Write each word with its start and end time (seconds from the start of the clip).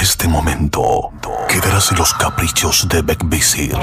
este 0.00 0.28
momento 0.28 1.10
quedarás 1.48 1.90
en 1.90 1.98
los 1.98 2.14
caprichos 2.14 2.86
de 2.88 3.02
Beckvisir, 3.02 3.76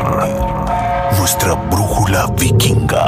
nuestra 1.17 1.53
brújula 1.53 2.27
vikinga, 2.39 3.05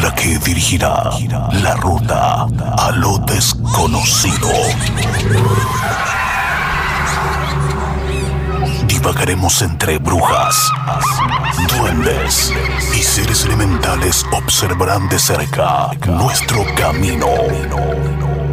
la 0.00 0.14
que 0.14 0.38
dirigirá 0.38 1.10
la 1.52 1.74
ruta 1.74 2.46
a 2.78 2.90
lo 2.92 3.18
desconocido. 3.18 4.48
Divagaremos 9.02 9.60
entre 9.62 9.98
brujas, 9.98 10.70
duendes 11.76 12.52
y 12.94 13.02
seres 13.02 13.44
elementales 13.44 14.24
observarán 14.30 15.08
de 15.08 15.18
cerca 15.18 15.90
nuestro 16.06 16.64
camino. 16.76 17.26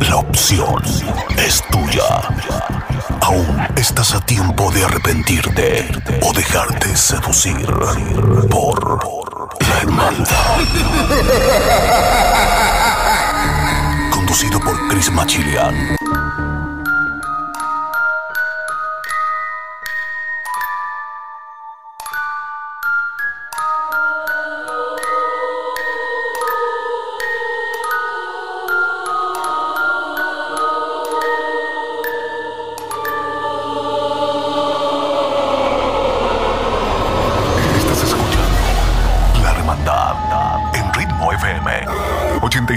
La 0.09 0.15
opción 0.15 0.81
es 1.37 1.63
tuya. 1.69 2.23
Aún 3.21 3.67
estás 3.75 4.15
a 4.15 4.21
tiempo 4.21 4.71
de 4.71 4.85
arrepentirte 4.85 5.87
o 6.23 6.33
dejarte 6.33 6.97
seducir 6.97 7.67
por 8.49 9.05
la 9.61 9.81
hermandad. 9.83 10.57
Conducido 14.11 14.59
por 14.59 14.87
Chris 14.87 15.11
Machilian. 15.11 15.95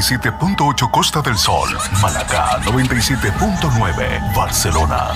87.8 0.03 0.91
Costa 0.91 1.22
del 1.22 1.39
Sol, 1.39 1.69
Malacá 2.03 2.61
97.9 2.62 4.34
Barcelona. 4.34 5.12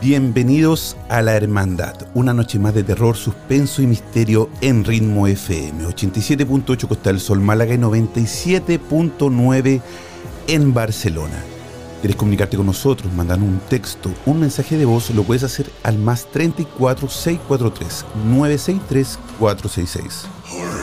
Bienvenidos 0.00 0.96
a 1.10 1.20
La 1.20 1.34
Hermandad, 1.34 1.96
una 2.14 2.32
noche 2.32 2.58
más 2.58 2.72
de 2.72 2.82
terror, 2.82 3.14
suspenso 3.16 3.82
y 3.82 3.86
misterio 3.86 4.48
en 4.62 4.84
Ritmo 4.84 5.26
FM, 5.26 5.84
87.8 5.84 6.88
Costa 6.88 7.10
del 7.10 7.20
Sol, 7.20 7.42
Málaga 7.42 7.74
y 7.74 7.78
97.9 7.78 9.82
en 10.46 10.74
Barcelona. 10.74 11.42
¿Quieres 12.00 12.16
comunicarte 12.16 12.56
con 12.56 12.66
nosotros? 12.66 13.12
Mandar 13.14 13.38
un 13.38 13.60
texto, 13.68 14.10
un 14.26 14.40
mensaje 14.40 14.76
de 14.76 14.84
voz, 14.84 15.08
lo 15.10 15.22
puedes 15.22 15.42
hacer 15.42 15.70
al 15.82 15.98
más 15.98 16.26
34 16.30 17.08
643 17.08 18.04
963 18.26 19.18
466. 19.38 20.26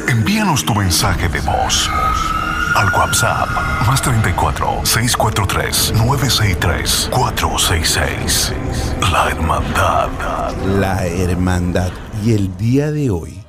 Envíanos 0.07 0.65
tu 0.65 0.73
mensaje 0.73 1.29
de 1.29 1.39
voz 1.41 1.89
al 2.75 2.91
WhatsApp 2.93 3.49
más 3.85 4.01
34 4.01 4.81
643 4.83 5.93
963 5.93 7.09
466. 7.11 8.53
La 9.11 9.29
Hermandad. 9.29 10.09
La 10.79 11.05
Hermandad. 11.05 11.91
Y 12.25 12.33
el 12.33 12.55
día 12.57 12.91
de 12.91 13.11
hoy 13.11 13.43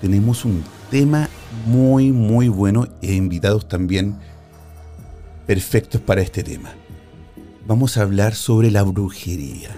tenemos 0.00 0.44
un 0.44 0.62
tema 0.90 1.28
muy, 1.64 2.12
muy 2.12 2.48
bueno 2.48 2.86
e 3.02 3.14
invitados 3.14 3.66
también 3.66 4.16
perfectos 5.46 6.00
para 6.00 6.22
este 6.22 6.42
tema. 6.42 6.70
Vamos 7.66 7.96
a 7.96 8.02
hablar 8.02 8.34
sobre 8.34 8.70
la 8.70 8.82
brujería. 8.82 9.70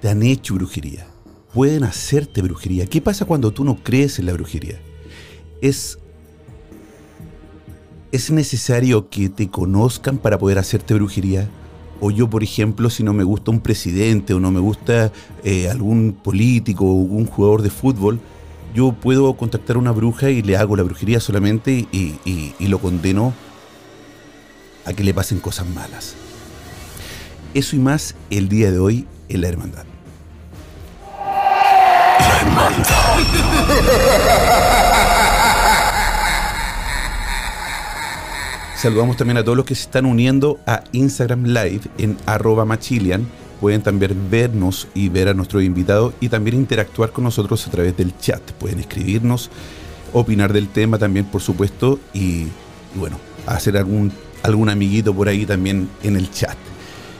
¿Te 0.00 0.08
han 0.08 0.22
hecho 0.22 0.54
brujería? 0.54 1.06
¿Pueden 1.54 1.84
hacerte 1.84 2.42
brujería? 2.42 2.86
¿Qué 2.86 3.00
pasa 3.00 3.24
cuando 3.24 3.50
tú 3.52 3.64
no 3.64 3.76
crees 3.82 4.18
en 4.18 4.26
la 4.26 4.32
brujería? 4.32 4.80
¿Es, 5.60 5.98
¿Es 8.10 8.30
necesario 8.30 9.08
que 9.08 9.28
te 9.28 9.48
conozcan 9.48 10.18
para 10.18 10.38
poder 10.38 10.58
hacerte 10.58 10.94
brujería? 10.94 11.48
O 12.00 12.10
yo, 12.10 12.28
por 12.28 12.42
ejemplo, 12.42 12.90
si 12.90 13.04
no 13.04 13.12
me 13.12 13.22
gusta 13.22 13.50
un 13.52 13.60
presidente 13.60 14.34
o 14.34 14.40
no 14.40 14.50
me 14.50 14.58
gusta 14.60 15.12
eh, 15.44 15.68
algún 15.70 16.12
político 16.12 16.84
o 16.84 17.02
algún 17.02 17.26
jugador 17.26 17.62
de 17.62 17.70
fútbol, 17.70 18.18
yo 18.74 18.92
puedo 18.92 19.34
contactar 19.34 19.76
a 19.76 19.78
una 19.78 19.92
bruja 19.92 20.30
y 20.30 20.42
le 20.42 20.56
hago 20.56 20.74
la 20.76 20.82
brujería 20.82 21.20
solamente 21.20 21.86
y, 21.92 22.16
y- 22.24 22.54
y 22.58 22.66
lo 22.68 22.80
condeno 22.80 23.34
a 24.84 24.92
que 24.92 25.04
le 25.04 25.14
pasen 25.14 25.40
cosas 25.40 25.66
malas. 25.66 26.14
Eso 27.54 27.76
y 27.76 27.78
más 27.78 28.14
el 28.30 28.48
día 28.48 28.70
de 28.70 28.78
hoy 28.78 29.06
en 29.28 29.40
la 29.40 29.48
hermandad. 29.48 29.84
La 32.20 32.40
Hermandad. 32.40 32.86
Saludamos 38.82 39.16
también 39.16 39.36
a 39.36 39.44
todos 39.44 39.56
los 39.56 39.64
que 39.64 39.76
se 39.76 39.82
están 39.82 40.06
uniendo 40.06 40.58
a 40.66 40.82
Instagram 40.90 41.44
Live 41.44 41.82
en 41.98 42.16
arroba 42.26 42.64
machilian. 42.64 43.28
Pueden 43.60 43.80
también 43.80 44.28
vernos 44.28 44.88
y 44.92 45.08
ver 45.08 45.28
a 45.28 45.34
nuestros 45.34 45.62
invitados 45.62 46.14
y 46.18 46.28
también 46.28 46.56
interactuar 46.56 47.12
con 47.12 47.22
nosotros 47.22 47.64
a 47.68 47.70
través 47.70 47.96
del 47.96 48.18
chat. 48.18 48.42
Pueden 48.54 48.80
escribirnos, 48.80 49.52
opinar 50.12 50.52
del 50.52 50.66
tema 50.66 50.98
también, 50.98 51.26
por 51.26 51.40
supuesto, 51.40 52.00
y, 52.12 52.48
y 52.48 52.50
bueno, 52.96 53.18
hacer 53.46 53.76
algún, 53.76 54.10
algún 54.42 54.68
amiguito 54.68 55.14
por 55.14 55.28
ahí 55.28 55.46
también 55.46 55.88
en 56.02 56.16
el 56.16 56.30
chat. 56.30 56.56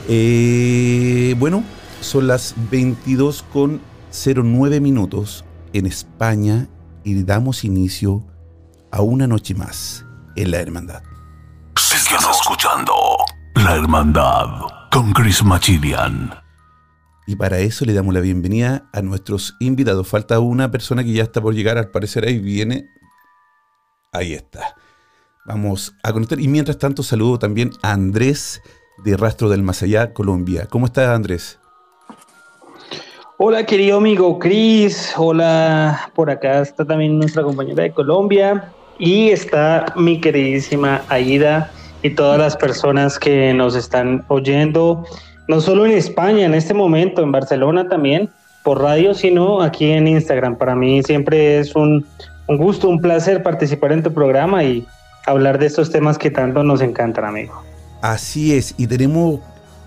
Eh, 0.08 1.34
bueno, 1.38 1.64
son 2.00 2.26
las 2.26 2.54
22 2.70 3.44
con 3.52 3.80
09 4.12 4.80
minutos 4.80 5.44
en 5.72 5.86
España 5.86 6.68
y 7.04 7.22
damos 7.22 7.64
inicio 7.64 8.24
a 8.90 9.00
una 9.02 9.26
noche 9.26 9.54
más 9.54 10.04
en 10.36 10.50
la 10.50 10.58
hermandad. 10.58 11.02
Síguenos 11.76 12.40
escuchando 12.40 12.92
La 13.54 13.76
Hermandad 13.76 14.48
con 14.90 15.12
Chris 15.12 15.42
Machilian. 15.42 16.34
Y 17.26 17.36
para 17.36 17.58
eso 17.58 17.84
le 17.84 17.94
damos 17.94 18.12
la 18.12 18.20
bienvenida 18.20 18.90
a 18.92 19.00
nuestros 19.00 19.56
invitados. 19.60 20.08
Falta 20.08 20.40
una 20.40 20.70
persona 20.70 21.04
que 21.04 21.12
ya 21.12 21.22
está 21.22 21.40
por 21.40 21.54
llegar, 21.54 21.78
al 21.78 21.90
parecer 21.90 22.26
ahí 22.26 22.38
viene. 22.38 22.86
Ahí 24.12 24.34
está. 24.34 24.74
Vamos 25.44 25.94
a 26.04 26.12
conectar. 26.12 26.38
Y 26.38 26.46
mientras 26.46 26.78
tanto, 26.78 27.02
saludo 27.02 27.38
también 27.38 27.72
a 27.82 27.92
Andrés 27.92 28.62
de 29.04 29.16
Rastro 29.16 29.48
del 29.48 29.62
Más 29.62 29.82
Allá, 29.82 30.12
Colombia. 30.12 30.68
¿Cómo 30.70 30.86
estás, 30.86 31.08
Andrés? 31.08 31.58
Hola, 33.38 33.66
querido 33.66 33.98
amigo 33.98 34.38
Cris. 34.38 35.12
Hola, 35.16 36.12
por 36.14 36.30
acá 36.30 36.60
está 36.60 36.84
también 36.84 37.18
nuestra 37.18 37.42
compañera 37.42 37.82
de 37.82 37.90
Colombia. 37.90 38.72
Y 39.00 39.30
está 39.30 39.92
mi 39.96 40.20
queridísima 40.20 41.02
Aida 41.08 41.72
y 42.02 42.10
todas 42.10 42.38
las 42.38 42.56
personas 42.56 43.18
que 43.18 43.52
nos 43.52 43.74
están 43.74 44.24
oyendo, 44.28 45.04
no 45.48 45.60
solo 45.60 45.86
en 45.86 45.92
España 45.92 46.44
en 46.44 46.54
este 46.54 46.74
momento, 46.74 47.22
en 47.22 47.32
Barcelona 47.32 47.88
también, 47.88 48.30
por 48.62 48.80
radio, 48.80 49.12
sino 49.12 49.60
aquí 49.60 49.90
en 49.90 50.06
Instagram. 50.06 50.56
Para 50.56 50.76
mí 50.76 51.02
siempre 51.02 51.58
es 51.58 51.74
un, 51.74 52.06
un 52.46 52.56
gusto, 52.58 52.88
un 52.88 53.00
placer 53.00 53.42
participar 53.42 53.90
en 53.90 54.04
tu 54.04 54.12
programa 54.12 54.62
y 54.62 54.86
hablar 55.26 55.58
de 55.58 55.66
estos 55.66 55.90
temas 55.90 56.18
que 56.18 56.30
tanto 56.30 56.62
nos 56.62 56.80
encantan, 56.80 57.24
amigo. 57.24 57.62
Así 58.00 58.54
es. 58.54 58.74
Y 58.76 58.86
tenemos 58.86 59.40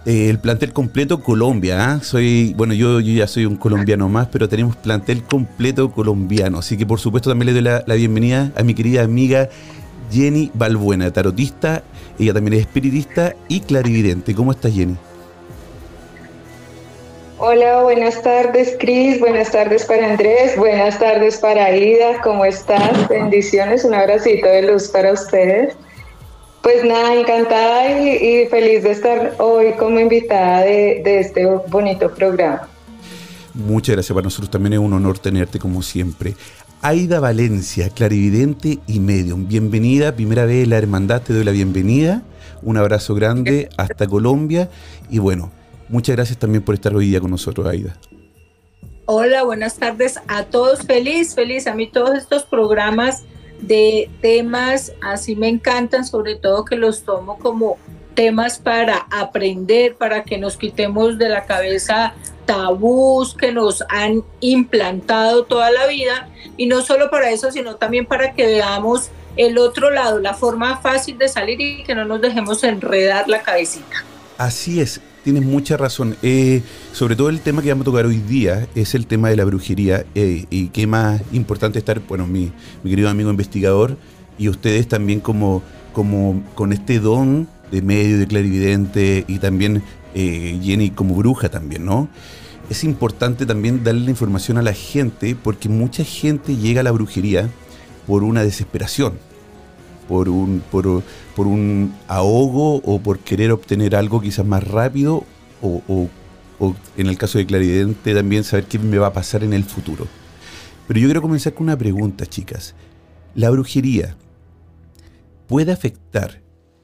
eh, 0.05 0.29
el 0.29 0.39
plantel 0.39 0.71
completo 0.71 1.21
Colombia. 1.21 1.91
¿ah? 1.91 1.99
Soy, 2.01 2.53
bueno, 2.55 2.73
yo, 2.73 2.99
ya 2.99 3.27
soy 3.27 3.45
un 3.45 3.55
colombiano 3.55 4.07
más, 4.07 4.27
pero 4.27 4.47
tenemos 4.47 4.75
plantel 4.75 5.23
completo 5.23 5.91
colombiano. 5.91 6.59
Así 6.59 6.77
que 6.77 6.85
por 6.85 6.99
supuesto 6.99 7.29
también 7.29 7.47
le 7.47 7.53
doy 7.53 7.61
la, 7.61 7.83
la 7.85 7.95
bienvenida 7.95 8.51
a 8.55 8.63
mi 8.63 8.73
querida 8.73 9.03
amiga 9.03 9.49
Jenny 10.11 10.51
Balbuena, 10.53 11.11
tarotista. 11.11 11.83
Ella 12.19 12.33
también 12.33 12.53
es 12.53 12.61
espiritista 12.61 13.33
y 13.47 13.61
clarividente. 13.61 14.33
¿Cómo 14.33 14.51
estás, 14.51 14.73
Jenny? 14.73 14.95
Hola, 17.37 17.83
buenas 17.83 18.21
tardes, 18.21 18.77
Cris. 18.79 19.19
Buenas 19.19 19.51
tardes 19.51 19.83
para 19.83 20.09
Andrés. 20.09 20.55
Buenas 20.57 20.97
tardes 20.97 21.35
para 21.37 21.65
Aida. 21.65 22.21
¿Cómo 22.23 22.45
estás? 22.45 23.09
Bendiciones. 23.09 23.83
Un 23.83 23.93
abracito 23.93 24.47
de 24.47 24.61
luz 24.61 24.87
para 24.87 25.11
ustedes. 25.11 25.75
Pues 26.61 26.85
nada, 26.85 27.13
encantada 27.13 27.99
y, 27.99 28.15
y 28.15 28.45
feliz 28.47 28.83
de 28.83 28.91
estar 28.91 29.35
hoy 29.39 29.73
como 29.73 29.99
invitada 29.99 30.61
de, 30.61 31.01
de 31.03 31.19
este 31.19 31.45
bonito 31.67 32.09
programa. 32.09 32.69
Muchas 33.53 33.95
gracias. 33.95 34.13
Para 34.13 34.23
nosotros 34.23 34.49
también 34.49 34.73
es 34.73 34.79
un 34.79 34.93
honor 34.93 35.19
tenerte 35.19 35.59
como 35.59 35.81
siempre. 35.81 36.35
Aida 36.81 37.19
Valencia, 37.19 37.89
clarividente 37.89 38.79
y 38.87 39.01
medium. 39.01 39.45
Bienvenida, 39.45 40.15
primera 40.15 40.45
vez 40.45 40.63
en 40.63 40.69
la 40.69 40.77
hermandad, 40.77 41.21
te 41.21 41.33
doy 41.33 41.43
la 41.43 41.51
bienvenida. 41.51 42.21
Un 42.61 42.77
abrazo 42.77 43.13
grande 43.13 43.67
hasta 43.75 44.07
Colombia. 44.07 44.69
Y 45.09 45.19
bueno, 45.19 45.51
muchas 45.89 46.15
gracias 46.15 46.37
también 46.37 46.63
por 46.63 46.75
estar 46.75 46.95
hoy 46.95 47.07
día 47.07 47.19
con 47.19 47.31
nosotros, 47.31 47.67
Aida. 47.67 47.97
Hola, 49.05 49.43
buenas 49.43 49.75
tardes 49.75 50.19
a 50.27 50.45
todos. 50.45 50.79
Feliz, 50.79 51.35
feliz. 51.35 51.67
A 51.67 51.75
mí 51.75 51.87
todos 51.87 52.17
estos 52.17 52.43
programas 52.43 53.23
de 53.61 54.09
temas 54.21 54.93
así 55.01 55.35
me 55.35 55.47
encantan, 55.47 56.05
sobre 56.05 56.35
todo 56.35 56.65
que 56.65 56.75
los 56.75 57.03
tomo 57.03 57.37
como 57.37 57.77
temas 58.15 58.57
para 58.57 59.05
aprender, 59.11 59.95
para 59.95 60.23
que 60.23 60.37
nos 60.37 60.57
quitemos 60.57 61.17
de 61.17 61.29
la 61.29 61.45
cabeza 61.45 62.15
tabús 62.45 63.35
que 63.35 63.51
nos 63.51 63.83
han 63.89 64.23
implantado 64.39 65.45
toda 65.45 65.71
la 65.71 65.87
vida 65.87 66.29
y 66.57 66.67
no 66.67 66.81
solo 66.81 67.09
para 67.09 67.31
eso, 67.31 67.51
sino 67.51 67.75
también 67.75 68.05
para 68.05 68.33
que 68.33 68.45
veamos 68.45 69.09
el 69.35 69.57
otro 69.57 69.89
lado, 69.89 70.19
la 70.19 70.33
forma 70.33 70.77
fácil 70.77 71.17
de 71.17 71.27
salir 71.27 71.59
y 71.59 71.83
que 71.83 71.93
no 71.93 72.05
nos 72.05 72.21
dejemos 72.21 72.63
enredar 72.63 73.27
la 73.27 73.41
cabecita. 73.41 74.03
Así 74.37 74.79
es, 74.79 75.01
tienes 75.25 75.43
mucha 75.43 75.75
razón. 75.75 76.15
Eh, 76.21 76.61
sobre 76.93 77.15
todo 77.15 77.29
el 77.29 77.41
tema 77.41 77.63
que 77.63 77.69
vamos 77.69 77.81
a 77.81 77.91
tocar 77.91 78.05
hoy 78.05 78.17
día 78.17 78.67
es 78.75 78.93
el 78.93 79.07
tema 79.07 79.27
de 79.29 79.35
la 79.35 79.43
brujería 79.43 80.05
eh, 80.13 80.45
y 80.51 80.67
qué 80.67 80.85
más 80.85 81.19
importante 81.33 81.79
estar, 81.79 81.99
bueno, 82.07 82.27
mi, 82.27 82.51
mi, 82.83 82.91
querido 82.91 83.09
amigo 83.09 83.31
investigador 83.31 83.97
y 84.37 84.49
ustedes 84.49 84.87
también 84.87 85.19
como, 85.19 85.63
como 85.93 86.43
con 86.53 86.73
este 86.73 86.99
don 86.99 87.47
de 87.71 87.81
medio, 87.81 88.19
de 88.19 88.27
clarividente 88.27 89.25
y 89.27 89.39
también 89.39 89.81
eh, 90.13 90.59
Jenny 90.61 90.91
como 90.91 91.15
bruja 91.15 91.49
también, 91.49 91.85
¿no? 91.85 92.07
Es 92.69 92.83
importante 92.83 93.47
también 93.47 93.83
darle 93.83 94.01
la 94.01 94.11
información 94.11 94.59
a 94.59 94.61
la 94.61 94.73
gente 94.73 95.35
porque 95.35 95.69
mucha 95.69 96.03
gente 96.03 96.55
llega 96.55 96.81
a 96.81 96.83
la 96.83 96.91
brujería 96.91 97.49
por 98.05 98.23
una 98.23 98.43
desesperación, 98.43 99.13
por 100.07 100.29
un, 100.29 100.63
por, 100.71 100.85
un 101.37 101.95
ahogo 102.07 102.77
o 102.77 102.99
por 102.99 103.19
querer 103.19 103.51
obtener 103.51 103.95
algo 103.95 104.21
quizás 104.21 104.45
más 104.45 104.65
rápido 104.65 105.23
o, 105.61 105.81
o 105.87 106.09
en 106.97 107.07
el 107.07 107.17
caso 107.17 107.37
de 107.37 107.45
clarividente 107.45 108.13
también 108.13 108.43
saber 108.43 108.65
qué 108.65 108.79
me 108.79 108.97
va 108.97 109.07
a 109.07 109.13
pasar 109.13 109.43
en 109.43 109.53
el 109.53 109.63
futuro. 109.63 110.07
Pero 110.87 110.99
yo 110.99 111.07
quiero 111.07 111.21
comenzar 111.21 111.53
con 111.53 111.65
una 111.65 111.77
pregunta, 111.77 112.25
chicas. 112.25 112.75
¿La 113.33 113.49
brujería 113.49 114.15
puede 115.47 115.71
afectar 115.71 116.41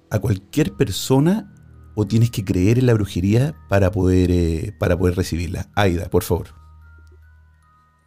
a 0.09 0.19
cualquier 0.19 0.73
persona 0.73 1.53
o 1.95 2.07
tienes 2.07 2.31
que 2.31 2.43
creer 2.43 2.79
en 2.79 2.87
la 2.87 2.93
brujería 2.93 3.55
para 3.69 3.91
poder, 3.91 4.31
eh, 4.31 4.73
para 4.79 4.97
poder 4.97 5.15
recibirla? 5.15 5.69
Aida, 5.75 6.09
por 6.09 6.23
favor. 6.23 6.47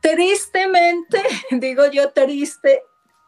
Tristemente, 0.00 1.22
digo 1.50 1.84
yo 1.90 2.10
triste, 2.10 2.82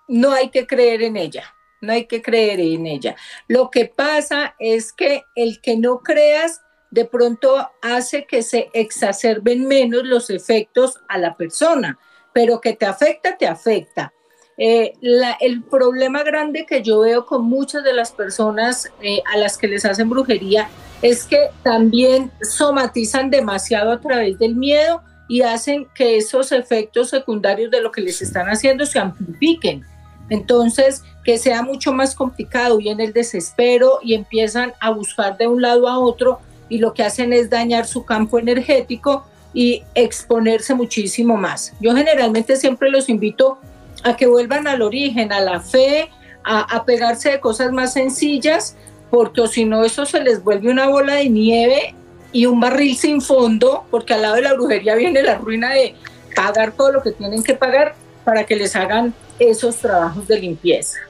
no 0.09 0.33
hay 0.33 0.51
que 0.51 0.67
creer 0.67 1.03
en 1.03 1.17
ella, 1.17 1.45
no 1.81 1.93
hay 1.93 2.07
que 2.07 2.23
creer 2.23 2.61
en 2.61 2.87
ella. 2.87 3.17
Lo 3.49 3.71
que 3.71 3.87
pasa 3.87 4.55
es 4.59 4.93
que 4.93 5.25
el 5.35 5.61
que 5.61 5.77
no 5.77 6.01
creas 6.01 6.63
de 6.91 7.05
pronto 7.05 7.71
hace 7.83 8.27
que 8.27 8.43
se 8.43 8.71
exacerben 8.73 9.67
menos 9.67 10.05
los 10.05 10.31
efectos 10.31 11.01
a 11.09 11.19
la 11.19 11.37
persona, 11.37 11.99
pero 12.33 12.61
que 12.61 12.75
te 12.75 12.87
afecta, 12.87 13.37
te 13.37 13.47
afecta. 13.47 14.13
Eh, 14.59 14.95
el 15.41 15.65
problema 15.65 16.23
grande 16.23 16.65
que 16.65 16.83
yo 16.83 17.01
veo 17.01 17.27
con 17.27 17.45
muchas 17.45 17.85
de 17.85 17.93
las 17.93 18.13
personas 18.13 18.91
eh, 19.03 19.21
a 19.31 19.37
las 19.37 19.59
que 19.59 19.69
les 19.69 19.85
hacen 19.85 20.09
brujería 20.09 20.71
es 21.03 21.25
que 21.25 21.51
también 21.63 22.33
somatizan 22.41 23.29
demasiado 23.29 23.93
a 23.93 24.01
través 24.01 24.39
del 24.39 24.57
miedo 24.57 25.03
y 25.29 25.43
hacen 25.43 25.87
que 25.95 26.17
esos 26.17 26.53
efectos 26.53 27.11
secundarios 27.11 27.71
de 27.71 27.83
lo 27.83 27.93
que 27.93 28.01
les 28.01 28.23
están 28.23 28.47
haciendo 28.47 28.87
se 28.87 28.99
amplifiquen. 28.99 29.85
Entonces, 30.31 31.03
que 31.27 31.39
sea 31.39 31.61
mucho 31.63 31.93
más 31.93 32.15
complicado, 32.15 32.79
y 32.79 32.89
en 32.89 33.01
el 33.01 33.13
desespero 33.13 33.99
y 34.01 34.15
empiezan 34.15 34.75
a 34.79 34.91
buscar 34.91 35.37
de 35.37 35.49
un 35.49 35.61
lado 35.61 35.89
a 35.89 35.99
otro 35.99 36.39
y 36.69 36.79
lo 36.79 36.95
que 36.95 37.03
hacen 37.03 37.33
es 37.33 37.51
dañar 37.51 37.85
su 37.89 38.05
campo 38.05 38.39
energético 38.39 39.27
y 39.53 39.83
exponerse 39.97 40.73
muchísimo 40.75 41.37
más. 41.37 41.73
Yo 41.81 41.97
generalmente 41.97 42.55
siempre 42.55 42.91
los 42.91 43.09
invito 43.09 43.59
a 44.05 44.15
que 44.15 44.29
vuelvan 44.29 44.69
al 44.69 44.83
origen, 44.83 45.33
a 45.33 45.41
la 45.41 45.59
fe, 45.59 46.11
a, 46.45 46.85
pegarse 46.85 47.33
de 47.33 47.41
cosas 47.41 47.73
más 47.73 47.95
sencillas, 47.95 48.77
porque 49.11 49.49
si 49.49 49.65
no 49.65 49.83
eso 49.85 50.07
se 50.07 50.21
les 50.21 50.45
vuelve 50.45 50.71
una 50.71 50.87
bola 50.87 51.15
de 51.15 51.29
nieve 51.29 51.97
y 52.31 52.47
un 52.47 52.61
barril 52.61 52.97
sin 52.97 53.21
fondo, 53.21 53.85
porque 53.91 54.15
al 54.15 54.23
lado 54.23 54.37
de 54.37 54.43
la 54.43 54.55
brujería 54.55 54.95
viene 54.95 55.25
la 55.25 55.39
ruina 55.39 55.73
de 55.73 55.97
pagar 56.37 56.71
todo 56.71 56.93
lo 56.93 57.03
que 57.03 57.11
tienen 57.11 57.43
que 57.43 57.55
pagar 57.55 57.97
para 58.25 58.45
que 58.45 58.55
les 58.55 58.77
hagan 58.77 59.13
esos 59.41 59.75
trabajos 59.77 60.29
de 60.29 60.39
limpieza. 60.39 61.01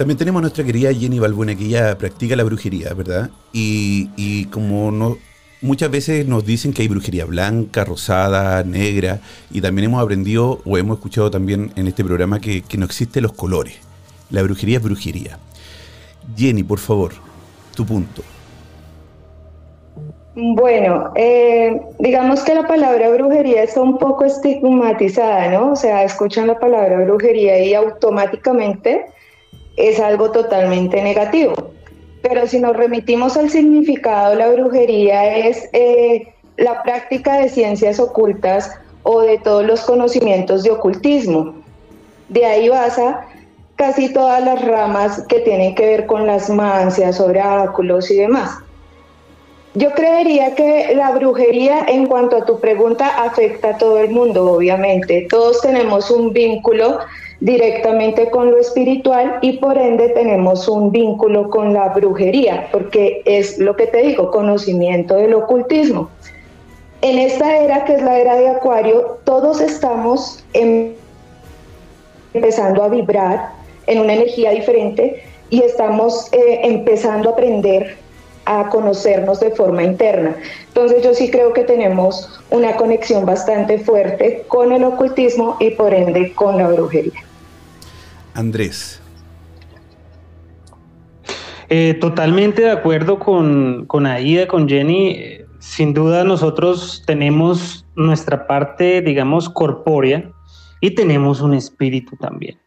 También 0.00 0.16
tenemos 0.16 0.40
a 0.40 0.44
nuestra 0.44 0.64
querida 0.64 0.94
Jenny 0.94 1.18
Balbuena, 1.18 1.54
que 1.54 1.66
ella 1.66 1.98
practica 1.98 2.34
la 2.34 2.42
brujería, 2.42 2.94
¿verdad? 2.94 3.28
Y, 3.52 4.08
y 4.16 4.46
como 4.46 4.90
no, 4.90 5.18
muchas 5.60 5.90
veces 5.90 6.26
nos 6.26 6.46
dicen 6.46 6.72
que 6.72 6.80
hay 6.80 6.88
brujería 6.88 7.26
blanca, 7.26 7.84
rosada, 7.84 8.64
negra, 8.64 9.20
y 9.50 9.60
también 9.60 9.90
hemos 9.90 10.02
aprendido 10.02 10.62
o 10.64 10.78
hemos 10.78 10.96
escuchado 10.96 11.30
también 11.30 11.70
en 11.76 11.86
este 11.86 12.02
programa 12.02 12.40
que, 12.40 12.62
no 12.78 12.86
existen 12.86 13.24
los 13.24 13.34
colores. 13.34 13.74
La 14.30 14.42
brujería 14.42 14.78
es 14.78 14.82
brujería. 14.82 15.38
Jenny, 16.34 16.62
por 16.62 16.78
favor, 16.78 17.12
tu 17.76 17.84
punto. 17.84 18.22
Bueno, 20.34 21.12
eh, 21.14 21.78
digamos 21.98 22.40
que 22.40 22.54
la 22.54 22.66
palabra 22.66 23.10
brujería 23.10 23.64
está 23.64 23.82
un 23.82 23.98
poco 23.98 24.24
estigmatizada, 24.24 25.50
¿no? 25.50 25.72
O 25.72 25.76
sea, 25.76 26.04
escuchan 26.04 26.46
la 26.46 26.58
palabra 26.58 27.04
brujería 27.04 27.62
y 27.62 27.74
automáticamente 27.74 29.04
es 29.76 30.00
algo 30.00 30.30
totalmente 30.30 31.02
negativo. 31.02 31.54
Pero 32.22 32.46
si 32.46 32.60
nos 32.60 32.76
remitimos 32.76 33.36
al 33.36 33.50
significado, 33.50 34.34
la 34.34 34.50
brujería 34.50 35.36
es 35.36 35.68
eh, 35.72 36.28
la 36.56 36.82
práctica 36.82 37.38
de 37.38 37.48
ciencias 37.48 37.98
ocultas 37.98 38.70
o 39.02 39.22
de 39.22 39.38
todos 39.38 39.64
los 39.64 39.80
conocimientos 39.82 40.62
de 40.62 40.70
ocultismo. 40.70 41.54
De 42.28 42.44
ahí 42.44 42.68
basa 42.68 43.26
casi 43.76 44.12
todas 44.12 44.44
las 44.44 44.62
ramas 44.62 45.24
que 45.28 45.40
tienen 45.40 45.74
que 45.74 45.86
ver 45.86 46.06
con 46.06 46.26
las 46.26 46.50
mancias, 46.50 47.18
oráculos 47.18 48.10
y 48.10 48.16
demás. 48.16 48.58
Yo 49.74 49.92
creería 49.92 50.54
que 50.54 50.94
la 50.96 51.12
brujería, 51.12 51.86
en 51.88 52.06
cuanto 52.06 52.36
a 52.36 52.44
tu 52.44 52.58
pregunta, 52.58 53.22
afecta 53.22 53.70
a 53.70 53.78
todo 53.78 53.98
el 53.98 54.10
mundo, 54.10 54.52
obviamente. 54.52 55.26
Todos 55.30 55.60
tenemos 55.60 56.10
un 56.10 56.32
vínculo 56.32 56.98
directamente 57.40 58.30
con 58.30 58.50
lo 58.50 58.58
espiritual 58.58 59.38
y 59.40 59.52
por 59.58 59.78
ende 59.78 60.10
tenemos 60.10 60.68
un 60.68 60.92
vínculo 60.92 61.48
con 61.48 61.72
la 61.72 61.88
brujería, 61.88 62.68
porque 62.70 63.22
es 63.24 63.58
lo 63.58 63.76
que 63.76 63.86
te 63.86 64.02
digo, 64.02 64.30
conocimiento 64.30 65.16
del 65.16 65.34
ocultismo. 65.34 66.10
En 67.00 67.18
esta 67.18 67.56
era, 67.56 67.84
que 67.86 67.94
es 67.94 68.02
la 68.02 68.18
era 68.18 68.36
de 68.36 68.48
Acuario, 68.48 69.18
todos 69.24 69.62
estamos 69.62 70.44
em, 70.52 70.92
empezando 72.34 72.82
a 72.82 72.88
vibrar 72.88 73.52
en 73.86 74.00
una 74.00 74.12
energía 74.12 74.50
diferente 74.50 75.22
y 75.48 75.62
estamos 75.62 76.28
eh, 76.32 76.60
empezando 76.62 77.30
a 77.30 77.32
aprender 77.32 77.96
a 78.44 78.68
conocernos 78.68 79.40
de 79.40 79.50
forma 79.50 79.82
interna. 79.82 80.36
Entonces 80.68 81.02
yo 81.02 81.14
sí 81.14 81.30
creo 81.30 81.54
que 81.54 81.64
tenemos 81.64 82.28
una 82.50 82.76
conexión 82.76 83.24
bastante 83.24 83.78
fuerte 83.78 84.44
con 84.48 84.72
el 84.72 84.84
ocultismo 84.84 85.56
y 85.58 85.70
por 85.70 85.94
ende 85.94 86.34
con 86.34 86.58
la 86.58 86.68
brujería. 86.68 87.29
Andrés. 88.34 89.00
Eh, 91.68 91.94
totalmente 91.94 92.62
de 92.62 92.70
acuerdo 92.70 93.18
con, 93.18 93.86
con 93.86 94.06
Aida, 94.06 94.48
con 94.48 94.68
Jenny. 94.68 95.38
Sin 95.60 95.94
duda 95.94 96.24
nosotros 96.24 97.02
tenemos 97.06 97.86
nuestra 97.94 98.46
parte, 98.46 99.02
digamos, 99.02 99.48
corpórea 99.48 100.30
y 100.80 100.92
tenemos 100.92 101.40
un 101.40 101.54
espíritu 101.54 102.16
también. 102.16 102.58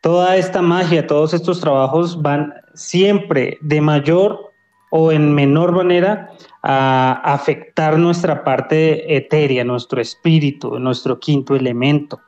Toda 0.00 0.36
esta 0.36 0.62
magia, 0.62 1.06
todos 1.06 1.34
estos 1.34 1.60
trabajos 1.60 2.20
van 2.20 2.54
siempre 2.74 3.58
de 3.62 3.80
mayor 3.80 4.52
o 4.90 5.10
en 5.10 5.34
menor 5.34 5.72
manera 5.72 6.30
a 6.62 7.20
afectar 7.24 7.98
nuestra 7.98 8.44
parte 8.44 9.16
etérea, 9.16 9.64
nuestro 9.64 10.00
espíritu, 10.00 10.78
nuestro 10.78 11.18
quinto 11.18 11.56
elemento. 11.56 12.20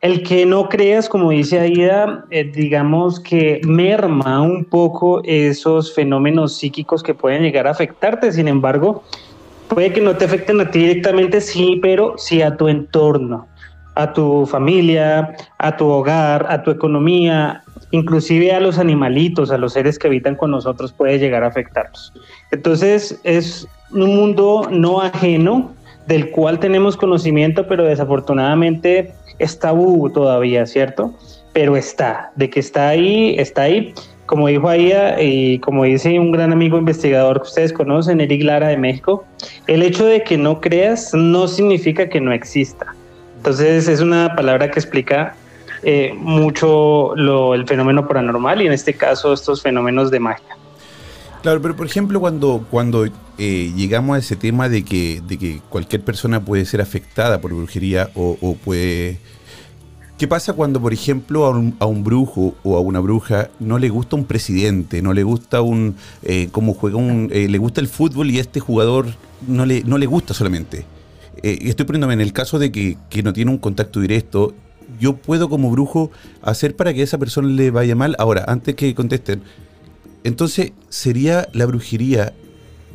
El 0.00 0.22
que 0.22 0.46
no 0.46 0.70
creas, 0.70 1.10
como 1.10 1.30
dice 1.30 1.60
Aida, 1.60 2.24
eh, 2.30 2.44
digamos 2.44 3.20
que 3.20 3.60
merma 3.64 4.40
un 4.40 4.64
poco 4.64 5.20
esos 5.24 5.94
fenómenos 5.94 6.56
psíquicos 6.56 7.02
que 7.02 7.12
pueden 7.12 7.42
llegar 7.42 7.66
a 7.66 7.72
afectarte. 7.72 8.32
Sin 8.32 8.48
embargo, 8.48 9.02
puede 9.68 9.92
que 9.92 10.00
no 10.00 10.16
te 10.16 10.24
afecten 10.24 10.58
a 10.62 10.70
ti 10.70 10.78
directamente, 10.78 11.42
sí, 11.42 11.78
pero 11.82 12.14
sí 12.16 12.40
a 12.40 12.56
tu 12.56 12.68
entorno, 12.68 13.46
a 13.94 14.14
tu 14.14 14.46
familia, 14.46 15.36
a 15.58 15.76
tu 15.76 15.86
hogar, 15.86 16.46
a 16.48 16.62
tu 16.62 16.70
economía, 16.70 17.62
inclusive 17.90 18.52
a 18.52 18.60
los 18.60 18.78
animalitos, 18.78 19.50
a 19.50 19.58
los 19.58 19.74
seres 19.74 19.98
que 19.98 20.06
habitan 20.06 20.34
con 20.34 20.50
nosotros, 20.50 20.94
puede 20.94 21.18
llegar 21.18 21.44
a 21.44 21.48
afectarnos. 21.48 22.14
Entonces, 22.52 23.20
es 23.22 23.68
un 23.92 24.16
mundo 24.16 24.66
no 24.70 25.02
ajeno 25.02 25.74
del 26.06 26.30
cual 26.30 26.58
tenemos 26.58 26.96
conocimiento, 26.96 27.68
pero 27.68 27.84
desafortunadamente 27.84 29.14
es 29.40 29.58
tabú 29.58 30.08
todavía, 30.10 30.66
¿cierto? 30.66 31.12
Pero 31.52 31.76
está, 31.76 32.30
de 32.36 32.48
que 32.48 32.60
está 32.60 32.88
ahí, 32.88 33.34
está 33.38 33.62
ahí. 33.62 33.92
como 34.26 34.46
dijo 34.46 34.68
Aida 34.68 35.20
y 35.20 35.58
como 35.58 35.82
dice 35.82 36.16
un 36.20 36.30
gran 36.30 36.52
amigo 36.52 36.78
investigador 36.78 37.42
que 37.42 37.48
ustedes 37.48 37.72
conocen, 37.72 38.20
Eric 38.20 38.44
Lara 38.44 38.68
de 38.68 38.76
México, 38.76 39.24
el 39.66 39.82
hecho 39.82 40.06
de 40.06 40.22
que 40.22 40.38
no 40.38 40.60
creas 40.60 41.12
no 41.14 41.48
significa 41.48 42.08
que 42.08 42.20
no 42.20 42.32
exista. 42.32 42.94
Entonces 43.38 43.88
es 43.88 44.00
una 44.00 44.36
palabra 44.36 44.70
que 44.70 44.78
explica 44.78 45.34
eh, 45.82 46.12
mucho 46.14 47.12
lo, 47.16 47.54
el 47.54 47.66
fenómeno 47.66 48.06
paranormal 48.06 48.62
y 48.62 48.66
en 48.66 48.72
este 48.72 48.94
caso 48.94 49.32
estos 49.32 49.62
fenómenos 49.62 50.10
de 50.10 50.20
magia. 50.20 50.59
Claro, 51.42 51.62
pero 51.62 51.74
por 51.74 51.86
ejemplo 51.86 52.20
cuando, 52.20 52.66
cuando 52.70 53.06
eh, 53.38 53.72
llegamos 53.74 54.16
a 54.16 54.18
ese 54.18 54.36
tema 54.36 54.68
de 54.68 54.84
que, 54.84 55.22
de 55.26 55.38
que 55.38 55.60
cualquier 55.70 56.02
persona 56.02 56.44
puede 56.44 56.66
ser 56.66 56.82
afectada 56.82 57.40
por 57.40 57.54
brujería 57.54 58.10
o, 58.14 58.56
puede 58.62 59.18
¿Qué 60.18 60.28
pasa 60.28 60.52
cuando, 60.52 60.82
por 60.82 60.92
ejemplo, 60.92 61.46
a 61.46 61.86
un, 61.86 62.04
brujo 62.04 62.54
o 62.62 62.76
a 62.76 62.80
una 62.80 63.00
bruja 63.00 63.48
no 63.58 63.78
le 63.78 63.88
gusta 63.88 64.16
un 64.16 64.26
presidente, 64.26 65.00
no 65.00 65.14
le 65.14 65.22
gusta 65.22 65.62
un 65.62 65.96
eh, 66.22 66.50
juega 66.52 66.98
un, 66.98 67.30
eh, 67.32 67.48
le 67.48 67.56
gusta 67.56 67.80
el 67.80 67.88
fútbol 67.88 68.30
y 68.30 68.36
a 68.36 68.42
este 68.42 68.60
jugador 68.60 69.06
no 69.48 69.64
le, 69.64 69.82
no 69.84 69.96
le 69.96 70.04
gusta 70.04 70.34
solamente? 70.34 70.84
Eh, 71.42 71.60
estoy 71.62 71.86
poniéndome 71.86 72.12
en 72.12 72.20
el 72.20 72.34
caso 72.34 72.58
de 72.58 72.70
que, 72.70 72.98
que, 73.08 73.22
no 73.22 73.32
tiene 73.32 73.50
un 73.50 73.56
contacto 73.56 74.00
directo. 74.00 74.52
Yo 75.00 75.16
puedo 75.16 75.48
como 75.48 75.70
brujo 75.70 76.10
hacer 76.42 76.76
para 76.76 76.92
que 76.92 77.00
a 77.00 77.04
esa 77.04 77.16
persona 77.16 77.48
le 77.48 77.70
vaya 77.70 77.96
mal. 77.96 78.14
Ahora, 78.18 78.44
antes 78.46 78.74
que 78.74 78.94
contesten, 78.94 79.42
entonces 80.24 80.72
sería 80.88 81.48
la 81.52 81.66
brujería 81.66 82.34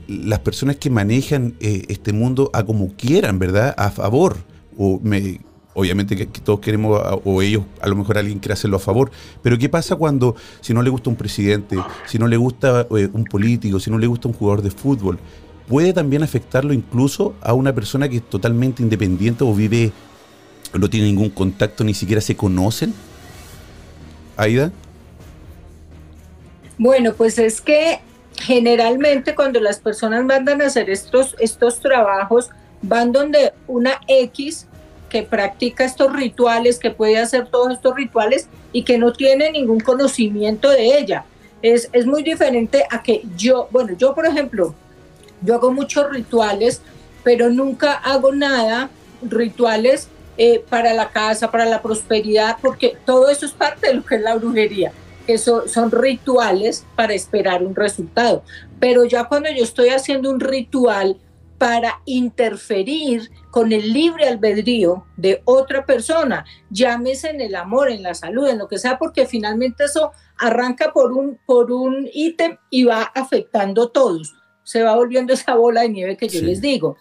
las 0.08 0.40
personas 0.40 0.76
que 0.76 0.90
manejan 0.90 1.56
este 1.60 2.14
mundo 2.14 2.50
a 2.54 2.64
como 2.64 2.94
quieran, 2.96 3.40
¿verdad? 3.40 3.74
A 3.78 3.90
favor. 3.90 4.38
O 4.78 5.00
me, 5.02 5.40
obviamente 5.76 6.16
que, 6.16 6.26
todos 6.26 6.60
queremos, 6.60 7.00
o 7.24 7.42
ellos, 7.42 7.64
a 7.82 7.88
lo 7.88 7.96
mejor 7.96 8.18
alguien 8.18 8.40
quiere 8.40 8.54
hacerlo 8.54 8.78
a 8.78 8.80
favor, 8.80 9.12
pero 9.44 9.58
¿qué 9.58 9.70
pasa 9.70 9.96
cuando, 9.96 10.36
si 10.62 10.74
no 10.74 10.82
le 10.82 10.90
gusta 10.90 11.10
un 11.10 11.16
presidente, 11.16 11.78
si 12.06 12.18
no 12.18 12.28
le 12.28 12.38
gusta 12.38 12.88
eh, 12.98 13.10
un 13.14 13.26
político, 13.26 13.80
si 13.80 13.92
no 13.92 13.98
le 13.98 14.08
gusta 14.08 14.28
un 14.28 14.34
jugador 14.34 14.62
de 14.62 14.72
fútbol? 14.72 15.20
Puede 15.68 15.94
también 15.94 16.24
afectarlo 16.24 16.74
incluso 16.74 17.36
a 17.42 17.54
una 17.54 17.74
persona 17.74 18.08
que 18.08 18.18
es 18.18 18.30
totalmente 18.30 18.82
independiente 18.84 19.44
o 19.44 19.54
vive, 19.54 19.92
no 20.78 20.90
tiene 20.90 21.08
ningún 21.08 21.30
contacto, 21.30 21.84
ni 21.84 21.94
siquiera 21.94 22.22
se 22.22 22.36
conocen. 22.36 22.94
Aida. 24.38 24.72
Bueno, 26.78 27.14
pues 27.14 27.40
es 27.40 27.62
que 27.62 28.00
generalmente 28.38 29.34
cuando 29.34 29.60
las 29.60 29.80
personas 29.80 30.24
mandan 30.26 30.62
a 30.62 30.66
hacer 30.66 30.90
estos, 30.90 31.36
estos 31.40 31.80
trabajos, 31.80 32.50
van 32.82 33.12
donde 33.12 33.54
una 33.68 34.02
X 34.08 34.68
que 35.10 35.24
practica 35.24 35.86
estos 35.86 36.12
rituales, 36.14 36.78
que 36.78 36.92
puede 36.92 37.18
hacer 37.18 37.48
todos 37.48 37.72
estos 37.74 37.96
rituales 37.96 38.48
y 38.74 38.84
que 38.84 38.98
no 38.98 39.14
tiene 39.14 39.52
ningún 39.52 39.80
conocimiento 39.80 40.70
de 40.70 40.98
ella. 40.98 41.26
Es, 41.62 41.90
es 41.94 42.06
muy 42.06 42.24
diferente 42.24 42.84
a 42.90 43.02
que 43.02 43.24
yo, 43.38 43.70
bueno, 43.72 43.96
yo 43.98 44.14
por 44.14 44.26
ejemplo, 44.26 44.76
yo 45.42 45.56
hago 45.56 45.72
muchos 45.72 46.10
rituales, 46.10 46.82
pero 47.24 47.50
nunca 47.50 47.94
hago 47.94 48.34
nada, 48.34 48.90
rituales 49.22 50.10
eh, 50.38 50.64
para 50.70 50.94
la 50.94 51.10
casa, 51.10 51.50
para 51.50 51.66
la 51.66 51.82
prosperidad, 51.82 52.58
porque 52.62 52.98
todo 53.06 53.30
eso 53.30 53.46
es 53.46 53.54
parte 53.54 53.88
de 53.88 53.94
lo 53.94 54.06
que 54.06 54.16
es 54.16 54.22
la 54.22 54.36
brujería, 54.36 54.92
que 55.26 55.38
son 55.38 55.92
rituales 55.92 56.86
para 56.96 57.14
esperar 57.14 57.64
un 57.64 57.76
resultado. 57.76 58.44
Pero 58.80 59.06
ya 59.06 59.26
cuando 59.26 59.50
yo 59.52 59.64
estoy 59.64 59.90
haciendo 59.90 60.30
un 60.30 60.40
ritual 60.40 61.18
para 61.58 62.02
interferir 62.06 63.32
con 63.50 63.72
el 63.72 63.94
libre 63.94 64.28
albedrío 64.28 65.06
de 65.16 65.42
otra 65.46 65.86
persona, 65.86 66.46
llámese 66.70 67.30
en 67.30 67.42
el 67.42 67.56
amor, 67.56 67.90
en 67.90 68.04
la 68.04 68.14
salud, 68.14 68.48
en 68.48 68.58
lo 68.58 68.68
que 68.68 68.78
sea, 68.78 68.98
porque 68.98 69.26
finalmente 69.26 69.86
eso 69.86 70.12
arranca 70.38 70.92
por 70.92 71.14
un 71.14 71.40
por 71.46 71.72
un 71.72 72.10
ítem 72.14 72.58
y 72.70 72.84
va 72.84 73.04
afectando 73.04 73.84
a 73.84 73.92
todos. 73.92 74.36
Se 74.64 74.84
va 74.84 74.96
volviendo 74.96 75.34
esa 75.34 75.56
bola 75.56 75.82
de 75.82 75.90
nieve 75.90 76.18
que 76.18 76.28
yo 76.28 76.42
les 76.42 76.60
digo. 76.60 76.98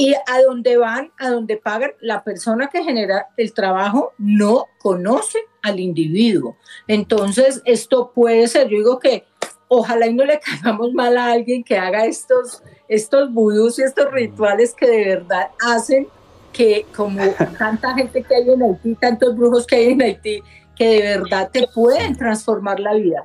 Y 0.00 0.14
a 0.14 0.40
donde 0.46 0.78
van, 0.78 1.12
a 1.18 1.28
donde 1.28 1.58
pagan, 1.58 1.90
la 2.00 2.24
persona 2.24 2.68
que 2.68 2.82
genera 2.82 3.28
el 3.36 3.52
trabajo 3.52 4.14
no 4.16 4.64
conoce 4.78 5.40
al 5.62 5.78
individuo. 5.78 6.56
Entonces, 6.88 7.60
esto 7.66 8.12
puede 8.14 8.48
ser, 8.48 8.68
yo 8.68 8.78
digo 8.78 8.98
que 8.98 9.24
ojalá 9.68 10.06
y 10.06 10.14
no 10.14 10.24
le 10.24 10.40
caigamos 10.44 10.94
mal 10.94 11.18
a 11.18 11.32
alguien 11.32 11.62
que 11.62 11.76
haga 11.76 12.06
estos, 12.06 12.62
estos 12.88 13.30
vudús 13.30 13.78
y 13.78 13.82
estos 13.82 14.10
rituales 14.10 14.74
que 14.74 14.86
de 14.86 15.04
verdad 15.04 15.48
hacen 15.60 16.08
que 16.50 16.86
como 16.96 17.22
tanta 17.58 17.94
gente 17.94 18.22
que 18.22 18.34
hay 18.34 18.50
en 18.50 18.62
Haití, 18.62 18.94
tantos 18.94 19.36
brujos 19.36 19.66
que 19.66 19.76
hay 19.76 19.92
en 19.92 20.02
Haití, 20.02 20.42
que 20.76 20.88
de 20.88 21.02
verdad 21.18 21.50
te 21.52 21.66
pueden 21.74 22.16
transformar 22.16 22.80
la 22.80 22.94
vida. 22.94 23.24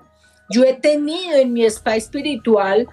Yo 0.50 0.64
he 0.64 0.74
tenido 0.74 1.38
en 1.38 1.54
mi 1.54 1.66
spa 1.66 1.96
espiritual, 1.96 2.88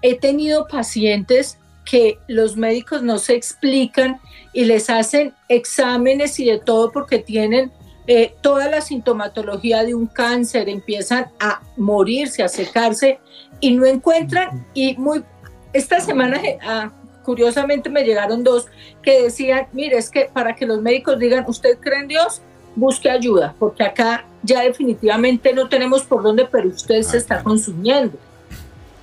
he 0.00 0.18
tenido 0.18 0.66
pacientes 0.66 1.58
que 1.86 2.18
los 2.26 2.56
médicos 2.56 3.02
no 3.02 3.16
se 3.18 3.34
explican 3.34 4.20
y 4.52 4.64
les 4.66 4.90
hacen 4.90 5.32
exámenes 5.48 6.38
y 6.38 6.44
de 6.44 6.58
todo 6.58 6.92
porque 6.92 7.18
tienen 7.18 7.72
eh, 8.08 8.34
toda 8.40 8.68
la 8.68 8.80
sintomatología 8.80 9.82
de 9.84 9.94
un 9.94 10.06
cáncer, 10.06 10.68
empiezan 10.68 11.28
a 11.40 11.62
morirse, 11.76 12.42
a 12.42 12.48
secarse 12.48 13.18
y 13.60 13.72
no 13.72 13.86
encuentran. 13.86 14.66
Y 14.74 14.96
muy, 14.96 15.24
esta 15.72 16.00
semana, 16.00 16.36
eh, 16.44 16.58
ah, 16.62 16.92
curiosamente, 17.24 17.90
me 17.90 18.04
llegaron 18.04 18.44
dos 18.44 18.66
que 19.02 19.22
decían, 19.22 19.66
mire, 19.72 19.96
es 19.98 20.10
que 20.10 20.30
para 20.32 20.54
que 20.54 20.66
los 20.66 20.82
médicos 20.82 21.18
digan, 21.18 21.44
¿usted 21.48 21.78
cree 21.78 22.00
en 22.00 22.08
Dios? 22.08 22.42
Busque 22.76 23.10
ayuda, 23.10 23.54
porque 23.58 23.84
acá 23.84 24.26
ya 24.42 24.62
definitivamente 24.62 25.52
no 25.52 25.68
tenemos 25.68 26.02
por 26.02 26.22
dónde, 26.22 26.44
pero 26.44 26.68
usted 26.68 27.02
se 27.02 27.16
está 27.16 27.42
consumiendo. 27.42 28.18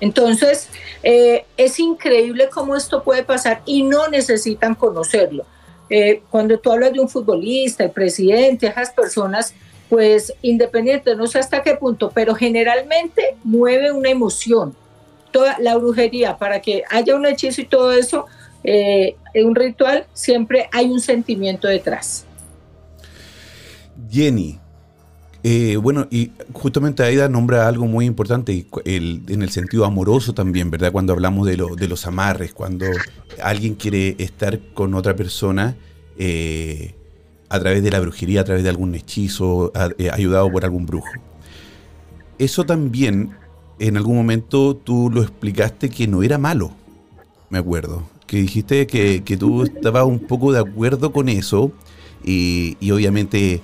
Entonces, 0.00 0.68
eh, 1.02 1.44
es 1.56 1.78
increíble 1.78 2.48
cómo 2.52 2.76
esto 2.76 3.02
puede 3.02 3.22
pasar 3.22 3.62
y 3.64 3.82
no 3.82 4.08
necesitan 4.08 4.74
conocerlo. 4.74 5.46
Eh, 5.90 6.22
cuando 6.30 6.58
tú 6.58 6.72
hablas 6.72 6.92
de 6.92 7.00
un 7.00 7.08
futbolista, 7.08 7.84
el 7.84 7.90
presidente, 7.90 8.66
esas 8.66 8.90
personas, 8.90 9.54
pues 9.88 10.32
independiente, 10.42 11.14
no 11.14 11.26
sé 11.26 11.38
hasta 11.38 11.62
qué 11.62 11.74
punto, 11.74 12.10
pero 12.14 12.34
generalmente 12.34 13.36
mueve 13.44 13.92
una 13.92 14.10
emoción. 14.10 14.74
Toda 15.30 15.58
la 15.58 15.76
brujería, 15.76 16.36
para 16.36 16.60
que 16.60 16.82
haya 16.90 17.14
un 17.16 17.26
hechizo 17.26 17.60
y 17.60 17.66
todo 17.66 17.92
eso, 17.92 18.26
eh, 18.62 19.16
un 19.34 19.54
ritual, 19.54 20.06
siempre 20.14 20.68
hay 20.72 20.86
un 20.86 21.00
sentimiento 21.00 21.68
detrás. 21.68 22.24
Jenny, 24.10 24.58
eh, 25.46 25.76
bueno, 25.76 26.08
y 26.10 26.30
justamente 26.54 27.02
Aida 27.02 27.28
nombra 27.28 27.68
algo 27.68 27.86
muy 27.86 28.06
importante 28.06 28.66
en 28.86 29.42
el 29.42 29.50
sentido 29.50 29.84
amoroso 29.84 30.32
también, 30.32 30.70
¿verdad? 30.70 30.90
Cuando 30.90 31.12
hablamos 31.12 31.46
de, 31.46 31.62
de 31.76 31.86
los 31.86 32.06
amarres, 32.06 32.54
cuando 32.54 32.86
alguien 33.42 33.74
quiere 33.74 34.16
estar 34.18 34.58
con 34.72 34.94
otra 34.94 35.14
persona 35.14 35.76
eh, 36.16 36.94
a 37.50 37.60
través 37.60 37.82
de 37.82 37.90
la 37.90 38.00
brujería, 38.00 38.40
a 38.40 38.44
través 38.44 38.62
de 38.62 38.70
algún 38.70 38.94
hechizo, 38.94 39.70
eh, 39.98 40.10
ayudado 40.10 40.50
por 40.50 40.64
algún 40.64 40.86
brujo. 40.86 41.12
Eso 42.38 42.64
también, 42.64 43.36
en 43.78 43.98
algún 43.98 44.16
momento 44.16 44.74
tú 44.74 45.10
lo 45.12 45.20
explicaste 45.20 45.90
que 45.90 46.08
no 46.08 46.22
era 46.22 46.38
malo, 46.38 46.72
me 47.50 47.58
acuerdo. 47.58 48.02
Que 48.26 48.38
dijiste 48.38 48.86
que, 48.86 49.36
tú 49.38 49.64
estabas 49.64 50.06
un 50.06 50.20
poco 50.20 50.52
de 50.52 50.60
acuerdo 50.60 51.12
con 51.12 51.28
eso 51.28 51.70
y, 52.24 52.78
obviamente 52.90 53.60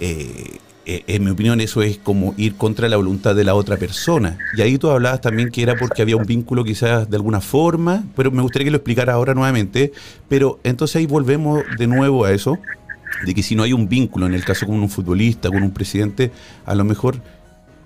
eh, 0.00 0.58
en 0.86 1.24
mi 1.24 1.30
opinión, 1.30 1.60
eso 1.60 1.82
es 1.82 1.98
como 1.98 2.34
ir 2.36 2.56
contra 2.56 2.88
la 2.88 2.96
voluntad 2.96 3.34
de 3.34 3.44
la 3.44 3.54
otra 3.54 3.76
persona. 3.76 4.38
Y 4.56 4.62
ahí 4.62 4.78
tú 4.78 4.90
hablabas 4.90 5.20
también 5.20 5.50
que 5.50 5.62
era 5.62 5.76
porque 5.76 6.02
había 6.02 6.16
un 6.16 6.26
vínculo 6.26 6.64
quizás 6.64 7.08
de 7.08 7.16
alguna 7.16 7.40
forma, 7.40 8.04
pero 8.16 8.30
me 8.30 8.42
gustaría 8.42 8.66
que 8.66 8.70
lo 8.70 8.76
explicara 8.76 9.14
ahora 9.14 9.34
nuevamente. 9.34 9.92
Pero 10.28 10.60
entonces 10.64 10.96
ahí 10.96 11.06
volvemos 11.06 11.62
de 11.78 11.86
nuevo 11.86 12.24
a 12.24 12.32
eso, 12.32 12.58
de 13.24 13.34
que 13.34 13.42
si 13.42 13.54
no 13.56 13.62
hay 13.62 13.72
un 13.72 13.88
vínculo, 13.88 14.26
en 14.26 14.34
el 14.34 14.44
caso 14.44 14.66
con 14.66 14.76
un 14.76 14.90
futbolista, 14.90 15.48
con 15.48 15.62
un 15.62 15.72
presidente, 15.72 16.30
a 16.66 16.74
lo 16.74 16.84
mejor 16.84 17.16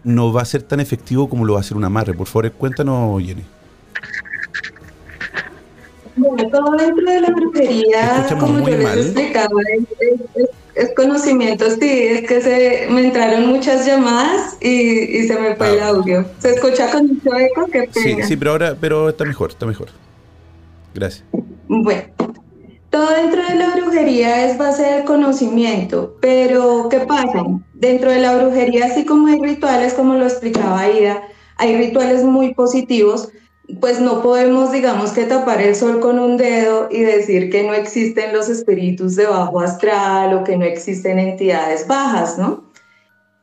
no 0.05 0.33
va 0.33 0.43
a 0.43 0.45
ser 0.45 0.63
tan 0.63 0.81
efectivo 0.81 1.29
como 1.29 1.45
lo 1.45 1.55
va 1.55 1.61
a 1.61 1.63
ser 1.63 1.77
un 1.77 1.85
amarre. 1.85 2.15
Por 2.15 2.27
favor, 2.27 2.51
cuéntanos, 2.53 3.23
Jenny. 3.23 3.43
Bueno, 6.17 6.51
todo 6.51 6.77
dentro 6.77 7.13
de 7.13 7.21
la 7.21 7.31
brujería, 7.31 8.27
como 8.41 8.69
yo 8.69 8.77
les 8.77 9.07
explicaba, 9.07 9.61
es, 10.35 10.49
conocimiento, 10.95 11.65
sí, 11.71 11.91
es 11.91 12.29
que 12.29 12.41
se 12.41 12.87
me 12.91 13.07
entraron 13.07 13.47
muchas 13.47 13.87
llamadas 13.87 14.57
y, 14.61 15.27
se 15.27 15.39
me 15.39 15.57
fue 15.57 15.75
el 15.75 15.81
ah. 15.81 15.89
audio. 15.89 16.25
¿Se 16.39 16.55
escucha 16.55 16.91
con 16.91 17.09
mucho 17.09 17.35
eco? 17.37 17.67
Qué 17.73 17.89
Sí, 17.93 18.17
sí, 18.23 18.37
pero 18.37 18.53
ahora 18.53 18.77
pero 18.81 19.09
está 19.09 19.25
mejor, 19.25 19.51
está 19.51 19.67
mejor. 19.67 19.89
Gracias. 20.95 21.25
Bueno, 21.69 22.03
todo 22.91 23.11
dentro 23.11 23.43
de 23.47 23.55
la 23.57 23.77
brujería 23.77 24.47
es 24.47 24.57
base 24.57 24.83
del 24.83 25.05
conocimiento, 25.05 26.17
pero 26.21 26.89
¿qué 26.89 27.01
pasa? 27.01 27.45
Dentro 27.75 28.11
de 28.11 28.21
la 28.21 28.37
brujería, 28.37 28.87
así 28.87 29.05
como 29.05 29.27
hay 29.27 29.41
rituales, 29.41 29.95
como 29.95 30.15
lo 30.15 30.25
explicaba 30.25 30.89
Ida, 30.89 31.23
hay 31.57 31.77
rituales 31.77 32.25
muy 32.25 32.55
positivos, 32.55 33.29
pues 33.81 34.01
no 34.01 34.23
podemos, 34.23 34.73
digamos, 34.73 35.13
que 35.13 35.25
tapar 35.25 35.61
el 35.61 35.75
sol 35.75 36.01
con 36.01 36.19
un 36.19 36.37
dedo 36.37 36.89
y 36.91 37.01
decir 37.01 37.51
que 37.51 37.63
no 37.63 37.75
existen 37.75 38.33
los 38.33 38.49
espíritus 38.49 39.17
de 39.17 39.27
bajo 39.27 39.61
astral 39.61 40.35
o 40.35 40.45
que 40.45 40.57
no 40.57 40.65
existen 40.65 41.19
entidades 41.19 41.87
bajas, 41.87 42.39
¿no? 42.39 42.69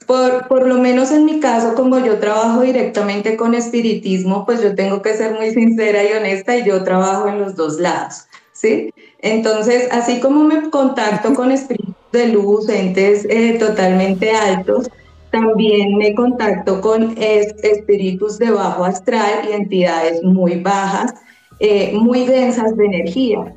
por, 0.05 0.47
por 0.47 0.67
lo 0.67 0.75
menos 0.75 1.11
en 1.11 1.25
mi 1.25 1.39
caso, 1.39 1.73
como 1.75 1.99
yo 1.99 2.19
trabajo 2.19 2.61
directamente 2.61 3.35
con 3.35 3.55
espiritismo, 3.55 4.45
pues 4.45 4.61
yo 4.61 4.75
tengo 4.75 5.01
que 5.01 5.13
ser 5.13 5.33
muy 5.33 5.51
sincera 5.51 6.03
y 6.03 6.13
honesta 6.13 6.55
y 6.57 6.65
yo 6.65 6.83
trabajo 6.83 7.27
en 7.27 7.39
los 7.39 7.55
dos 7.55 7.79
lados, 7.79 8.25
¿sí? 8.53 8.93
Entonces, 9.19 9.87
así 9.91 10.19
como 10.19 10.43
me 10.43 10.69
contacto 10.69 11.33
con 11.33 11.51
espíritus 11.51 11.95
de 12.11 12.27
luz, 12.27 12.69
entes 12.69 13.25
eh, 13.29 13.57
totalmente 13.59 14.31
altos, 14.31 14.89
también 15.35 15.97
me 15.97 16.15
contacto 16.15 16.79
con 16.79 17.13
espíritus 17.17 18.39
de 18.39 18.51
bajo 18.51 18.85
astral 18.85 19.49
y 19.49 19.51
entidades 19.51 20.23
muy 20.23 20.61
bajas, 20.61 21.13
eh, 21.59 21.91
muy 21.93 22.25
densas 22.25 22.77
de 22.77 22.85
energía. 22.85 23.53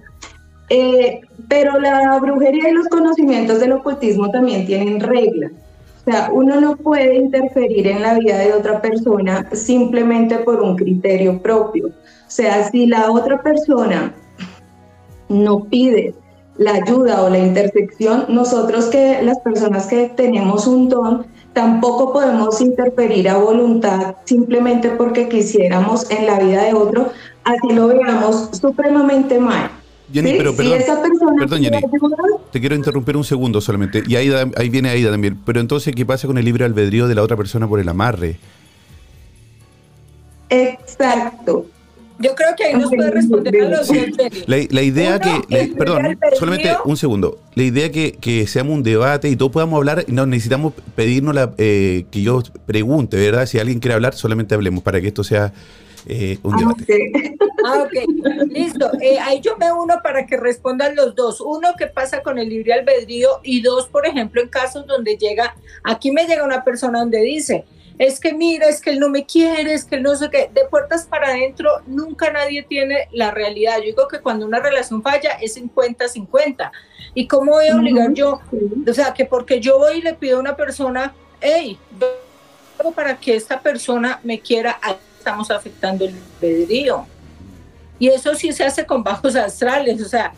Eh, 0.70 1.20
pero 1.46 1.78
la 1.78 2.18
brujería 2.18 2.68
y 2.68 2.72
los 2.72 2.88
conocimientos 2.88 3.60
del 3.60 3.74
ocultismo 3.74 4.28
también 4.32 4.66
tienen 4.66 4.98
reglas. 4.98 5.52
O 6.00 6.10
sea, 6.10 6.30
uno 6.32 6.60
no 6.60 6.76
puede 6.76 7.14
interferir 7.14 7.86
en 7.86 8.02
la 8.02 8.18
vida 8.18 8.38
de 8.38 8.52
otra 8.54 8.82
persona 8.82 9.48
simplemente 9.52 10.38
por 10.38 10.60
un 10.60 10.74
criterio 10.74 11.40
propio. 11.40 11.86
O 11.86 12.30
sea, 12.30 12.68
si 12.70 12.86
la 12.86 13.12
otra 13.12 13.40
persona 13.40 14.12
no 15.28 15.64
pide 15.64 16.12
la 16.58 16.72
ayuda 16.74 17.22
o 17.22 17.30
la 17.30 17.38
intersección, 17.38 18.26
nosotros 18.28 18.86
que 18.86 19.22
las 19.22 19.38
personas 19.38 19.86
que 19.86 20.10
tenemos 20.14 20.66
un 20.66 20.88
don, 20.88 21.26
tampoco 21.52 22.12
podemos 22.12 22.60
interferir 22.60 23.28
a 23.28 23.38
voluntad 23.38 24.16
simplemente 24.24 24.90
porque 24.90 25.28
quisiéramos 25.28 26.10
en 26.10 26.26
la 26.26 26.38
vida 26.38 26.64
de 26.64 26.74
otro, 26.74 27.10
así 27.44 27.72
lo 27.72 27.88
veamos 27.88 28.50
supremamente 28.60 29.38
mal. 29.38 29.70
Jenny, 30.12 30.34
pero 30.38 30.56
perdón, 30.56 30.78
perdón 31.38 31.62
Jenny, 31.62 31.80
te 32.50 32.60
quiero 32.60 32.74
interrumpir 32.74 33.16
un 33.16 33.24
segundo 33.24 33.60
solamente. 33.60 34.02
Y 34.06 34.16
ahí, 34.16 34.32
ahí 34.56 34.68
viene 34.70 34.88
Aida 34.88 35.10
también. 35.10 35.38
Pero 35.44 35.60
entonces, 35.60 35.94
¿qué 35.94 36.06
pasa 36.06 36.26
con 36.26 36.38
el 36.38 36.44
libre 36.46 36.64
albedrío 36.64 37.08
de 37.08 37.14
la 37.14 37.22
otra 37.22 37.36
persona 37.36 37.68
por 37.68 37.78
el 37.78 37.88
amarre? 37.88 38.38
Exacto. 40.48 41.66
Yo 42.20 42.34
creo 42.34 42.48
que 42.56 42.64
ahí 42.64 42.74
nos 42.74 42.90
puede 42.90 43.10
responder 43.10 43.62
a 43.62 43.68
los 43.68 43.88
la, 44.46 44.56
la 44.70 44.82
idea 44.82 45.20
que, 45.20 45.74
perdón, 45.76 46.18
solamente 46.38 46.76
un 46.84 46.96
segundo. 46.96 47.38
La 47.54 47.62
idea 47.62 47.92
que, 47.92 48.12
que 48.12 48.46
seamos 48.46 48.74
un 48.74 48.82
debate 48.82 49.28
y 49.28 49.36
todos 49.36 49.52
podamos 49.52 49.78
hablar, 49.78 50.04
no 50.08 50.26
necesitamos 50.26 50.74
pedirnos 50.96 51.34
la, 51.34 51.52
eh, 51.58 52.06
que 52.10 52.22
yo 52.22 52.42
pregunte, 52.66 53.16
¿verdad? 53.16 53.46
Si 53.46 53.58
alguien 53.58 53.78
quiere 53.78 53.94
hablar, 53.94 54.14
solamente 54.14 54.54
hablemos 54.54 54.82
para 54.82 55.00
que 55.00 55.08
esto 55.08 55.22
sea 55.22 55.52
eh, 56.06 56.38
un 56.42 56.54
ah, 56.54 56.58
debate. 56.58 57.12
Ah, 57.64 57.84
ok, 57.84 58.48
listo. 58.48 58.90
Eh, 59.00 59.18
ahí 59.18 59.40
yo 59.40 59.56
me 59.56 59.70
uno 59.72 59.96
para 60.02 60.26
que 60.26 60.36
respondan 60.36 60.96
los 60.96 61.14
dos. 61.14 61.40
Uno, 61.40 61.68
¿qué 61.78 61.86
pasa 61.86 62.22
con 62.22 62.38
el 62.38 62.48
libre 62.48 62.72
albedrío? 62.72 63.40
Y 63.42 63.62
dos, 63.62 63.88
por 63.88 64.06
ejemplo, 64.06 64.40
en 64.40 64.48
casos 64.48 64.86
donde 64.86 65.16
llega, 65.16 65.54
aquí 65.84 66.10
me 66.10 66.26
llega 66.26 66.44
una 66.44 66.64
persona 66.64 67.00
donde 67.00 67.20
dice, 67.20 67.64
es 67.98 68.20
que 68.20 68.32
mira, 68.32 68.68
es 68.68 68.80
que 68.80 68.90
él 68.90 69.00
no 69.00 69.08
me 69.08 69.26
quiere, 69.26 69.74
es 69.74 69.84
que 69.84 69.96
él 69.96 70.02
no 70.04 70.14
sé 70.14 70.30
qué, 70.30 70.48
de 70.52 70.64
puertas 70.70 71.04
para 71.04 71.28
adentro 71.28 71.70
nunca 71.86 72.30
nadie 72.30 72.62
tiene 72.62 73.08
la 73.12 73.32
realidad. 73.32 73.78
Yo 73.78 73.86
digo 73.86 74.08
que 74.08 74.20
cuando 74.20 74.46
una 74.46 74.60
relación 74.60 75.02
falla 75.02 75.32
es 75.40 75.56
50-50. 75.56 76.70
¿Y 77.14 77.26
cómo 77.26 77.52
voy 77.52 77.68
a 77.68 77.76
obligar 77.76 78.12
yo? 78.12 78.40
O 78.88 78.92
sea, 78.92 79.12
que 79.12 79.24
porque 79.24 79.60
yo 79.60 79.78
voy 79.78 79.98
y 79.98 80.02
le 80.02 80.14
pido 80.14 80.36
a 80.36 80.40
una 80.40 80.56
persona, 80.56 81.12
hey, 81.40 81.76
para 82.94 83.18
que 83.18 83.34
esta 83.34 83.60
persona 83.60 84.20
me 84.22 84.38
quiera, 84.38 84.78
estamos 85.18 85.50
afectando 85.50 86.04
el 86.04 86.14
albedrío. 86.14 87.04
Y 87.98 88.08
eso 88.08 88.34
sí 88.34 88.52
se 88.52 88.64
hace 88.64 88.86
con 88.86 89.02
bajos 89.02 89.34
astrales, 89.34 90.00
o 90.00 90.08
sea, 90.08 90.32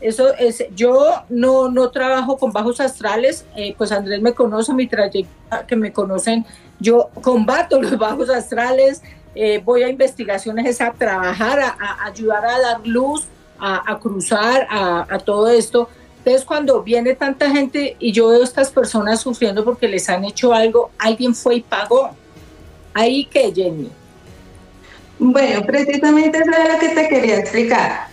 eso 0.00 0.34
es, 0.34 0.66
yo 0.74 1.24
no, 1.30 1.70
no 1.70 1.90
trabajo 1.90 2.36
con 2.36 2.52
bajos 2.52 2.80
astrales, 2.80 3.46
eh, 3.56 3.74
pues 3.78 3.90
Andrés 3.90 4.20
me 4.20 4.34
conoce, 4.34 4.74
mi 4.74 4.86
trayectoria, 4.86 5.66
que 5.66 5.76
me 5.76 5.92
conocen, 5.92 6.44
yo 6.78 7.10
combato 7.22 7.80
los 7.80 7.96
bajos 7.98 8.30
astrales, 8.30 9.02
eh, 9.34 9.60
voy 9.64 9.82
a 9.82 9.88
investigaciones, 9.88 10.80
a 10.80 10.92
trabajar, 10.92 11.60
a, 11.60 12.06
ayudar 12.06 12.44
a 12.46 12.58
dar 12.58 12.86
luz, 12.86 13.24
a, 13.58 13.98
cruzar, 14.00 14.66
a, 14.70 15.18
todo 15.18 15.48
esto. 15.48 15.88
Entonces 16.18 16.44
cuando 16.44 16.82
viene 16.82 17.14
tanta 17.14 17.50
gente 17.50 17.96
y 17.98 18.12
yo 18.12 18.28
veo 18.28 18.42
estas 18.42 18.70
personas 18.70 19.20
sufriendo 19.20 19.64
porque 19.64 19.88
les 19.88 20.08
han 20.08 20.24
hecho 20.24 20.52
algo, 20.52 20.90
alguien 20.98 21.34
fue 21.34 21.56
y 21.56 21.60
pagó. 21.60 22.10
Ahí 22.94 23.26
que 23.26 23.52
Jenny. 23.54 23.90
Bueno, 25.18 25.62
precisamente 25.64 26.38
eso 26.38 26.50
era 26.50 26.74
lo 26.74 26.78
que 26.78 26.88
te 26.88 27.08
quería 27.08 27.38
explicar. 27.38 28.08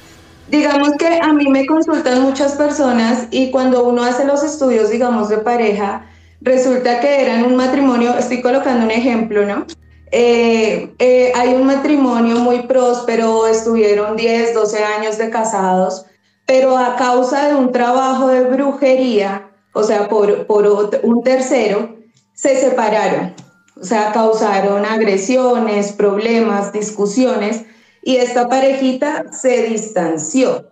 Digamos 0.49 0.91
que 0.97 1.19
a 1.21 1.33
mí 1.33 1.49
me 1.49 1.65
consultan 1.65 2.21
muchas 2.21 2.53
personas 2.53 3.27
y 3.31 3.49
cuando 3.49 3.85
uno 3.85 4.03
hace 4.03 4.25
los 4.25 4.43
estudios, 4.43 4.89
digamos, 4.89 5.29
de 5.29 5.37
pareja, 5.37 6.05
resulta 6.43 6.99
que 6.99 7.21
eran 7.21 7.45
un 7.45 7.55
matrimonio, 7.55 8.15
estoy 8.17 8.41
colocando 8.41 8.85
un 8.85 8.91
ejemplo, 8.91 9.45
¿no? 9.45 9.65
Eh, 10.11 10.93
eh, 10.99 11.31
hay 11.33 11.55
un 11.55 11.65
matrimonio 11.65 12.35
muy 12.35 12.63
próspero, 12.67 13.47
estuvieron 13.47 14.15
10, 14.15 14.53
12 14.53 14.83
años 14.83 15.17
de 15.17 15.31
casados, 15.31 16.05
pero 16.45 16.77
a 16.77 16.95
causa 16.97 17.47
de 17.47 17.55
un 17.55 17.71
trabajo 17.71 18.27
de 18.27 18.43
brujería, 18.43 19.49
o 19.73 19.81
sea, 19.81 20.07
por, 20.09 20.45
por 20.45 20.67
un 21.01 21.23
tercero, 21.23 21.97
se 22.33 22.59
separaron. 22.59 23.33
O 23.79 23.83
sea, 23.83 24.11
causaron 24.11 24.85
agresiones, 24.85 25.93
problemas, 25.93 26.71
discusiones 26.71 27.65
y 28.03 28.17
esta 28.17 28.47
parejita 28.47 29.25
se 29.31 29.63
distanció. 29.63 30.69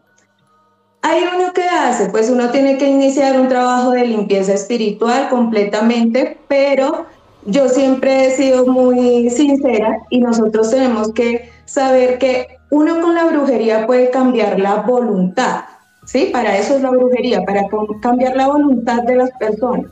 Hay 1.04 1.24
uno 1.36 1.52
que 1.54 1.64
hace, 1.64 2.10
pues 2.10 2.30
uno 2.30 2.50
tiene 2.52 2.78
que 2.78 2.88
iniciar 2.88 3.40
un 3.40 3.48
trabajo 3.48 3.92
de 3.92 4.06
limpieza 4.06 4.54
espiritual 4.54 5.30
completamente, 5.30 6.38
pero 6.48 7.06
yo 7.46 7.70
siempre 7.70 8.28
he 8.28 8.32
sido 8.32 8.68
muy 8.68 9.30
sincera 9.30 9.98
y 10.10 10.20
nosotros 10.20 10.70
tenemos 10.70 11.12
que 11.14 11.50
saber 11.66 12.20
que 12.20 12.60
uno 12.70 13.02
con 13.02 13.16
la 13.16 13.26
brujería 13.26 13.88
puede 13.88 14.12
cambiar 14.12 14.60
la 14.60 14.76
voluntad, 14.76 15.62
¿sí? 16.06 16.30
Para 16.32 16.58
eso 16.58 16.76
es 16.76 16.82
la 16.82 16.92
brujería, 16.92 17.42
para 17.44 17.64
cambiar 18.02 18.36
la 18.36 18.48
voluntad 18.48 19.02
de 19.04 19.16
las 19.16 19.32
personas 19.32 19.90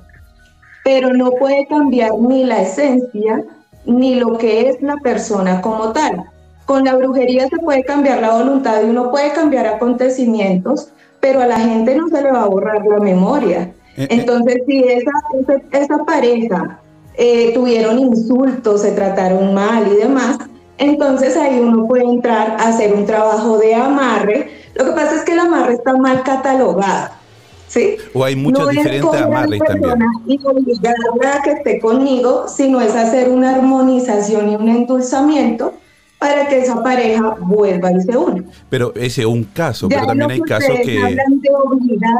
pero 0.83 1.13
no 1.13 1.31
puede 1.31 1.67
cambiar 1.67 2.13
ni 2.19 2.45
la 2.45 2.61
esencia 2.61 3.43
ni 3.85 4.15
lo 4.15 4.37
que 4.37 4.69
es 4.69 4.81
la 4.81 4.97
persona 4.97 5.61
como 5.61 5.91
tal. 5.91 6.25
Con 6.69 6.83
la 6.83 6.95
brujería 6.95 7.47
se 7.47 7.57
puede 7.57 7.83
cambiar 7.83 8.21
la 8.21 8.37
voluntad 8.37 8.83
y 8.83 8.91
uno 8.91 9.09
puede 9.09 9.33
cambiar 9.33 9.65
acontecimientos, 9.65 10.89
pero 11.19 11.41
a 11.41 11.47
la 11.47 11.57
gente 11.57 11.95
no 11.95 12.09
se 12.09 12.21
le 12.21 12.31
va 12.31 12.43
a 12.43 12.45
borrar 12.45 12.85
la 12.85 12.99
memoria. 12.99 13.73
Eh, 13.97 14.03
eh. 14.03 14.07
Entonces, 14.11 14.57
si 14.67 14.83
esa, 14.83 15.09
esa, 15.71 15.97
pareja 16.05 16.79
eh, 17.15 17.55
tuvieron 17.55 17.97
insultos, 17.97 18.83
se 18.83 18.91
trataron 18.91 19.51
mal 19.55 19.87
y 19.91 19.95
demás, 19.95 20.37
entonces 20.77 21.35
ahí 21.37 21.59
uno 21.59 21.87
puede 21.87 22.03
entrar 22.03 22.57
a 22.59 22.67
hacer 22.67 22.93
un 22.93 23.07
trabajo 23.07 23.57
de 23.57 23.73
amarre. 23.73 24.51
Lo 24.75 24.85
que 24.85 24.91
pasa 24.91 25.15
es 25.15 25.23
que 25.23 25.31
el 25.31 25.39
amarre 25.39 25.73
está 25.73 25.97
mal 25.97 26.21
catalogado. 26.21 27.09
¿sí? 27.67 27.95
O 28.13 28.23
hay 28.23 28.35
muchas 28.35 28.65
no 28.65 28.69
diferentes 28.69 29.21
amarres 29.21 29.59
también. 29.65 29.97
Y 30.27 30.39
obligarla 30.45 31.33
a 31.33 31.41
que 31.41 31.53
esté 31.53 31.79
conmigo, 31.79 32.47
sino 32.47 32.79
es 32.79 32.95
hacer 32.95 33.29
una 33.29 33.55
armonización 33.55 34.51
y 34.51 34.55
un 34.55 34.69
endulzamiento 34.69 35.73
para 36.19 36.47
que 36.47 36.59
esa 36.59 36.83
pareja 36.83 37.35
vuelva 37.39 37.91
y 37.91 38.01
se 38.01 38.17
una. 38.17 38.43
Pero 38.69 38.93
ese 38.95 39.21
es 39.21 39.27
un 39.27 39.43
caso, 39.45 39.89
pero 39.89 40.05
también 40.05 40.31
hay 40.31 40.41
casos 40.41 40.77
que... 40.83 41.01
Hablan 41.01 41.39
de 41.39 41.49
obligar 41.49 42.15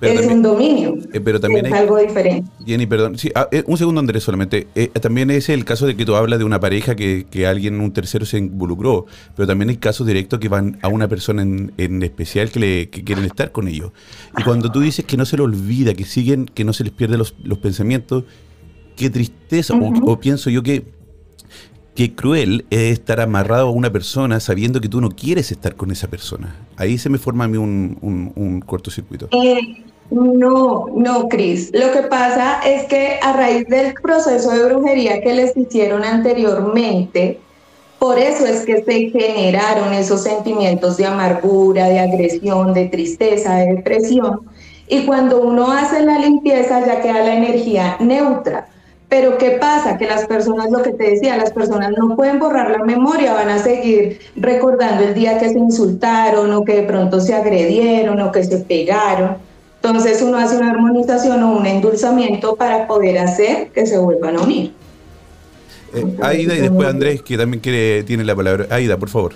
es 0.00 0.26
un 0.26 0.42
dominio. 0.42 0.96
Eh, 1.12 1.20
pero 1.20 1.40
también 1.40 1.66
es 1.66 1.72
algo 1.72 1.98
diferente. 1.98 2.48
Jenny, 2.64 2.86
perdón. 2.86 3.18
Sí, 3.18 3.30
ah, 3.34 3.48
eh, 3.50 3.64
un 3.66 3.76
segundo, 3.76 4.00
Andrés, 4.00 4.22
solamente. 4.22 4.68
Eh, 4.74 4.88
también 4.88 5.30
es 5.30 5.48
el 5.48 5.64
caso 5.64 5.86
de 5.86 5.96
que 5.96 6.04
tú 6.04 6.14
hablas 6.14 6.38
de 6.38 6.44
una 6.44 6.60
pareja 6.60 6.94
que, 6.94 7.26
que, 7.28 7.46
alguien, 7.46 7.80
un 7.80 7.92
tercero, 7.92 8.24
se 8.24 8.38
involucró. 8.38 9.06
Pero 9.34 9.46
también 9.46 9.70
hay 9.70 9.76
casos 9.76 10.06
directos 10.06 10.38
que 10.38 10.48
van 10.48 10.78
a 10.82 10.88
una 10.88 11.08
persona 11.08 11.42
en, 11.42 11.72
en 11.78 12.02
especial 12.02 12.50
que, 12.50 12.60
le, 12.60 12.90
que 12.90 13.02
quieren 13.02 13.24
estar 13.24 13.50
con 13.50 13.66
ellos. 13.66 13.92
Y 14.36 14.42
cuando 14.44 14.70
tú 14.70 14.80
dices 14.80 15.04
que 15.04 15.16
no 15.16 15.24
se 15.24 15.36
le 15.36 15.42
olvida, 15.42 15.94
que 15.94 16.04
siguen, 16.04 16.46
que 16.46 16.64
no 16.64 16.72
se 16.72 16.84
les 16.84 16.92
pierde 16.92 17.18
los, 17.18 17.34
los 17.42 17.58
pensamientos, 17.58 18.24
qué 18.94 19.10
tristeza. 19.10 19.74
o, 19.74 20.20
pienso 20.20 20.48
yo 20.50 20.62
que 20.62 20.97
qué 21.98 22.14
cruel 22.14 22.64
es 22.70 22.92
estar 22.92 23.18
amarrado 23.18 23.66
a 23.66 23.70
una 23.72 23.90
persona 23.90 24.38
sabiendo 24.38 24.80
que 24.80 24.88
tú 24.88 25.00
no 25.00 25.08
quieres 25.08 25.50
estar 25.50 25.74
con 25.74 25.90
esa 25.90 26.06
persona. 26.06 26.54
Ahí 26.76 26.96
se 26.96 27.08
me 27.08 27.18
forma 27.18 27.42
a 27.42 27.48
mí 27.48 27.56
un, 27.56 27.98
un, 28.36 28.60
cortocircuito. 28.60 29.28
No, 30.08 30.86
no, 30.94 31.28
Cris. 31.28 31.72
Lo 31.74 31.90
que 31.90 32.02
pasa 32.02 32.60
es 32.60 32.84
que 32.84 33.18
a 33.20 33.32
raíz 33.32 33.66
del 33.66 33.94
proceso 33.94 34.52
de 34.52 34.66
brujería 34.66 35.20
que 35.20 35.34
les 35.34 35.56
hicieron 35.56 36.04
anteriormente, 36.04 37.40
por 37.98 38.16
eso 38.16 38.46
es 38.46 38.64
que 38.64 38.84
se 38.84 39.10
generaron 39.10 39.92
esos 39.92 40.22
sentimientos 40.22 40.98
de 40.98 41.06
amargura, 41.06 41.88
de 41.88 41.98
agresión, 41.98 42.74
de 42.74 42.86
tristeza, 42.86 43.56
de 43.56 43.74
depresión. 43.74 44.42
Y 44.86 45.04
cuando 45.04 45.40
uno 45.40 45.72
hace 45.72 46.04
la 46.04 46.20
limpieza 46.20 46.86
ya 46.86 47.02
queda 47.02 47.24
la 47.24 47.34
energía 47.34 47.96
neutra. 47.98 48.68
Pero 49.08 49.38
¿qué 49.38 49.52
pasa? 49.52 49.96
Que 49.96 50.06
las 50.06 50.26
personas, 50.26 50.70
lo 50.70 50.82
que 50.82 50.92
te 50.92 51.10
decía, 51.10 51.36
las 51.38 51.52
personas 51.52 51.92
no 51.96 52.14
pueden 52.14 52.38
borrar 52.38 52.70
la 52.70 52.84
memoria, 52.84 53.32
van 53.32 53.48
a 53.48 53.58
seguir 53.58 54.20
recordando 54.36 55.04
el 55.04 55.14
día 55.14 55.38
que 55.38 55.48
se 55.48 55.58
insultaron 55.58 56.52
o 56.52 56.64
que 56.64 56.76
de 56.76 56.82
pronto 56.82 57.18
se 57.20 57.34
agredieron 57.34 58.20
o 58.20 58.30
que 58.30 58.44
se 58.44 58.58
pegaron 58.58 59.38
Entonces 59.76 60.20
uno 60.20 60.36
hace 60.36 60.58
una 60.58 60.72
armonización 60.72 61.42
o 61.42 61.56
un 61.56 61.64
endulzamiento 61.64 62.54
para 62.56 62.86
poder 62.86 63.18
hacer 63.18 63.68
que 63.68 63.86
se 63.86 63.96
vuelvan 63.96 64.36
a 64.36 64.42
unir. 64.42 64.72
Eh, 65.94 66.04
Aida 66.20 66.54
y 66.54 66.60
después 66.60 66.86
Andrés, 66.86 67.22
que 67.22 67.38
también 67.38 67.62
quiere, 67.62 68.02
tiene 68.02 68.24
la 68.24 68.36
palabra. 68.36 68.66
Aida, 68.68 68.98
por 68.98 69.08
favor. 69.08 69.32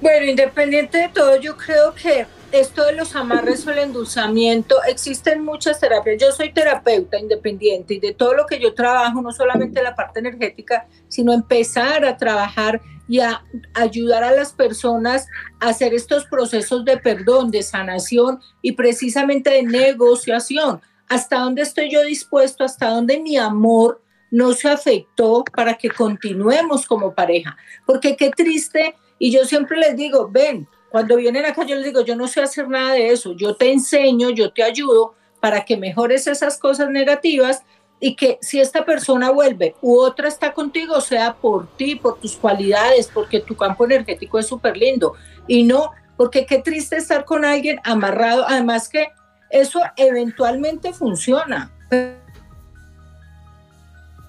Bueno, 0.00 0.24
independiente 0.26 0.98
de 0.98 1.08
todo, 1.10 1.36
yo 1.36 1.54
creo 1.56 1.94
que 1.94 2.26
esto 2.52 2.84
de 2.84 2.92
los 2.92 3.16
amarres 3.16 3.66
o 3.66 3.70
el 3.70 3.78
endulzamiento, 3.78 4.82
existen 4.84 5.42
muchas 5.42 5.80
terapias. 5.80 6.20
Yo 6.20 6.32
soy 6.32 6.52
terapeuta 6.52 7.18
independiente 7.18 7.94
y 7.94 8.00
de 8.00 8.12
todo 8.12 8.34
lo 8.34 8.46
que 8.46 8.60
yo 8.60 8.74
trabajo, 8.74 9.22
no 9.22 9.32
solamente 9.32 9.82
la 9.82 9.94
parte 9.94 10.20
energética, 10.20 10.86
sino 11.08 11.32
empezar 11.32 12.04
a 12.04 12.16
trabajar 12.16 12.80
y 13.08 13.20
a 13.20 13.42
ayudar 13.74 14.22
a 14.22 14.32
las 14.32 14.52
personas 14.52 15.26
a 15.60 15.68
hacer 15.68 15.94
estos 15.94 16.26
procesos 16.26 16.84
de 16.84 16.98
perdón, 16.98 17.50
de 17.50 17.62
sanación 17.62 18.40
y 18.60 18.72
precisamente 18.72 19.50
de 19.50 19.62
negociación. 19.62 20.80
¿Hasta 21.08 21.38
dónde 21.38 21.62
estoy 21.62 21.90
yo 21.90 22.02
dispuesto? 22.02 22.64
¿Hasta 22.64 22.88
dónde 22.88 23.20
mi 23.20 23.36
amor 23.36 24.02
no 24.30 24.52
se 24.52 24.68
afectó 24.68 25.44
para 25.54 25.74
que 25.74 25.90
continuemos 25.90 26.86
como 26.86 27.14
pareja? 27.14 27.56
Porque 27.86 28.16
qué 28.16 28.30
triste, 28.30 28.94
y 29.18 29.30
yo 29.30 29.44
siempre 29.44 29.78
les 29.78 29.96
digo, 29.96 30.28
ven, 30.30 30.66
cuando 30.92 31.16
vienen 31.16 31.46
acá 31.46 31.64
yo 31.64 31.74
les 31.74 31.86
digo, 31.86 32.02
yo 32.02 32.14
no 32.14 32.28
sé 32.28 32.42
hacer 32.42 32.68
nada 32.68 32.92
de 32.92 33.10
eso, 33.10 33.32
yo 33.32 33.56
te 33.56 33.72
enseño, 33.72 34.28
yo 34.28 34.52
te 34.52 34.62
ayudo 34.62 35.14
para 35.40 35.64
que 35.64 35.78
mejores 35.78 36.26
esas 36.26 36.58
cosas 36.58 36.90
negativas 36.90 37.62
y 37.98 38.14
que 38.14 38.38
si 38.42 38.60
esta 38.60 38.84
persona 38.84 39.30
vuelve 39.30 39.74
u 39.80 39.98
otra 39.98 40.28
está 40.28 40.52
contigo, 40.52 41.00
sea 41.00 41.34
por 41.34 41.66
ti, 41.76 41.94
por 41.94 42.20
tus 42.20 42.36
cualidades, 42.36 43.08
porque 43.12 43.40
tu 43.40 43.56
campo 43.56 43.86
energético 43.86 44.38
es 44.38 44.46
súper 44.46 44.76
lindo 44.76 45.14
y 45.46 45.64
no, 45.64 45.92
porque 46.18 46.44
qué 46.44 46.58
triste 46.58 46.96
estar 46.96 47.24
con 47.24 47.44
alguien 47.46 47.80
amarrado, 47.84 48.44
además 48.46 48.88
que 48.88 49.08
eso 49.48 49.80
eventualmente 49.96 50.92
funciona, 50.92 51.72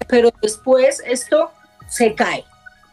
pero 0.08 0.32
después 0.40 1.02
esto 1.04 1.50
se 1.88 2.14
cae. 2.14 2.44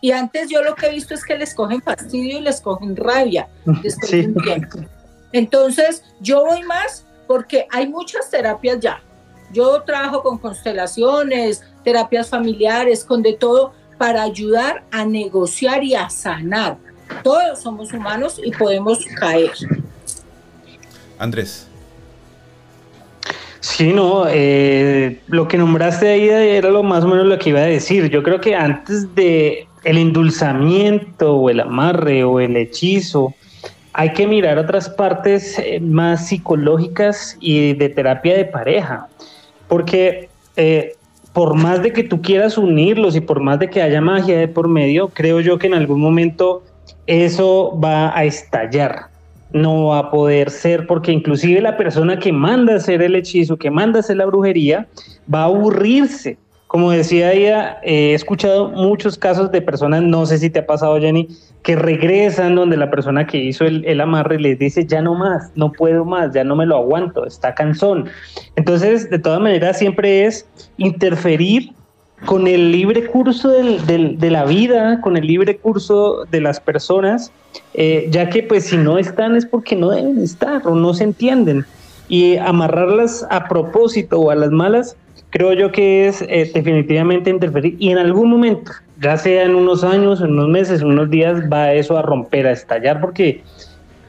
Y 0.02 0.12
antes 0.12 0.50
yo 0.50 0.64
lo 0.64 0.74
que 0.76 0.88
he 0.88 0.92
visto 0.92 1.14
es 1.14 1.24
que 1.24 1.38
les 1.38 1.54
cogen 1.54 1.82
fastidio 1.82 2.40
y 2.40 2.42
les 2.42 2.60
cogen 2.60 2.96
rabia 2.96 3.48
después 3.84 4.12
de 4.12 4.28
un 4.28 4.36
tiempo. 4.36 4.80
Entonces, 5.32 6.04
yo 6.20 6.44
voy 6.44 6.64
más 6.64 7.06
porque 7.28 7.68
hay 7.72 7.88
muchas 7.88 8.30
terapias 8.30 8.80
ya. 8.80 9.02
Yo 9.54 9.84
trabajo 9.84 10.24
con 10.24 10.40
constelaciones, 10.40 11.64
terapias 11.84 12.30
familiares, 12.30 13.06
con 13.06 13.22
de 13.22 13.34
todo, 13.34 13.74
para 13.98 14.24
ayudar 14.24 14.84
a 14.92 15.06
negociar 15.06 15.84
y 15.84 15.94
a 15.94 16.10
sanar. 16.10 16.78
Todos 17.24 17.62
somos 17.62 17.94
humanos 17.94 18.42
y 18.44 18.52
podemos 18.52 19.06
caer. 19.20 19.52
Andrés. 21.20 21.68
Sí, 23.60 23.94
no, 23.94 24.26
eh, 24.28 25.22
lo 25.28 25.48
que 25.48 25.58
nombraste 25.58 26.10
ahí 26.10 26.28
era 26.28 26.72
lo 26.72 26.82
más 26.82 27.04
o 27.04 27.08
menos 27.08 27.28
lo 27.28 27.38
que 27.38 27.50
iba 27.50 27.60
a 27.60 27.66
decir. 27.66 28.10
Yo 28.10 28.24
creo 28.24 28.42
que 28.42 28.56
antes 28.56 29.14
de 29.14 29.68
el 29.84 29.98
endulzamiento 29.98 31.36
o 31.36 31.50
el 31.50 31.60
amarre 31.60 32.24
o 32.24 32.40
el 32.40 32.56
hechizo, 32.56 33.34
hay 33.94 34.14
que 34.14 34.28
mirar 34.28 34.58
otras 34.58 34.90
partes 34.90 35.60
eh, 35.60 35.80
más 35.80 36.28
psicológicas 36.28 37.38
y 37.40 37.74
de 37.74 37.90
terapia 37.90 38.38
de 38.38 38.46
pareja, 38.46 39.08
porque 39.68 40.30
eh, 40.56 40.96
por 41.34 41.56
más 41.56 41.82
de 41.82 41.92
que 41.92 42.04
tú 42.04 42.22
quieras 42.22 42.58
unirlos 42.58 43.16
y 43.16 43.22
por 43.22 43.40
más 43.40 43.60
de 43.60 43.70
que 43.70 43.82
haya 43.82 44.02
magia 44.02 44.38
de 44.38 44.48
por 44.48 44.68
medio, 44.68 45.10
creo 45.10 45.40
yo 45.40 45.58
que 45.58 45.68
en 45.68 45.74
algún 45.74 46.00
momento 46.00 46.64
eso 47.08 47.78
va 47.84 48.18
a 48.18 48.24
estallar, 48.24 49.08
no 49.52 49.88
va 49.88 50.00
a 50.00 50.12
poder 50.12 50.50
ser, 50.50 50.88
porque 50.88 51.12
inclusive 51.12 51.62
la 51.62 51.78
persona 51.78 52.20
que 52.20 52.32
manda 52.32 52.76
hacer 52.76 53.02
el 53.02 53.16
hechizo, 53.16 53.58
que 53.58 53.72
manda 53.72 54.00
hacer 54.00 54.18
la 54.18 54.26
brujería, 54.26 54.88
va 55.34 55.42
a 55.42 55.46
aburrirse 55.46 56.38
como 56.72 56.90
decía 56.92 57.34
ella, 57.34 57.80
he 57.84 58.14
escuchado 58.14 58.70
muchos 58.70 59.18
casos 59.18 59.52
de 59.52 59.62
personas, 59.62 60.04
no 60.04 60.26
sé 60.26 60.38
si 60.38 60.50
te 60.50 60.60
ha 60.60 60.66
pasado 60.66 60.98
Jenny, 61.02 61.28
que 61.64 61.76
regresan 61.76 62.56
donde 62.56 62.78
la 62.78 62.90
persona 62.90 63.28
que 63.28 63.40
hizo 63.40 63.66
el, 63.66 64.00
amarre 64.00 64.40
les 64.40 64.58
dice, 64.58 64.86
ya 64.86 65.02
no 65.02 65.14
más, 65.14 65.52
no 65.56 65.74
puedo 65.74 66.06
más, 66.06 66.34
ya 66.34 66.46
no 66.46 66.56
me 66.56 66.66
lo 66.66 66.78
aguanto, 66.78 67.26
está 67.26 67.54
cansón. 67.56 68.06
Entonces, 68.56 69.10
de 69.10 69.20
todas 69.20 69.42
maneras, 69.42 69.80
siempre 69.80 70.24
es 70.24 70.48
interferir 70.78 71.74
con 72.26 72.48
el 72.48 72.72
libre 72.72 73.06
curso 73.06 73.50
de 73.50 74.32
la 74.32 74.46
vida, 74.46 75.02
con 75.02 75.18
el 75.18 75.28
libre 75.28 75.58
curso 75.58 76.24
de 76.32 76.40
las 76.40 76.62
personas, 76.62 77.34
eh, 77.74 78.08
ya 78.12 78.30
que 78.30 78.44
pues 78.44 78.68
si 78.68 78.78
no 78.78 78.98
están 78.98 79.36
es 79.36 79.46
porque 79.46 79.76
no 79.76 79.90
deben 79.90 80.24
estar 80.24 80.66
o 80.66 80.74
no 80.74 80.94
se 80.94 81.04
entienden. 81.04 81.66
Y 82.08 82.38
amarrarlas 82.38 83.28
a 83.30 83.50
propósito 83.50 84.22
o 84.22 84.32
a 84.32 84.36
las 84.36 84.52
malas 84.52 84.96
creo 85.32 85.54
yo 85.54 85.72
que 85.72 86.08
es 86.08 86.22
eh, 86.22 86.50
definitivamente 86.54 87.30
interferir 87.30 87.76
y 87.80 87.90
en 87.90 87.98
algún 87.98 88.30
momento, 88.30 88.72
ya 89.00 89.18
sea 89.18 89.44
en 89.44 89.56
unos 89.56 89.84
años, 89.84 90.22
en 90.22 90.32
unos 90.32 90.50
meses, 90.50 90.82
en 90.82 90.88
unos 90.88 91.10
días, 91.10 91.42
va 91.52 91.74
eso 91.74 91.98
a 91.98 92.02
romper, 92.04 92.46
a 92.46 92.52
estallar, 92.52 93.02
porque 93.02 93.42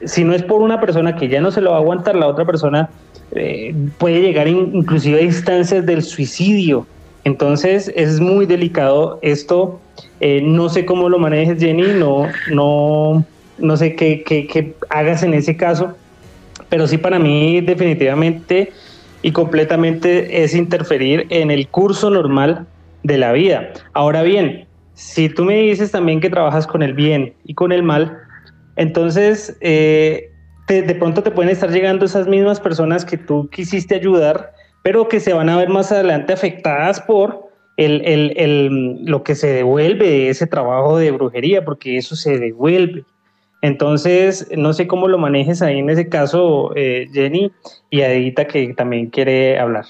si 0.05 0.23
no 0.23 0.33
es 0.33 0.43
por 0.43 0.61
una 0.61 0.79
persona 0.79 1.15
que 1.15 1.29
ya 1.29 1.41
no 1.41 1.49
se 1.49 1.61
lo 1.61 1.71
va 1.71 1.77
a 1.77 1.79
aguantar, 1.79 2.15
la 2.15 2.27
otra 2.27 2.45
persona 2.45 2.89
eh, 3.31 3.73
puede 3.97 4.21
llegar 4.21 4.47
inclusive 4.47 5.19
a 5.19 5.21
instancias 5.23 5.85
del 5.85 6.03
suicidio. 6.03 6.85
Entonces 7.23 7.91
es 7.95 8.19
muy 8.19 8.45
delicado 8.45 9.19
esto. 9.21 9.79
Eh, 10.19 10.41
no 10.43 10.67
sé 10.67 10.85
cómo 10.85 11.07
lo 11.07 11.19
manejes, 11.19 11.57
Jenny, 11.57 11.83
no, 11.97 12.27
no, 12.51 13.25
no 13.57 13.77
sé 13.77 13.95
qué, 13.95 14.23
qué 14.25 14.73
hagas 14.89 15.23
en 15.23 15.33
ese 15.33 15.55
caso, 15.55 15.95
pero 16.67 16.85
sí 16.85 16.97
para 16.97 17.17
mí 17.17 17.61
definitivamente 17.61 18.73
y 19.23 19.31
completamente 19.31 20.43
es 20.43 20.53
interferir 20.53 21.25
en 21.29 21.49
el 21.49 21.67
curso 21.67 22.11
normal 22.11 22.67
de 23.01 23.17
la 23.17 23.31
vida. 23.31 23.71
Ahora 23.93 24.21
bien, 24.21 24.67
si 24.93 25.29
tú 25.29 25.45
me 25.45 25.57
dices 25.57 25.89
también 25.89 26.19
que 26.19 26.29
trabajas 26.29 26.67
con 26.67 26.83
el 26.83 26.93
bien 26.93 27.33
y 27.45 27.55
con 27.55 27.71
el 27.71 27.81
mal, 27.81 28.17
entonces 28.75 29.57
eh, 29.61 30.29
de 30.67 30.95
pronto 30.95 31.23
te 31.23 31.31
pueden 31.31 31.51
estar 31.51 31.71
llegando 31.71 32.05
esas 32.05 32.27
mismas 32.27 32.59
personas 32.59 33.05
que 33.05 33.17
tú 33.17 33.49
quisiste 33.49 33.95
ayudar, 33.95 34.53
pero 34.83 35.07
que 35.07 35.19
se 35.19 35.33
van 35.33 35.49
a 35.49 35.57
ver 35.57 35.69
más 35.69 35.91
adelante 35.91 36.33
afectadas 36.33 37.01
por 37.01 37.49
el, 37.77 38.01
el, 38.05 38.33
el, 38.35 39.05
lo 39.05 39.23
que 39.23 39.35
se 39.35 39.47
devuelve 39.47 40.07
de 40.07 40.29
ese 40.29 40.47
trabajo 40.47 40.97
de 40.97 41.11
brujería, 41.11 41.65
porque 41.65 41.97
eso 41.97 42.15
se 42.15 42.37
devuelve. 42.37 43.05
Entonces, 43.63 44.45
no 44.57 44.73
sé 44.73 44.87
cómo 44.87 45.07
lo 45.07 45.17
manejes 45.17 45.61
ahí 45.61 45.79
en 45.79 45.89
ese 45.89 46.09
caso, 46.09 46.75
eh, 46.75 47.07
Jenny, 47.13 47.49
y 47.89 48.01
Adita 48.01 48.45
que 48.45 48.73
también 48.73 49.09
quiere 49.09 49.57
hablar. 49.57 49.85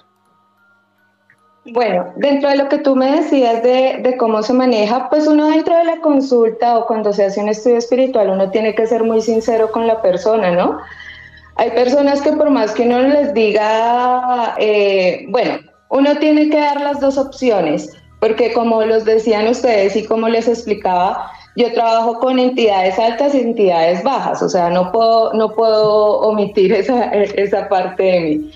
Bueno, 1.65 2.13
dentro 2.17 2.49
de 2.49 2.57
lo 2.57 2.69
que 2.69 2.77
tú 2.77 2.95
me 2.95 3.09
decías 3.09 3.63
de, 3.63 4.15
cómo 4.19 4.43
se 4.43 4.53
maneja, 4.53 5.09
pues 5.09 5.25
uno 5.25 5.47
dentro 5.47 5.75
de 5.75 5.85
la 5.85 6.01
consulta 6.01 6.77
o 6.77 6.85
cuando 6.85 7.13
se 7.13 7.25
hace 7.25 7.41
un 7.41 7.49
estudio 7.49 7.77
espiritual, 7.77 8.29
uno 8.29 8.51
tiene 8.51 8.75
que 8.75 8.85
ser 8.85 9.03
muy 9.03 9.21
sincero 9.21 9.71
con 9.71 9.87
la 9.87 10.03
persona, 10.03 10.51
¿no? 10.51 10.77
Hay 11.55 11.71
personas 11.71 12.21
que 12.21 12.33
por 12.33 12.51
más 12.51 12.73
que 12.73 12.83
uno 12.83 12.99
les 13.01 13.33
diga, 13.33 14.53
eh, 14.59 15.25
bueno, 15.29 15.57
uno 15.89 16.15
tiene 16.17 16.51
que 16.51 16.59
dar 16.59 16.79
las 16.79 16.99
dos 16.99 17.17
opciones, 17.17 17.89
porque 18.19 18.53
como 18.53 18.83
los 18.83 19.03
decían 19.03 19.47
ustedes 19.47 19.95
y 19.95 20.05
como 20.05 20.29
les 20.29 20.47
explicaba, 20.47 21.31
yo 21.55 21.71
trabajo 21.73 22.19
con 22.19 22.39
entidades 22.39 22.97
altas 22.97 23.35
y 23.35 23.41
entidades 23.41 24.03
bajas, 24.03 24.41
o 24.41 24.49
sea, 24.49 24.69
no 24.69 24.91
puedo, 24.91 25.33
no 25.33 25.53
puedo 25.53 26.19
omitir 26.21 26.73
esa, 26.73 27.05
esa 27.11 27.69
parte 27.69 28.03
de 28.03 28.19
mí. 28.19 28.51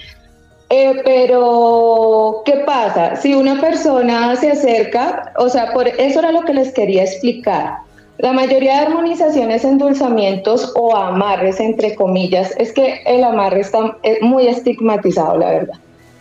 Eh, 0.70 1.02
pero, 1.06 2.42
¿qué 2.46 2.64
pasa? 2.66 3.16
Si 3.16 3.34
una 3.34 3.62
persona 3.62 4.36
se 4.36 4.52
acerca, 4.52 5.32
o 5.38 5.48
sea, 5.48 5.72
por 5.74 5.88
eso 5.88 6.20
era 6.20 6.32
lo 6.32 6.42
que 6.42 6.54
les 6.54 6.74
quería 6.74 7.04
explicar. 7.04 7.78
La 8.18 8.34
mayoría 8.34 8.74
de 8.74 8.88
armonizaciones, 8.88 9.64
endulzamientos 9.64 10.74
o 10.76 10.96
amarres, 10.96 11.60
entre 11.60 11.96
comillas, 11.96 12.54
es 12.58 12.74
que 12.74 13.02
el 13.06 13.24
amarre 13.24 13.62
está 13.62 13.96
muy 14.22 14.48
estigmatizado, 14.48 15.38
la 15.38 15.52
verdad. 15.52 15.76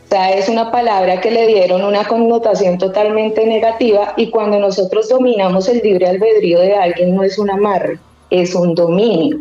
O 0.06 0.08
sea, 0.08 0.30
es 0.30 0.48
una 0.48 0.70
palabra 0.70 1.20
que 1.20 1.32
le 1.32 1.48
dieron 1.48 1.82
una 1.82 2.04
connotación 2.04 2.78
totalmente 2.78 3.44
negativa 3.44 4.14
y 4.16 4.30
cuando 4.30 4.60
nosotros 4.60 5.08
dominamos 5.08 5.68
el 5.68 5.80
libre 5.80 6.06
albedrío 6.06 6.60
de 6.60 6.76
alguien 6.76 7.16
no 7.16 7.24
es 7.24 7.40
un 7.40 7.50
amarre, 7.50 7.98
es 8.30 8.54
un 8.54 8.76
dominio. 8.76 9.38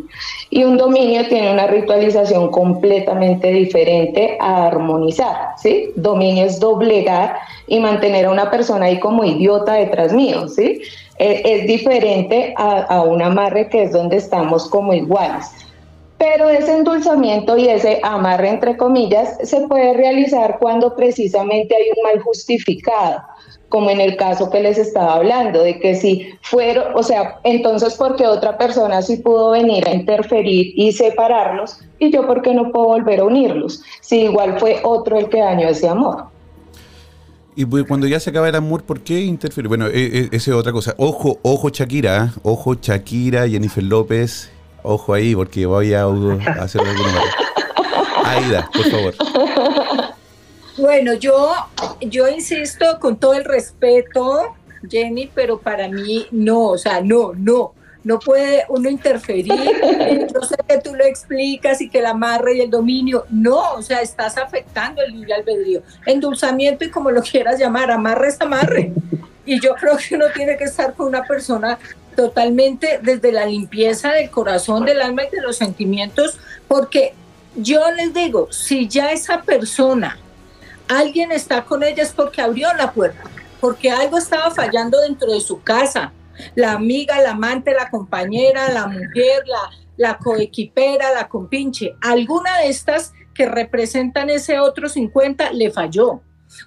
Y 0.50 0.64
un 0.64 0.76
dominio 0.76 1.28
tiene 1.28 1.52
una 1.52 1.68
ritualización 1.68 2.50
completamente 2.50 3.52
diferente 3.52 4.36
a 4.40 4.66
armonizar, 4.66 5.36
¿sí? 5.56 5.92
Dominio 5.94 6.46
es 6.46 6.58
doblegar 6.58 7.36
y 7.68 7.78
mantener 7.78 8.26
a 8.26 8.32
una 8.32 8.50
persona 8.50 8.86
ahí 8.86 8.98
como 8.98 9.24
idiota 9.24 9.74
detrás 9.74 10.12
mío, 10.12 10.48
¿sí? 10.48 10.82
Eh, 11.20 11.42
es, 11.44 11.68
diferente 11.68 12.54
a, 12.56 12.80
a 12.82 13.02
un 13.02 13.22
amarre 13.22 13.68
que 13.68 13.84
es 13.84 13.92
donde 13.92 14.16
estamos 14.16 14.68
como 14.68 14.92
iguales. 14.92 15.65
Pero 16.18 16.48
ese 16.48 16.78
endulzamiento 16.78 17.58
y 17.58 17.68
ese 17.68 18.00
amarre, 18.02 18.48
entre 18.48 18.76
comillas, 18.76 19.36
se 19.42 19.60
puede 19.68 19.92
realizar 19.94 20.56
cuando 20.58 20.96
precisamente 20.96 21.74
hay 21.74 21.90
un 21.96 22.02
mal 22.02 22.20
justificado. 22.22 23.22
como 23.68 23.90
en 23.90 24.00
el 24.00 24.16
caso 24.16 24.48
que 24.48 24.60
les 24.60 24.78
estaba 24.78 25.14
hablando, 25.14 25.60
de 25.60 25.80
que 25.80 25.96
si 25.96 26.28
fueron, 26.40 26.94
o 26.94 27.02
sea, 27.02 27.40
entonces 27.42 27.94
porque 27.94 28.24
otra 28.24 28.56
persona 28.56 29.02
sí 29.02 29.16
pudo 29.16 29.50
venir 29.50 29.86
a 29.88 29.92
interferir 29.92 30.72
y 30.76 30.92
separarlos, 30.92 31.80
y 31.98 32.12
yo 32.12 32.26
porque 32.28 32.54
no 32.54 32.70
puedo 32.70 32.86
volver 32.86 33.18
a 33.18 33.24
unirlos, 33.24 33.82
si 34.00 34.20
igual 34.20 34.60
fue 34.60 34.80
otro 34.84 35.18
el 35.18 35.28
que 35.28 35.40
dañó 35.40 35.68
ese 35.68 35.88
amor. 35.88 36.26
Y 37.56 37.64
pues, 37.64 37.84
cuando 37.88 38.06
ya 38.06 38.20
se 38.20 38.30
acaba 38.30 38.48
el 38.48 38.54
amor, 38.54 38.84
¿por 38.84 39.00
qué 39.00 39.20
interferir? 39.22 39.66
Bueno, 39.66 39.88
e, 39.88 40.04
e, 40.04 40.28
esa 40.30 40.50
es 40.50 40.56
otra 40.56 40.72
cosa. 40.72 40.94
Ojo, 40.98 41.38
ojo 41.42 41.70
Shakira, 41.70 42.26
¿eh? 42.26 42.38
ojo 42.42 42.74
Shakira, 42.74 43.48
Jennifer 43.48 43.82
López, 43.82 44.50
ojo 44.86 45.14
ahí, 45.14 45.34
porque 45.34 45.66
voy 45.66 45.92
a, 45.92 46.04
hacer 46.60 46.80
alguna 46.80 47.20
Aida, 48.24 48.68
por 48.72 48.90
favor. 48.90 49.14
Bueno, 50.78 51.14
yo, 51.14 51.54
yo 52.00 52.28
insisto 52.28 52.98
con 53.00 53.16
todo 53.16 53.34
el 53.34 53.44
respeto, 53.44 54.54
Jenny, 54.88 55.30
pero 55.34 55.58
para 55.58 55.88
mí 55.88 56.26
no, 56.30 56.64
o 56.68 56.78
sea, 56.78 57.00
no, 57.00 57.32
no. 57.34 57.72
No 58.04 58.20
puede 58.20 58.64
uno 58.68 58.88
interferir. 58.88 59.48
Yo 60.32 60.40
sé 60.42 60.54
que 60.68 60.78
tú 60.78 60.94
lo 60.94 61.04
explicas 61.04 61.80
y 61.80 61.88
que 61.88 61.98
el 61.98 62.06
amarre 62.06 62.56
y 62.56 62.60
el 62.60 62.70
dominio. 62.70 63.24
No, 63.30 63.72
o 63.72 63.82
sea, 63.82 64.00
estás 64.00 64.38
afectando 64.38 65.02
el 65.02 65.10
libre 65.10 65.34
albedrío. 65.34 65.82
Endulzamiento 66.06 66.84
y 66.84 66.90
como 66.92 67.10
lo 67.10 67.20
quieras 67.20 67.58
llamar, 67.58 67.90
amarre 67.90 68.28
es 68.28 68.40
amarre. 68.40 68.92
Y 69.46 69.60
yo 69.60 69.74
creo 69.74 69.96
que 69.96 70.16
uno 70.16 70.26
tiene 70.34 70.58
que 70.58 70.64
estar 70.64 70.94
con 70.94 71.06
una 71.06 71.24
persona 71.24 71.78
totalmente 72.14 73.00
desde 73.02 73.32
la 73.32 73.46
limpieza 73.46 74.12
del 74.12 74.30
corazón, 74.30 74.84
del 74.84 75.00
alma 75.00 75.24
y 75.24 75.30
de 75.30 75.40
los 75.40 75.56
sentimientos, 75.56 76.38
porque 76.68 77.14
yo 77.54 77.90
les 77.92 78.12
digo, 78.12 78.48
si 78.50 78.88
ya 78.88 79.12
esa 79.12 79.42
persona 79.42 80.18
alguien 80.88 81.32
está 81.32 81.64
con 81.64 81.82
ella 81.82 82.02
es 82.02 82.12
porque 82.12 82.42
abrió 82.42 82.72
la 82.74 82.92
puerta, 82.92 83.22
porque 83.60 83.90
algo 83.90 84.18
estaba 84.18 84.50
fallando 84.50 85.00
dentro 85.00 85.32
de 85.32 85.40
su 85.40 85.62
casa. 85.62 86.12
La 86.54 86.72
amiga, 86.72 87.20
la 87.22 87.30
amante, 87.30 87.72
la 87.72 87.88
compañera, 87.88 88.70
la 88.70 88.86
mujer, 88.86 89.44
la, 89.96 90.18
coequipera, 90.18 91.12
la 91.14 91.28
compinche, 91.28 91.96
alguna 92.02 92.58
de 92.58 92.68
estas 92.68 93.14
que 93.34 93.46
representan 93.46 94.28
ese 94.28 94.60
otro 94.60 94.88
50 94.88 95.52
le 95.52 95.70
falló. 95.70 96.20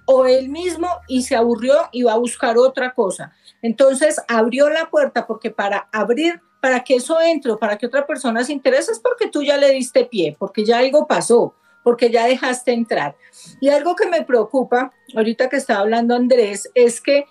O 0.06 0.26
él 0.26 0.50
mismo 0.50 0.88
y 1.08 1.24
se 1.24 1.36
aburrió 1.36 1.76
y 1.92 2.04
va 2.04 2.14
a 2.14 2.18
buscar 2.18 2.58
otra 2.58 2.94
cosa. 2.94 3.34
Entonces 3.62 4.22
abrió 4.28 4.70
la 4.70 4.90
puerta 4.90 5.28
porque 5.28 5.52
para 5.52 5.90
abrir, 5.92 6.42
para 6.62 6.84
que 6.84 6.96
eso 6.96 7.20
entre, 7.22 7.56
para 7.58 7.78
que 7.78 7.86
otra 7.86 8.06
persona 8.06 8.44
se 8.44 8.54
interese, 8.54 8.92
es 8.92 9.00
porque 9.00 9.28
tú 9.28 9.44
ya 9.44 9.58
le 9.58 9.72
diste 9.72 10.06
pie, 10.06 10.36
porque 10.38 10.66
ya 10.66 10.80
algo 10.80 11.08
pasó 11.08 11.54
porque 11.84 12.12
ya 12.12 12.26
dejaste 12.26 12.72
entrar. 12.72 13.16
Y 13.60 13.70
algo 13.70 13.96
que 13.96 14.08
me 14.08 14.24
preocupa, 14.24 14.92
ahorita 15.16 15.50
que 15.50 15.56
estaba 15.56 15.80
hablando 15.80 16.14
Andrés, 16.14 16.70
es 16.76 17.02
que 17.02 17.26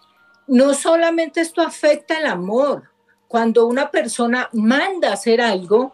no 0.46 0.74
solamente 0.74 1.40
esto 1.40 1.62
afecta 1.62 2.18
el 2.18 2.26
amor, 2.26 2.90
cuando 3.28 3.66
una 3.66 3.90
persona 3.90 4.48
manda 4.52 5.12
hacer 5.12 5.40
algo, 5.40 5.92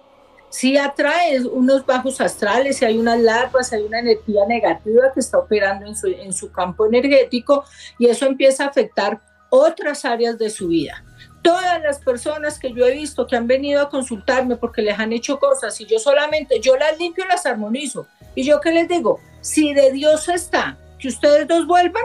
sí 0.54 0.76
atrae 0.78 1.44
unos 1.46 1.84
bajos 1.84 2.20
astrales, 2.20 2.76
si 2.76 2.84
hay 2.84 2.96
unas 2.96 3.18
larvas, 3.18 3.72
hay 3.72 3.82
una 3.82 3.98
energía 3.98 4.46
negativa 4.46 5.12
que 5.12 5.18
está 5.18 5.38
operando 5.38 5.84
en 5.84 5.96
su, 5.96 6.06
en 6.06 6.32
su 6.32 6.52
campo 6.52 6.86
energético 6.86 7.64
y 7.98 8.06
eso 8.06 8.26
empieza 8.26 8.64
a 8.64 8.68
afectar 8.68 9.20
otras 9.50 10.04
áreas 10.04 10.38
de 10.38 10.50
su 10.50 10.68
vida 10.68 11.02
todas 11.42 11.82
las 11.82 11.98
personas 11.98 12.58
que 12.58 12.72
yo 12.72 12.86
he 12.86 12.92
visto 12.92 13.26
que 13.26 13.36
han 13.36 13.46
venido 13.46 13.82
a 13.82 13.90
consultarme 13.90 14.56
porque 14.56 14.80
les 14.80 14.98
han 14.98 15.12
hecho 15.12 15.38
cosas 15.38 15.78
y 15.80 15.86
yo 15.86 15.98
solamente, 15.98 16.58
yo 16.60 16.76
las 16.76 16.98
limpio 16.98 17.24
y 17.24 17.28
las 17.28 17.44
armonizo. 17.44 18.06
Y 18.34 18.44
yo 18.44 18.60
qué 18.60 18.70
les 18.70 18.88
digo, 18.88 19.20
si 19.42 19.74
de 19.74 19.92
Dios 19.92 20.28
está 20.30 20.78
que 20.98 21.08
ustedes 21.08 21.46
dos 21.46 21.66
vuelvan, 21.66 22.04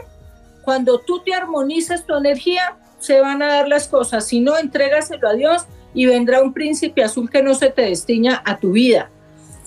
cuando 0.63 0.99
tú 0.99 1.21
te 1.23 1.33
armonizas 1.33 2.05
tu 2.05 2.15
energía, 2.15 2.75
se 2.99 3.21
van 3.21 3.41
a 3.41 3.47
dar 3.47 3.69
las 3.69 3.87
cosas. 3.87 4.27
Si 4.27 4.41
no, 4.41 4.57
entrégaselo 4.57 5.29
a 5.29 5.33
Dios 5.33 5.65
y 5.93 6.05
vendrá 6.05 6.41
un 6.41 6.53
príncipe 6.53 7.03
azul 7.03 7.29
que 7.29 7.41
no 7.41 7.53
se 7.55 7.69
te 7.69 7.83
destiña 7.83 8.41
a 8.45 8.57
tu 8.57 8.73
vida. 8.73 9.09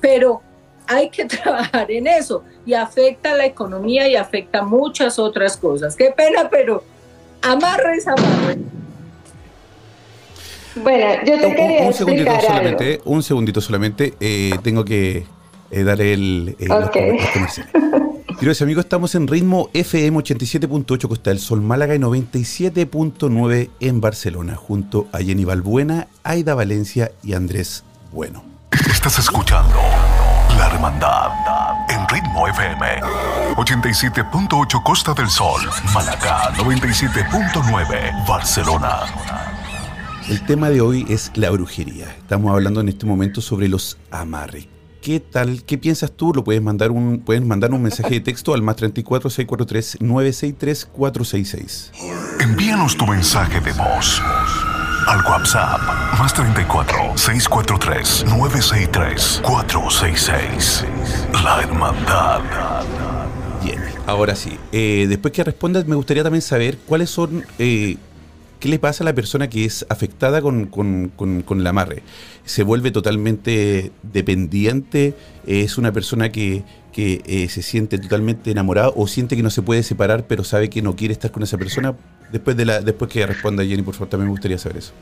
Pero 0.00 0.42
hay 0.86 1.10
que 1.10 1.24
trabajar 1.26 1.90
en 1.90 2.06
eso 2.06 2.44
y 2.64 2.74
afecta 2.74 3.34
la 3.36 3.46
economía 3.46 4.08
y 4.08 4.16
afecta 4.16 4.62
muchas 4.62 5.18
otras 5.18 5.56
cosas. 5.56 5.96
Qué 5.96 6.12
pena, 6.16 6.48
pero 6.50 6.84
amarres, 7.42 8.06
amarres. 8.06 8.58
Bueno, 10.74 11.06
yo 11.26 11.38
te 11.38 11.54
quería 11.54 11.86
un, 11.86 11.92
segundito 11.92 12.40
solamente, 12.40 13.00
un 13.04 13.22
segundito 13.22 13.60
solamente, 13.60 14.14
eh, 14.20 14.52
tengo 14.62 14.84
que 14.86 15.26
eh, 15.70 15.82
dar 15.84 16.00
el, 16.00 16.56
eh, 16.58 16.68
okay. 16.70 17.18
Queridos 18.42 18.60
amigos, 18.60 18.86
estamos 18.86 19.14
en 19.14 19.28
ritmo 19.28 19.70
FM 19.72 20.18
87.8 20.18 21.06
Costa 21.06 21.30
del 21.30 21.38
Sol 21.38 21.62
Málaga 21.62 21.94
y 21.94 21.98
97.9 21.98 23.70
en 23.78 24.00
Barcelona, 24.00 24.56
junto 24.56 25.06
a 25.12 25.18
Jenny 25.18 25.44
Balbuena, 25.44 26.08
Aida 26.24 26.56
Valencia 26.56 27.12
y 27.22 27.34
Andrés 27.34 27.84
Bueno. 28.10 28.42
Estás 28.90 29.20
escuchando 29.20 29.76
La 30.58 30.66
Hermandad 30.72 31.30
en 31.88 32.08
ritmo 32.08 32.48
FM 32.48 33.02
87.8 33.54 34.82
Costa 34.82 35.14
del 35.14 35.28
Sol, 35.28 35.62
Málaga 35.94 36.52
97.9 36.54 38.26
Barcelona. 38.26 39.02
El 40.28 40.44
tema 40.46 40.68
de 40.68 40.80
hoy 40.80 41.06
es 41.08 41.30
la 41.36 41.48
brujería. 41.50 42.06
Estamos 42.18 42.52
hablando 42.52 42.80
en 42.80 42.88
este 42.88 43.06
momento 43.06 43.40
sobre 43.40 43.68
los 43.68 43.98
amarres. 44.10 44.66
¿Qué 45.02 45.18
tal? 45.18 45.64
¿Qué 45.64 45.78
piensas 45.78 46.12
tú? 46.12 46.32
Lo 46.32 46.44
puedes 46.44 46.62
mandar 46.62 46.92
un, 46.92 47.18
puedes 47.18 47.44
mandar 47.44 47.72
un 47.72 47.82
mensaje 47.82 48.14
de 48.14 48.20
texto 48.20 48.54
al 48.54 48.62
más 48.62 48.76
34 48.76 49.30
643 49.30 50.00
963 50.00 50.86
466. 50.86 51.90
Envíanos 52.38 52.96
tu 52.96 53.04
mensaje 53.08 53.60
de 53.60 53.72
voz 53.72 54.22
al 55.08 55.24
WhatsApp 55.24 55.80
más 56.20 56.32
34 56.32 57.18
643 57.18 58.26
963 58.26 59.42
466. 59.44 60.84
La 61.42 61.62
hermandad. 61.62 62.40
Bien, 63.64 63.82
ahora 64.06 64.36
sí. 64.36 64.56
Eh, 64.70 65.06
después 65.08 65.34
que 65.34 65.42
respondas, 65.42 65.84
me 65.84 65.96
gustaría 65.96 66.22
también 66.22 66.42
saber 66.42 66.78
cuáles 66.86 67.10
son 67.10 67.44
eh, 67.58 67.96
¿Qué 68.62 68.68
le 68.68 68.78
pasa 68.78 69.02
a 69.02 69.06
la 69.06 69.12
persona 69.12 69.50
que 69.50 69.64
es 69.64 69.84
afectada 69.88 70.40
con, 70.40 70.70
el 71.50 71.66
amarre? 71.66 72.04
¿Se 72.44 72.62
vuelve 72.62 72.92
totalmente 72.92 73.90
dependiente? 74.04 75.14
¿Es 75.48 75.78
una 75.78 75.90
persona 75.90 76.30
que, 76.30 76.62
eh, 76.96 77.48
se 77.48 77.60
siente 77.60 77.98
totalmente 77.98 78.52
enamorada 78.52 78.92
o 78.94 79.08
siente 79.08 79.34
que 79.34 79.42
no 79.42 79.50
se 79.50 79.62
puede 79.62 79.82
separar 79.82 80.26
pero 80.28 80.44
sabe 80.44 80.70
que 80.70 80.80
no 80.80 80.94
quiere 80.94 81.10
estar 81.10 81.32
con 81.32 81.42
esa 81.42 81.58
persona? 81.58 81.96
Después, 82.30 82.56
de 82.56 82.64
la, 82.66 82.80
después 82.80 83.10
que 83.10 83.26
responda 83.26 83.64
Jenny, 83.64 83.82
por 83.82 83.94
favor, 83.94 84.10
también 84.10 84.28
me 84.28 84.30
gustaría 84.30 84.58
saber 84.58 84.78
eso. 84.78 84.92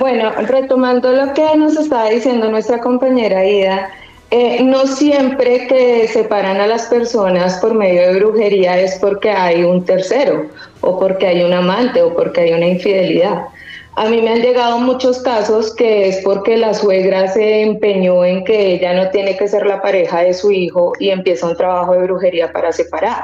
Bueno, 0.00 0.32
retomando 0.48 1.12
lo 1.12 1.32
que 1.32 1.56
nos 1.56 1.76
estaba 1.76 2.10
diciendo 2.10 2.50
nuestra 2.50 2.80
compañera 2.80 3.46
Ida, 3.46 3.88
eh, 4.38 4.62
no 4.62 4.86
siempre 4.86 5.66
que 5.66 6.06
separan 6.08 6.60
a 6.60 6.66
las 6.66 6.88
personas 6.88 7.58
por 7.58 7.72
medio 7.72 8.02
de 8.02 8.18
brujería 8.18 8.78
es 8.78 8.98
porque 9.00 9.30
hay 9.30 9.64
un 9.64 9.82
tercero 9.82 10.50
o 10.82 10.98
porque 11.00 11.26
hay 11.26 11.42
un 11.42 11.54
amante 11.54 12.02
o 12.02 12.14
porque 12.14 12.42
hay 12.42 12.52
una 12.52 12.66
infidelidad. 12.66 13.44
A 13.94 14.10
mí 14.10 14.20
me 14.20 14.32
han 14.32 14.42
llegado 14.42 14.78
muchos 14.78 15.20
casos 15.22 15.74
que 15.74 16.08
es 16.08 16.18
porque 16.22 16.58
la 16.58 16.74
suegra 16.74 17.28
se 17.28 17.62
empeñó 17.62 18.26
en 18.26 18.44
que 18.44 18.74
ella 18.74 18.92
no 18.92 19.08
tiene 19.08 19.38
que 19.38 19.48
ser 19.48 19.64
la 19.64 19.80
pareja 19.80 20.20
de 20.20 20.34
su 20.34 20.52
hijo 20.52 20.92
y 21.00 21.08
empieza 21.08 21.46
un 21.46 21.56
trabajo 21.56 21.94
de 21.94 22.02
brujería 22.02 22.52
para 22.52 22.72
separar. 22.72 23.22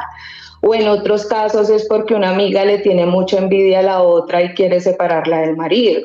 O 0.62 0.74
en 0.74 0.88
otros 0.88 1.26
casos 1.26 1.68
es 1.68 1.84
porque 1.88 2.14
una 2.14 2.30
amiga 2.30 2.64
le 2.64 2.78
tiene 2.78 3.04
mucha 3.04 3.36
envidia 3.36 3.80
a 3.80 3.82
la 3.82 4.00
otra 4.00 4.40
y 4.40 4.54
quiere 4.54 4.80
separarla 4.80 5.42
del 5.42 5.58
marido 5.58 6.00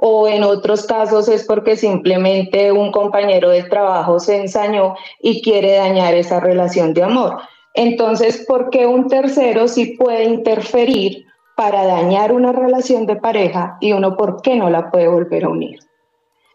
o 0.00 0.28
en 0.28 0.44
otros 0.44 0.86
casos 0.86 1.28
es 1.28 1.44
porque 1.44 1.76
simplemente 1.76 2.70
un 2.70 2.92
compañero 2.92 3.50
de 3.50 3.64
trabajo 3.64 4.20
se 4.20 4.36
ensañó 4.36 4.94
y 5.20 5.42
quiere 5.42 5.74
dañar 5.74 6.14
esa 6.14 6.38
relación 6.38 6.94
de 6.94 7.02
amor. 7.02 7.38
Entonces, 7.74 8.44
¿por 8.46 8.70
qué 8.70 8.86
un 8.86 9.08
tercero 9.08 9.66
sí 9.66 9.96
puede 9.98 10.24
interferir 10.24 11.26
para 11.56 11.84
dañar 11.84 12.32
una 12.32 12.52
relación 12.52 13.06
de 13.06 13.16
pareja 13.16 13.76
y 13.80 13.92
uno 13.92 14.16
por 14.16 14.40
qué 14.40 14.54
no 14.54 14.70
la 14.70 14.90
puede 14.92 15.08
volver 15.08 15.44
a 15.44 15.48
unir? 15.48 15.80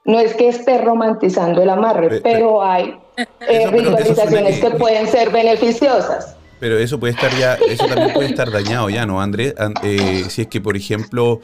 No 0.05 0.19
es 0.19 0.33
que 0.35 0.47
esté 0.47 0.77
romantizando 0.77 1.61
el 1.61 1.69
amarre, 1.69 2.21
pero 2.21 2.63
hay 2.63 2.97
eh, 3.17 3.67
ritualizaciones 3.67 4.59
que 4.59 4.71
pueden 4.71 5.07
ser 5.07 5.31
beneficiosas. 5.31 6.37
Pero 6.61 6.77
eso 6.77 6.97
puede 6.97 7.11
estar 7.11 7.31
ya, 7.37 7.55
eso 7.55 7.87
también 7.87 8.13
puede 8.13 8.29
estar 8.29 8.49
dañado 8.49 8.89
ya, 8.89 9.05
¿no, 9.05 9.21
Andrés? 9.21 9.53
Eh, 9.83 10.23
si 10.29 10.43
es 10.43 10.47
que, 10.47 10.61
por 10.61 10.77
ejemplo, 10.77 11.41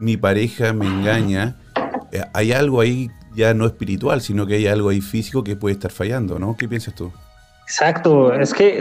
mi 0.00 0.16
pareja 0.16 0.72
me 0.72 0.86
engaña, 0.86 1.56
eh, 2.10 2.22
hay 2.32 2.52
algo 2.52 2.80
ahí 2.80 3.10
ya 3.34 3.54
no 3.54 3.66
espiritual, 3.66 4.20
sino 4.20 4.46
que 4.46 4.54
hay 4.54 4.66
algo 4.66 4.88
ahí 4.88 5.00
físico 5.00 5.44
que 5.44 5.54
puede 5.54 5.74
estar 5.74 5.92
fallando, 5.92 6.38
¿no? 6.38 6.56
¿Qué 6.56 6.68
piensas 6.68 6.94
tú? 6.94 7.12
Exacto, 7.64 8.34
es 8.34 8.52
que, 8.52 8.80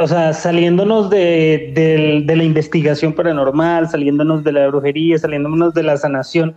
o 0.00 0.06
sea, 0.06 0.32
saliéndonos 0.32 1.10
de, 1.10 1.72
de, 2.24 2.36
la 2.36 2.42
investigación 2.42 3.12
paranormal, 3.12 3.90
saliéndonos 3.90 4.42
de 4.42 4.52
la 4.52 4.68
brujería, 4.68 5.18
saliéndonos 5.18 5.74
de 5.74 5.82
la 5.82 5.98
sanación, 5.98 6.54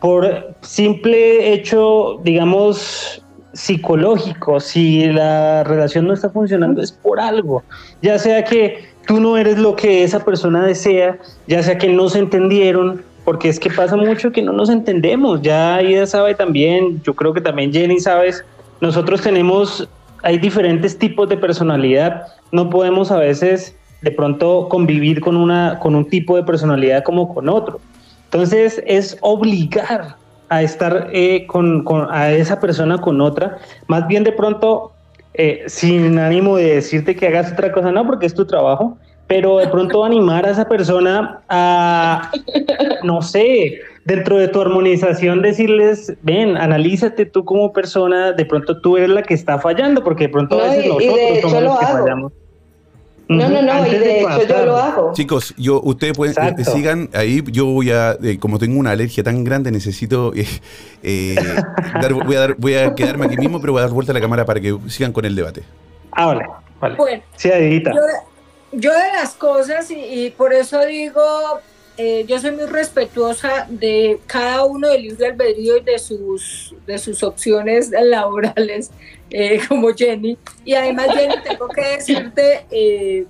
por 0.00 0.54
simple 0.62 1.52
hecho, 1.52 2.18
digamos, 2.24 3.22
psicológico, 3.52 4.58
si 4.58 5.04
la 5.04 5.64
relación 5.64 6.06
no 6.06 6.14
está 6.14 6.30
funcionando 6.30 6.80
es 6.80 6.92
por 6.92 7.20
algo, 7.20 7.62
ya 8.00 8.18
sea 8.18 8.42
que 8.44 8.86
tú 9.06 9.20
no 9.20 9.36
eres 9.36 9.58
lo 9.58 9.76
que 9.76 10.04
esa 10.04 10.24
persona 10.24 10.64
desea, 10.64 11.18
ya 11.46 11.62
sea 11.62 11.76
que 11.76 11.88
no 11.88 12.08
se 12.08 12.20
entendieron, 12.20 13.02
porque 13.24 13.48
es 13.48 13.58
que 13.58 13.70
pasa 13.70 13.96
mucho 13.96 14.32
que 14.32 14.42
no 14.42 14.52
nos 14.52 14.68
entendemos. 14.70 15.42
Ya 15.42 15.80
Ida 15.82 16.06
sabe 16.06 16.34
también, 16.34 17.02
yo 17.02 17.14
creo 17.14 17.32
que 17.32 17.40
también 17.40 17.72
Jenny 17.72 18.00
sabes, 18.00 18.44
nosotros 18.80 19.20
tenemos, 19.22 19.88
hay 20.22 20.38
diferentes 20.38 20.98
tipos 20.98 21.28
de 21.28 21.36
personalidad, 21.36 22.26
no 22.50 22.68
podemos 22.68 23.10
a 23.10 23.18
veces 23.18 23.76
de 24.00 24.10
pronto 24.10 24.68
convivir 24.68 25.20
con, 25.20 25.36
una, 25.36 25.78
con 25.78 25.94
un 25.94 26.08
tipo 26.08 26.36
de 26.36 26.42
personalidad 26.42 27.04
como 27.04 27.32
con 27.32 27.48
otro. 27.48 27.80
Entonces 28.24 28.82
es 28.86 29.16
obligar 29.20 30.16
a 30.48 30.62
estar 30.62 31.08
eh, 31.12 31.46
con, 31.46 31.84
a 32.10 32.30
esa 32.30 32.60
persona 32.60 32.98
con 32.98 33.20
otra, 33.20 33.58
más 33.86 34.06
bien 34.06 34.24
de 34.24 34.32
pronto 34.32 34.92
eh, 35.34 35.64
sin 35.66 36.18
ánimo 36.18 36.56
de 36.56 36.74
decirte 36.74 37.16
que 37.16 37.26
hagas 37.26 37.52
otra 37.52 37.72
cosa, 37.72 37.90
no, 37.90 38.04
porque 38.06 38.26
es 38.26 38.34
tu 38.34 38.44
trabajo, 38.44 38.98
pero 39.32 39.56
de 39.56 39.68
pronto 39.68 40.04
animar 40.04 40.44
a 40.44 40.50
esa 40.50 40.68
persona 40.68 41.40
a, 41.48 42.30
no 43.02 43.22
sé, 43.22 43.80
dentro 44.04 44.36
de 44.36 44.48
tu 44.48 44.60
armonización 44.60 45.40
decirles, 45.40 46.12
ven, 46.20 46.58
analízate 46.58 47.24
tú 47.24 47.42
como 47.42 47.72
persona, 47.72 48.32
de 48.32 48.44
pronto 48.44 48.82
tú 48.82 48.98
eres 48.98 49.08
la 49.08 49.22
que 49.22 49.32
está 49.32 49.58
fallando, 49.58 50.04
porque 50.04 50.24
de 50.24 50.28
pronto 50.28 50.60
a 50.60 50.64
veces 50.64 50.86
nosotros 50.86 51.40
somos 51.40 51.62
los 51.62 51.78
que 51.78 51.86
fallamos. 51.86 52.32
No, 53.28 53.48
no, 53.48 53.62
no, 53.62 53.86
y 53.86 53.90
de, 53.92 54.20
hecho 54.20 54.46
yo 54.46 54.66
lo 54.66 54.76
hago. 54.76 55.12
Chicos, 55.14 55.54
yo, 55.56 55.80
ustedes 55.82 56.14
pueden, 56.14 56.34
eh, 56.58 56.64
sigan 56.66 57.08
ahí, 57.14 57.42
yo 57.50 57.64
voy 57.64 57.90
a, 57.90 58.18
eh, 58.22 58.38
como 58.38 58.58
tengo 58.58 58.78
una 58.78 58.90
alergia 58.90 59.24
tan 59.24 59.44
grande, 59.44 59.70
necesito, 59.70 60.34
eh, 61.02 61.36
voy, 62.26 62.36
a 62.36 62.38
dar, 62.38 62.56
voy 62.58 62.74
a 62.74 62.94
quedarme 62.94 63.24
aquí 63.24 63.38
mismo, 63.38 63.62
pero 63.62 63.72
voy 63.72 63.80
a 63.80 63.84
dar 63.86 63.94
vuelta 63.94 64.12
a 64.12 64.14
la 64.14 64.20
cámara 64.20 64.44
para 64.44 64.60
que 64.60 64.76
sigan 64.88 65.14
con 65.14 65.24
el 65.24 65.34
debate. 65.34 65.62
Ah, 66.10 66.26
vale, 66.26 66.44
vale. 66.78 66.96
Bueno, 66.96 67.22
sí, 67.36 67.48
yo 67.48 67.92
de 68.72 69.12
las 69.12 69.34
cosas, 69.34 69.90
y, 69.90 70.30
por 70.36 70.52
eso 70.52 70.84
digo, 70.86 71.22
eh, 71.98 72.24
yo 72.26 72.38
soy 72.40 72.52
muy 72.52 72.64
respetuosa 72.64 73.66
de 73.68 74.18
cada 74.26 74.64
uno 74.64 74.88
del 74.88 75.02
libre 75.02 75.26
albedrío 75.26 75.76
y 75.76 75.82
de 75.82 75.98
sus, 75.98 76.74
de 76.86 76.98
sus 76.98 77.22
opciones 77.22 77.90
laborales, 77.90 78.90
eh, 79.30 79.60
como 79.68 79.92
Jenny. 79.94 80.38
Y 80.64 80.74
además, 80.74 81.08
Jenny, 81.14 81.34
tengo 81.44 81.68
que 81.68 81.82
decirte, 81.82 82.66
eh, 82.70 83.26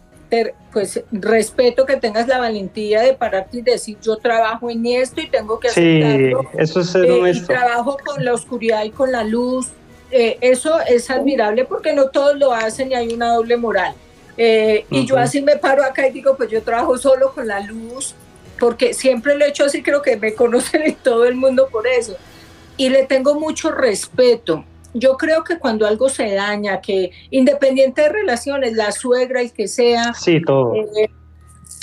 pues 0.73 1.03
respeto 1.11 1.85
que 1.85 1.97
tengas 1.97 2.27
la 2.27 2.39
valentía 2.39 3.03
de 3.03 3.13
pararte 3.13 3.59
y 3.59 3.63
decir, 3.63 3.99
yo 4.01 4.17
trabajo 4.17 4.71
en 4.71 4.87
esto 4.87 5.21
y 5.21 5.29
tengo 5.29 5.61
que 5.61 5.69
aceptarlo. 5.69 6.43
Sí, 6.43 6.49
eso 6.59 6.81
es 6.81 7.37
y 7.37 7.41
trabajo 7.47 7.99
con 8.03 8.25
la 8.25 8.33
oscuridad 8.33 8.85
y 8.85 8.91
con 8.91 9.13
la 9.13 9.25
luz. 9.25 9.69
eso 10.11 10.81
es 10.81 11.11
admirable 11.11 11.67
porque 11.67 11.93
no 11.93 12.09
todos 12.09 12.39
lo 12.39 12.53
hacen 12.53 12.93
y 12.93 12.95
hay 12.95 13.13
una 13.13 13.35
doble 13.35 13.59
moral. 13.59 13.95
Eh, 14.37 14.87
y 14.91 15.05
yo 15.05 15.19
así 15.19 15.43
me 15.43 15.57
paro 15.57 15.85
acá 15.85 16.07
y 16.07 16.13
digo, 16.13 16.37
pues 16.37 16.51
yo 16.51 16.63
trabajo 16.63 16.97
solo 16.97 17.33
con 17.33 17.47
la 17.47 17.61
luz, 17.61 18.15
porque 18.59 18.95
siempre 18.95 19.37
lo 19.37 19.45
he 19.45 19.49
hecho 19.49 19.65
así, 19.65 19.83
creo 19.83 20.03
que 20.03 20.17
me 20.17 20.35
conocen 20.37 20.83
en 20.83 20.95
todo 20.97 21.25
el 21.25 21.35
mundo 21.35 21.69
por 21.71 21.87
eso. 21.87 22.17
Y 22.77 22.89
le 22.89 23.05
tengo 23.05 23.39
mucho 23.39 23.71
respeto. 23.71 24.65
Yo 24.95 25.17
creo 25.17 25.45
que 25.45 25.59
cuando 25.59 25.87
algo 25.87 26.09
se 26.09 26.35
daña, 26.35 26.81
que 26.81 27.11
independiente 27.31 28.03
de 28.03 28.09
relaciones, 28.11 28.75
la 28.75 28.93
suegra, 28.93 29.41
el 29.41 29.53
que 29.53 29.69
sea, 29.69 30.13
sí, 30.15 30.43
todo. 30.43 30.75
Eh, 30.75 31.11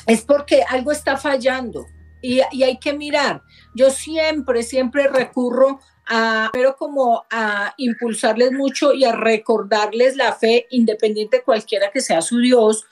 es 0.06 0.22
porque 0.22 0.64
algo 0.68 0.92
está 0.92 1.18
fallando 1.18 1.86
y, 2.22 2.42
y 2.52 2.64
hay 2.64 2.78
que 2.78 2.94
mirar. 2.94 3.42
Yo 3.74 3.90
siempre, 3.90 4.64
siempre 4.64 5.08
recurro 5.08 5.80
a, 6.10 6.50
pero 6.52 6.76
como 6.76 7.24
a 7.30 7.74
impulsarles 7.78 8.52
mucho 8.52 8.94
y 8.94 9.06
a 9.06 9.14
recordarles 9.14 10.16
la 10.18 10.34
fe, 10.34 10.66
independiente 10.72 11.44
cualquiera 11.44 11.92
que 11.92 12.02
sea 12.02 12.22
su 12.22 12.40
Dios 12.40 12.86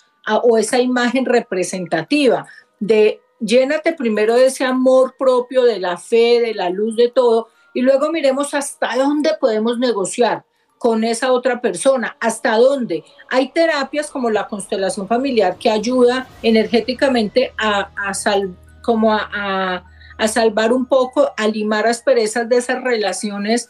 o 0.43 0.57
esa 0.57 0.79
imagen 0.79 1.25
representativa 1.25 2.45
de 2.79 3.21
llénate 3.39 3.93
primero 3.93 4.35
de 4.35 4.47
ese 4.47 4.65
amor 4.65 5.15
propio, 5.17 5.63
de 5.63 5.79
la 5.79 5.97
fe, 5.97 6.39
de 6.41 6.53
la 6.53 6.69
luz, 6.69 6.95
de 6.95 7.09
todo, 7.09 7.49
y 7.73 7.81
luego 7.81 8.11
miremos 8.11 8.53
hasta 8.53 8.95
dónde 8.95 9.31
podemos 9.39 9.79
negociar 9.79 10.43
con 10.77 11.03
esa 11.03 11.31
otra 11.31 11.59
persona, 11.59 12.17
hasta 12.19 12.57
dónde. 12.57 13.03
Hay 13.29 13.49
terapias 13.49 14.11
como 14.11 14.29
la 14.29 14.47
constelación 14.47 15.07
familiar 15.07 15.57
que 15.57 15.71
ayuda 15.71 16.27
energéticamente 16.43 17.53
a, 17.57 17.89
a 17.95 18.13
como 18.83 19.13
a 19.13 19.29
a 19.33 19.83
salvar 20.25 20.73
un 20.73 20.85
poco, 20.87 21.31
a 21.37 21.47
limar 21.47 21.85
asperezas 21.85 22.49
de 22.49 22.57
esas 22.57 22.81
relaciones, 22.83 23.69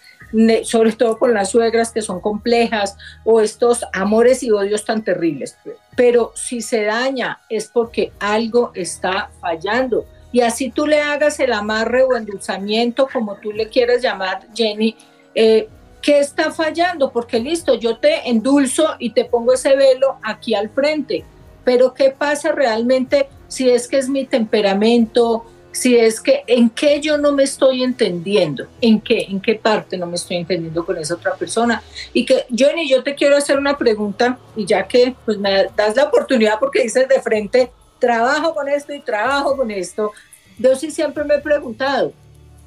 sobre 0.63 0.93
todo 0.93 1.17
con 1.17 1.33
las 1.33 1.51
suegras 1.51 1.91
que 1.91 2.01
son 2.01 2.21
complejas 2.21 2.97
o 3.23 3.41
estos 3.41 3.83
amores 3.93 4.43
y 4.43 4.51
odios 4.51 4.86
tan 4.86 5.03
terribles. 5.03 5.57
Pero 5.95 6.31
si 6.36 6.62
se 6.62 6.83
daña 6.83 7.41
es 7.49 7.67
porque 7.67 8.12
algo 8.19 8.71
está 8.73 9.29
fallando. 9.41 10.05
Y 10.31 10.41
así 10.41 10.69
tú 10.69 10.86
le 10.86 11.01
hagas 11.01 11.39
el 11.39 11.53
amarre 11.53 12.03
o 12.03 12.15
endulzamiento, 12.15 13.07
como 13.12 13.36
tú 13.36 13.51
le 13.51 13.69
quieras 13.69 14.01
llamar, 14.01 14.47
Jenny, 14.53 14.95
eh, 15.36 15.67
¿qué 16.01 16.19
está 16.19 16.51
fallando? 16.51 17.12
Porque 17.12 17.39
listo, 17.39 17.75
yo 17.75 17.97
te 17.97 18.29
endulzo 18.29 18.95
y 18.99 19.12
te 19.12 19.25
pongo 19.25 19.53
ese 19.53 19.75
velo 19.75 20.17
aquí 20.23 20.53
al 20.53 20.69
frente. 20.69 21.25
Pero 21.63 21.93
¿qué 21.93 22.12
pasa 22.12 22.51
realmente 22.51 23.29
si 23.47 23.69
es 23.69 23.88
que 23.88 23.97
es 23.97 24.10
mi 24.10 24.25
temperamento, 24.25 25.45
si 25.77 25.95
es 25.95 26.19
que 26.19 26.43
en 26.47 26.71
qué 26.71 26.99
yo 26.99 27.19
no 27.19 27.33
me 27.33 27.43
estoy 27.43 27.83
entendiendo, 27.83 28.65
en 28.81 28.99
qué, 28.99 29.27
en 29.29 29.39
qué 29.39 29.55
parte 29.55 29.95
no 29.95 30.07
me 30.07 30.15
estoy 30.15 30.37
entendiendo 30.37 30.83
con 30.83 30.97
esa 30.97 31.13
otra 31.13 31.35
persona. 31.35 31.83
Y 32.13 32.25
que, 32.25 32.45
Johnny, 32.49 32.89
yo 32.89 33.03
te 33.03 33.13
quiero 33.13 33.37
hacer 33.37 33.59
una 33.59 33.77
pregunta, 33.77 34.39
y 34.55 34.65
ya 34.65 34.87
que 34.87 35.15
pues, 35.23 35.37
me 35.37 35.67
das 35.75 35.95
la 35.95 36.05
oportunidad 36.05 36.57
porque 36.59 36.81
dices 36.81 37.07
de 37.07 37.21
frente, 37.21 37.71
trabajo 37.99 38.55
con 38.55 38.67
esto 38.67 38.91
y 38.91 39.01
trabajo 39.01 39.55
con 39.55 39.69
esto, 39.69 40.11
yo 40.57 40.75
sí 40.75 40.89
siempre 40.89 41.23
me 41.23 41.35
he 41.35 41.41
preguntado, 41.41 42.11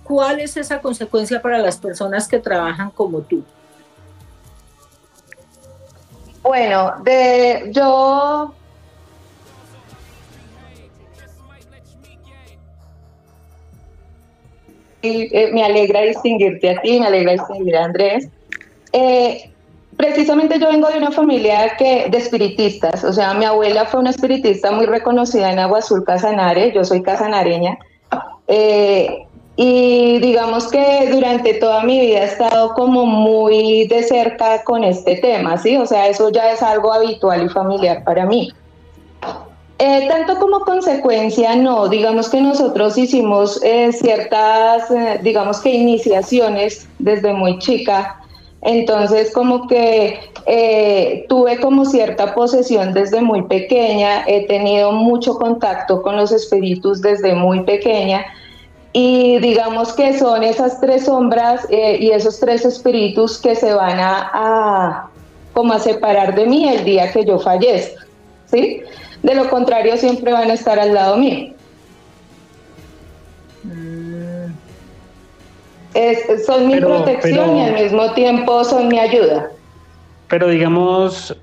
¿cuál 0.04 0.38
es 0.38 0.56
esa 0.56 0.80
consecuencia 0.80 1.42
para 1.42 1.58
las 1.58 1.78
personas 1.78 2.28
que 2.28 2.38
trabajan 2.38 2.90
como 2.90 3.22
tú? 3.22 3.42
Bueno, 6.42 6.94
de, 7.02 7.70
yo 7.72 8.54
Eh, 15.02 15.50
me 15.52 15.64
alegra 15.64 16.02
distinguirte 16.02 16.70
a 16.70 16.80
ti, 16.82 17.00
me 17.00 17.06
alegra 17.06 17.32
distinguir 17.32 17.76
a 17.76 17.84
Andrés. 17.84 18.28
Eh, 18.92 19.50
precisamente 19.96 20.58
yo 20.58 20.68
vengo 20.68 20.88
de 20.88 20.98
una 20.98 21.10
familia 21.10 21.74
que, 21.78 22.08
de 22.10 22.18
espiritistas, 22.18 23.04
o 23.04 23.12
sea, 23.12 23.34
mi 23.34 23.44
abuela 23.44 23.86
fue 23.86 24.00
una 24.00 24.10
espiritista 24.10 24.72
muy 24.72 24.86
reconocida 24.86 25.52
en 25.52 25.58
Agua 25.58 25.78
Azul 25.78 26.04
Casanare, 26.04 26.72
yo 26.72 26.84
soy 26.84 27.02
casanareña, 27.02 27.78
eh, 28.46 29.26
y 29.56 30.18
digamos 30.20 30.68
que 30.68 31.08
durante 31.10 31.54
toda 31.54 31.82
mi 31.84 32.00
vida 32.00 32.20
he 32.20 32.24
estado 32.24 32.74
como 32.74 33.04
muy 33.04 33.86
de 33.88 34.02
cerca 34.02 34.64
con 34.64 34.84
este 34.84 35.16
tema, 35.16 35.58
¿sí? 35.58 35.76
O 35.76 35.86
sea, 35.86 36.08
eso 36.08 36.30
ya 36.30 36.50
es 36.50 36.62
algo 36.62 36.92
habitual 36.92 37.44
y 37.44 37.48
familiar 37.48 38.02
para 38.04 38.24
mí. 38.26 38.50
Eh, 39.82 40.06
tanto 40.08 40.38
como 40.38 40.60
consecuencia, 40.60 41.56
no. 41.56 41.88
Digamos 41.88 42.28
que 42.28 42.38
nosotros 42.38 42.98
hicimos 42.98 43.58
eh, 43.62 43.90
ciertas, 43.94 44.90
eh, 44.90 45.18
digamos 45.22 45.60
que 45.60 45.70
iniciaciones 45.70 46.86
desde 46.98 47.32
muy 47.32 47.58
chica. 47.60 48.20
Entonces, 48.60 49.32
como 49.32 49.66
que 49.66 50.20
tuve 51.30 51.58
como 51.60 51.86
cierta 51.86 52.34
posesión 52.34 52.92
desde 52.92 53.22
muy 53.22 53.40
pequeña. 53.44 54.22
He 54.26 54.46
tenido 54.46 54.92
mucho 54.92 55.36
contacto 55.36 56.02
con 56.02 56.18
los 56.18 56.30
espíritus 56.30 57.00
desde 57.00 57.34
muy 57.34 57.62
pequeña. 57.62 58.26
Y 58.92 59.38
digamos 59.38 59.94
que 59.94 60.18
son 60.18 60.42
esas 60.42 60.78
tres 60.78 61.06
sombras 61.06 61.66
y 61.70 62.10
esos 62.10 62.38
tres 62.38 62.66
espíritus 62.66 63.38
que 63.38 63.56
se 63.56 63.72
van 63.72 63.98
a, 63.98 65.08
como 65.54 65.72
a 65.72 65.78
separar 65.78 66.34
de 66.34 66.44
mí 66.44 66.68
el 66.68 66.84
día 66.84 67.10
que 67.10 67.24
yo 67.24 67.38
fallezca. 67.38 68.04
¿Sí? 68.50 68.82
De 69.22 69.34
lo 69.34 69.48
contrario, 69.50 69.96
siempre 69.96 70.32
van 70.32 70.50
a 70.50 70.54
estar 70.54 70.78
al 70.78 70.94
lado 70.94 71.16
mío. 71.16 71.52
Mm. 73.62 74.52
son 76.46 76.68
mi 76.68 76.80
protección 76.80 77.56
y 77.56 77.64
al 77.64 77.74
mismo 77.74 78.12
tiempo 78.14 78.64
son 78.64 78.88
mi 78.88 78.98
ayuda. 78.98 79.50
Pero 80.28 80.48
digamos, 80.48 81.36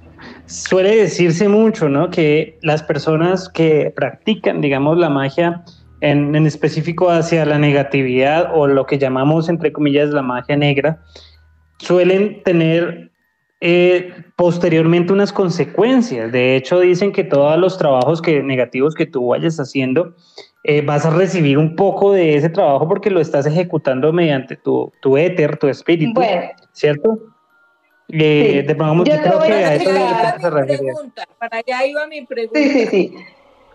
suele 0.48 0.96
decirse 0.96 1.48
mucho, 1.48 1.90
¿no? 1.90 2.10
Que 2.10 2.58
las 2.62 2.82
personas 2.82 3.50
que 3.50 3.94
practican, 3.96 4.62
digamos, 4.62 4.98
la 4.98 5.10
magia 5.10 5.64
en, 6.02 6.36
en, 6.36 6.48
específico 6.48 7.10
hacia 7.10 7.46
la 7.46 7.60
negatividad 7.60 8.52
o 8.56 8.66
lo 8.68 8.86
que 8.86 8.98
llamamos, 8.98 9.50
entre 9.50 9.72
comillas, 9.72 10.10
la 10.10 10.22
magia 10.22 10.56
negra, 10.56 11.00
suelen 11.78 12.42
tener 12.44 13.12
eh, 13.60 14.14
posteriormente 14.36 15.14
unas 15.14 15.34
consecuencias. 15.34 16.32
De 16.32 16.56
hecho, 16.56 16.80
dicen 16.80 17.12
que 17.12 17.24
todos 17.24 17.58
los 17.58 17.78
trabajos 17.78 18.22
que, 18.22 18.44
negativos 18.44 18.94
que 18.96 19.06
tú 19.06 19.28
vayas 19.28 19.60
haciendo, 19.60 20.16
eh, 20.64 20.82
vas 20.82 21.06
a 21.06 21.10
recibir 21.12 21.58
un 21.58 21.76
poco 21.76 22.12
de 22.12 22.36
ese 22.36 22.50
trabajo 22.50 22.88
porque 22.88 23.10
lo 23.10 23.20
estás 23.20 23.46
ejecutando 23.46 24.12
mediante 24.14 24.56
tu, 24.58 24.92
tu 25.00 25.18
éter, 25.18 25.58
tu 25.58 25.68
espíritu, 25.68 26.22
¿cierto? 26.72 27.18
Eh, 28.10 28.64
Sí. 28.66 28.68
Yo 28.68 29.16
te 29.16 29.22
creo 29.22 29.38
voy 29.40 29.48
que 29.48 29.54
a 29.54 29.68
a 29.68 29.76
eso 29.76 29.90
mi 29.90 30.66
pregunta, 30.66 31.24
para 31.40 31.58
allá 31.58 31.86
iba 31.86 32.08
mi 32.08 32.26
pregunta. 32.26 32.60
Sí, 32.60 32.70
sí, 32.70 32.86
sí. 32.88 33.14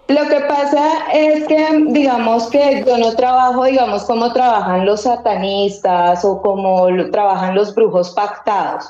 Lo 0.08 0.26
que 0.28 0.40
pasa 0.46 1.12
es 1.12 1.46
que, 1.46 1.84
digamos 1.88 2.48
que 2.50 2.82
yo 2.86 2.96
no 2.98 3.14
trabajo, 3.14 3.64
digamos, 3.64 4.04
como 4.04 4.32
trabajan 4.32 4.86
los 4.86 5.02
satanistas 5.02 6.24
o 6.24 6.40
como 6.40 6.90
lo- 6.90 7.10
trabajan 7.10 7.54
los 7.54 7.74
brujos 7.74 8.10
pactados. 8.12 8.86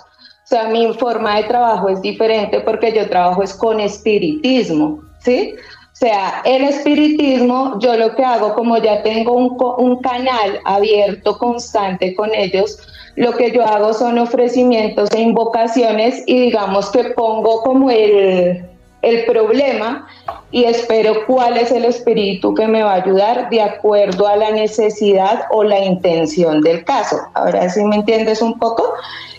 O 0.53 0.55
sea, 0.55 0.69
mi 0.69 0.87
forma 0.93 1.37
de 1.37 1.45
trabajo 1.45 1.89
es 1.89 2.03
diferente 2.03 2.61
porque 2.61 2.93
yo 2.93 3.09
trabajo 3.09 3.43
es 3.43 3.55
con 3.55 3.81
espiritismo, 3.81 5.01
¿sí? 5.21 5.55
O 5.57 5.97
sea, 5.97 6.43
el 6.45 6.65
espiritismo, 6.65 7.79
yo 7.81 7.97
lo 7.97 8.15
que 8.15 8.23
hago, 8.23 8.53
como 8.55 8.77
ya 8.77 9.03
tengo 9.03 9.33
un, 9.33 9.57
un 9.79 10.03
canal 10.03 10.61
abierto 10.67 11.39
constante 11.39 12.15
con 12.15 12.35
ellos, 12.35 12.79
lo 13.17 13.33
que 13.33 13.51
yo 13.51 13.65
hago 13.65 13.95
son 13.95 14.19
ofrecimientos 14.19 15.11
e 15.13 15.23
invocaciones 15.23 16.23
y 16.27 16.39
digamos 16.39 16.91
que 16.91 17.05
pongo 17.05 17.63
como 17.63 17.91
el, 17.91 18.63
el 19.03 19.25
problema 19.25 20.07
y 20.53 20.65
espero 20.65 21.27
cuál 21.27 21.57
es 21.57 21.71
el 21.73 21.85
espíritu 21.85 22.55
que 22.55 22.67
me 22.69 22.83
va 22.83 22.93
a 22.93 23.03
ayudar 23.03 23.51
de 23.51 23.61
acuerdo 23.61 24.27
a 24.29 24.37
la 24.37 24.51
necesidad 24.53 25.43
o 25.51 25.65
la 25.65 25.81
intención 25.85 26.61
del 26.63 26.85
caso. 26.85 27.17
Ahora 27.35 27.69
sí 27.69 27.83
me 27.85 27.97
entiendes 27.97 28.41
un 28.41 28.59
poco. 28.59 28.95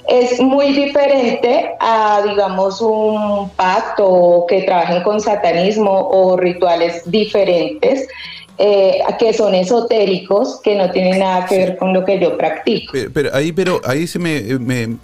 Es 0.08 0.42
muy 0.42 0.74
diferente 0.74 1.72
a, 1.80 2.22
digamos, 2.28 2.82
un 2.82 3.50
pacto 3.52 4.46
que 4.50 4.64
trabajen 4.64 5.02
con 5.04 5.22
satanismo 5.22 6.10
o 6.10 6.36
rituales 6.36 7.10
diferentes 7.10 8.06
eh, 8.58 9.00
que 9.18 9.34
son 9.34 9.56
esotéricos, 9.56 10.60
que 10.62 10.76
no 10.76 10.92
tienen 10.92 11.20
nada 11.20 11.46
que 11.46 11.58
ver 11.58 11.78
con 11.78 11.94
lo 11.94 12.04
que 12.06 12.20
yo 12.20 12.38
practico. 12.38 12.92
Pero, 12.92 13.12
pero 13.14 13.30
ahí, 13.34 13.52
pero 13.54 13.80
ahí 13.86 14.06
se 14.06 14.20
me, 14.20 14.42
me- 14.60 14.98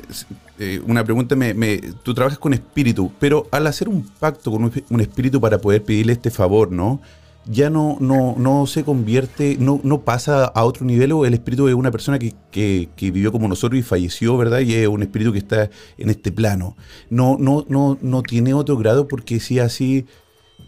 eh, 0.60 0.82
una 0.86 1.04
pregunta 1.04 1.36
me, 1.36 1.54
me- 1.54 1.78
tú 2.04 2.14
trabajas 2.14 2.38
con 2.40 2.54
espíritu, 2.54 3.12
pero 3.20 3.48
al 3.52 3.68
hacer 3.68 3.90
un 3.90 4.04
pacto 4.04 4.52
con 4.52 4.64
un, 4.90 5.02
espíritu 5.02 5.40
para 5.42 5.58
poder 5.60 5.84
pedirle 5.84 6.14
este 6.14 6.30
favor, 6.32 6.72
¿no? 6.72 7.02
Ya 7.46 7.70
no, 7.70 7.98
no, 8.00 8.36
no 8.38 8.68
se 8.68 8.84
convierte, 8.84 9.58
no, 9.60 9.80
no 9.84 10.02
pasa 10.02 10.44
a 10.46 10.66
otro 10.66 10.86
nivel 10.86 11.14
o 11.14 11.26
el 11.26 11.34
espíritu 11.34 11.68
es 11.68 11.74
una 11.74 11.90
persona 11.90 12.20
que, 12.20 12.34
que- 12.52 12.90
vivió 13.00 13.32
como 13.32 13.48
nosotros 13.48 13.80
y 13.80 13.84
falleció, 13.84 14.38
¿verdad? 14.38 14.60
Y 14.60 14.76
es 14.76 14.88
un 14.88 15.02
espíritu 15.02 15.32
que 15.32 15.40
está 15.40 15.70
en 15.98 16.10
este 16.10 16.32
plano. 16.32 16.76
No, 17.10 17.38
no, 17.40 17.66
no, 17.70 17.98
no 18.02 18.22
tiene 18.22 18.54
otro 18.54 18.78
grado 18.78 19.08
porque 19.08 19.40
si 19.40 19.58
así, 19.60 20.06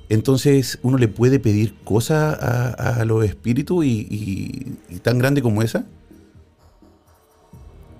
entonces 0.10 0.80
uno 0.82 0.98
le 0.98 1.08
puede 1.08 1.40
pedir 1.40 1.76
cosas 1.84 2.38
a, 2.42 3.02
a 3.02 3.06
los 3.06 3.24
espíritus 3.26 3.86
y- 3.86 4.78
y 4.90 4.96
tan 5.00 5.20
grande 5.20 5.42
como 5.42 5.62
esa. 5.62 5.86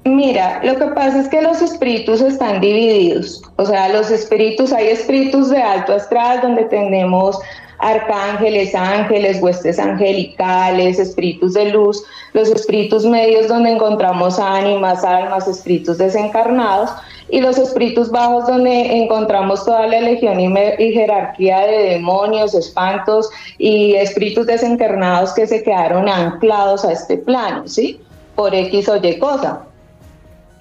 Mira, 0.04 0.62
lo 0.64 0.76
que 0.78 0.88
pasa 0.88 1.20
es 1.20 1.28
que 1.30 1.42
los 1.44 1.62
espíritus 1.62 2.22
están 2.22 2.60
divididos. 2.60 3.44
O 3.58 3.66
sea, 3.66 3.90
los 3.90 4.10
espíritus, 4.10 4.74
hay 4.74 4.88
espíritus 4.88 5.50
de 5.50 5.62
alto 5.62 5.94
astral 5.94 6.42
donde 6.42 6.64
tenemos 6.66 7.40
arcángeles, 7.78 8.74
ángeles, 8.74 9.42
huestes 9.42 9.78
angelicales, 9.78 10.98
espíritus 10.98 11.54
de 11.54 11.66
luz, 11.66 12.04
los 12.34 12.50
espíritus 12.50 13.06
medios 13.06 13.48
donde 13.48 13.72
encontramos 13.72 14.40
ánimas, 14.40 15.04
almas, 15.04 15.48
espíritus 15.48 15.98
desencarnados 15.98 16.92
y 17.30 17.42
los 17.42 17.58
espíritus 17.58 18.10
bajos 18.12 18.48
donde 18.48 18.98
encontramos 18.98 19.66
toda 19.66 19.88
la 19.88 20.02
legión 20.02 20.40
y, 20.40 20.46
y 20.80 20.94
jerarquía 20.94 21.60
de 21.62 21.90
demonios, 21.92 22.54
espantos 22.54 23.30
y 23.58 23.96
espíritus 23.96 24.48
desencarnados 24.48 25.34
que 25.34 25.48
se 25.48 25.64
quedaron 25.64 26.10
anclados 26.10 26.86
a 26.86 26.92
este 26.92 27.18
plano, 27.18 27.68
¿sí? 27.68 28.00
Por 28.36 28.54
X 28.54 28.90
o 28.90 28.98
Y 28.98 29.18
cosa. 29.18 29.62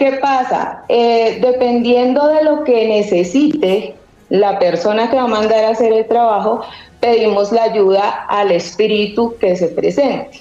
¿Qué 0.00 0.12
pasa? 0.12 0.82
Eh, 0.88 1.40
dependiendo 1.42 2.26
de 2.28 2.42
lo 2.42 2.64
que 2.64 2.88
necesite 2.88 3.94
la 4.30 4.58
persona 4.58 5.10
que 5.10 5.16
va 5.16 5.24
a 5.24 5.26
mandar 5.26 5.62
a 5.62 5.68
hacer 5.72 5.92
el 5.92 6.08
trabajo, 6.08 6.62
pedimos 7.00 7.52
la 7.52 7.64
ayuda 7.64 8.24
al 8.30 8.50
espíritu 8.50 9.36
que 9.38 9.54
se 9.56 9.68
presente. 9.68 10.40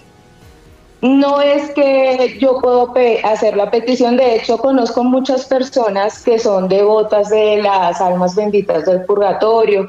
No 1.01 1.41
es 1.41 1.71
que 1.71 2.37
yo 2.39 2.61
puedo 2.61 2.93
hacer 3.25 3.57
la 3.57 3.69
petición, 3.69 4.15
de 4.15 4.37
hecho 4.37 4.59
conozco 4.59 5.03
muchas 5.03 5.43
personas 5.43 6.23
que 6.23 6.39
son 6.39 6.69
devotas 6.69 7.29
de 7.29 7.61
las 7.61 7.99
almas 7.99 8.37
benditas 8.37 8.85
del 8.85 9.03
purgatorio, 9.03 9.87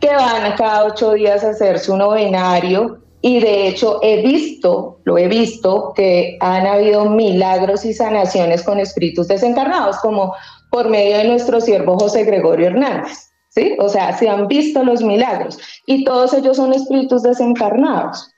que 0.00 0.08
van 0.08 0.56
cada 0.56 0.86
ocho 0.86 1.12
días 1.12 1.44
a 1.44 1.50
hacer 1.50 1.78
su 1.78 1.96
novenario 1.96 2.98
y 3.26 3.40
de 3.40 3.68
hecho 3.68 4.00
he 4.02 4.20
visto, 4.20 4.98
lo 5.04 5.16
he 5.16 5.28
visto, 5.28 5.94
que 5.96 6.36
han 6.40 6.66
habido 6.66 7.06
milagros 7.06 7.86
y 7.86 7.94
sanaciones 7.94 8.62
con 8.62 8.78
espíritus 8.78 9.28
desencarnados, 9.28 9.96
como 10.00 10.34
por 10.70 10.90
medio 10.90 11.16
de 11.16 11.24
nuestro 11.24 11.58
siervo 11.62 11.98
José 11.98 12.24
Gregorio 12.24 12.66
Hernández. 12.66 13.30
¿Sí? 13.48 13.76
O 13.78 13.88
sea, 13.88 14.14
se 14.14 14.28
han 14.28 14.46
visto 14.46 14.84
los 14.84 15.00
milagros 15.00 15.58
y 15.86 16.04
todos 16.04 16.34
ellos 16.34 16.58
son 16.58 16.74
espíritus 16.74 17.22
desencarnados. 17.22 18.30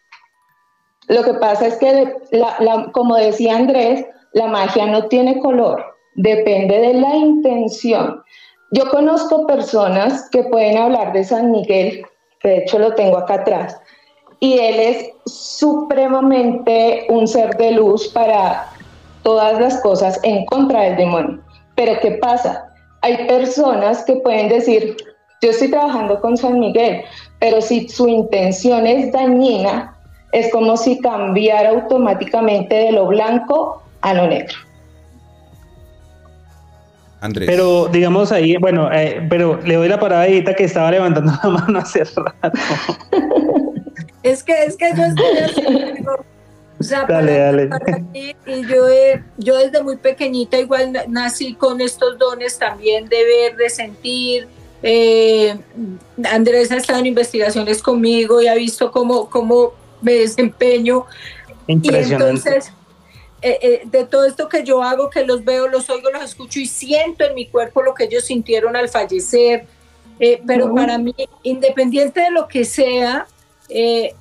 Lo 1.09 1.24
que 1.24 1.34
pasa 1.34 1.66
es 1.66 1.78
que, 1.78 2.14
como 2.93 3.16
decía 3.16 3.57
Andrés, 3.57 4.07
la 4.34 4.47
magia 4.47 4.87
no 4.87 5.09
tiene 5.09 5.41
color, 5.41 5.84
depende 6.14 6.78
de 6.78 6.95
la 6.95 7.16
intención. 7.16 8.22
Yo 8.70 8.89
conozco 8.91 9.49
personas 9.49 10.28
que 10.30 10.45
pueden 10.45 10.78
hablar 10.78 11.12
de 11.12 11.24
San 11.24 11.51
Miguel, 11.51 12.07
de 12.45 12.59
hecho 12.59 12.78
lo 12.78 12.95
tengo 12.95 13.16
acá 13.16 13.34
atrás, 13.34 13.80
y 14.41 14.59
él 14.59 14.80
es 14.80 15.11
supremamente 15.26 17.07
un 17.09 17.26
ser 17.26 17.57
de 17.57 17.72
luz 17.72 18.09
para 18.09 18.70
todas 19.22 19.61
las 19.61 19.80
cosas 19.80 20.20
en 20.22 20.45
contra 20.47 20.82
del 20.82 20.97
demonio. 20.97 21.41
Pero 21.74 21.99
¿qué 22.01 22.12
pasa? 22.12 22.72
Hay 23.03 23.26
personas 23.26 24.05
que 24.05 24.16
pueden 24.16 24.49
decir, 24.49 24.97
yo 25.43 25.51
estoy 25.51 25.70
trabajando 25.70 26.20
con 26.20 26.37
San 26.37 26.59
Miguel, 26.59 27.03
pero 27.41 27.61
si 27.61 27.89
su 27.89 28.09
intención 28.09 28.87
es 28.87 29.12
dañina, 29.12 29.97
es 30.32 30.51
como 30.53 30.76
si 30.76 31.01
cambiara 31.01 31.70
automáticamente 31.70 32.74
de 32.74 32.93
lo 32.93 33.07
blanco 33.07 33.82
a 34.03 34.14
lo 34.14 34.26
negro. 34.26 34.57
Andrés. 37.20 37.49
Pero 37.49 37.87
digamos 37.87 38.30
ahí, 38.30 38.57
bueno, 38.59 38.93
eh, 38.93 39.26
pero 39.28 39.59
le 39.64 39.76
doy 39.76 39.89
la 39.89 39.99
parada 39.99 40.22
a 40.22 40.26
Edita 40.26 40.55
que 40.55 40.64
estaba 40.64 40.91
levantando 40.91 41.32
la 41.43 41.49
mano 41.49 41.78
hace 41.78 42.05
rato. 42.05 42.32
Es 44.31 44.43
que, 44.43 44.64
es 44.64 44.77
que 44.77 44.91
yo 44.97 45.05
estoy 45.05 45.39
así, 45.39 45.62
o 46.79 46.83
sea, 46.83 47.05
Dale, 47.07 47.39
dale. 47.39 47.66
para 47.68 47.99
mí, 47.99 48.35
y 48.47 48.66
yo, 48.66 48.89
he- 48.89 49.22
yo 49.39 49.57
desde 49.57 49.83
muy 49.83 49.97
pequeñita 49.97 50.59
igual 50.59 50.93
na- 50.93 51.05
nací 51.09 51.55
con 51.55 51.81
estos 51.81 52.18
dones 52.18 52.59
también 52.59 53.09
de 53.09 53.24
ver, 53.24 53.57
de 53.57 53.70
sentir. 53.70 54.47
Eh, 54.83 55.57
Andrés 56.31 56.70
ha 56.70 56.77
estado 56.77 56.99
en 56.99 57.07
investigaciones 57.07 57.81
conmigo 57.83 58.43
y 58.43 58.47
ha 58.49 58.55
visto 58.55 58.91
cómo, 58.91 59.31
cómo 59.31 59.72
me 60.03 60.12
desempeño. 60.14 61.07
Y 61.66 61.72
Impresionante. 61.72 62.29
entonces, 62.51 62.72
eh, 63.43 63.59
eh, 63.62 63.81
de 63.87 64.05
todo 64.05 64.27
esto 64.27 64.49
que 64.49 64.62
yo 64.62 64.83
hago, 64.83 65.09
que 65.09 65.24
los 65.24 65.45
veo, 65.45 65.68
los 65.68 65.89
oigo, 65.89 66.11
los 66.11 66.22
escucho 66.22 66.61
y 66.61 66.66
siento 66.66 67.24
en 67.24 67.35
mi 67.35 67.47
cuerpo 67.47 67.83
lo 67.83 67.95
que 67.95 68.05
ellos 68.05 68.24
sintieron 68.27 68.77
al 68.77 68.89
fallecer. 68.91 69.64
Eh, 70.20 70.43
pero 70.47 70.74
para 70.74 70.99
mí, 70.99 71.14
independiente 71.43 72.20
de 72.20 72.31
lo 72.31 72.49
que 72.49 72.64
sea, 72.64 73.27
eh, 73.69 74.14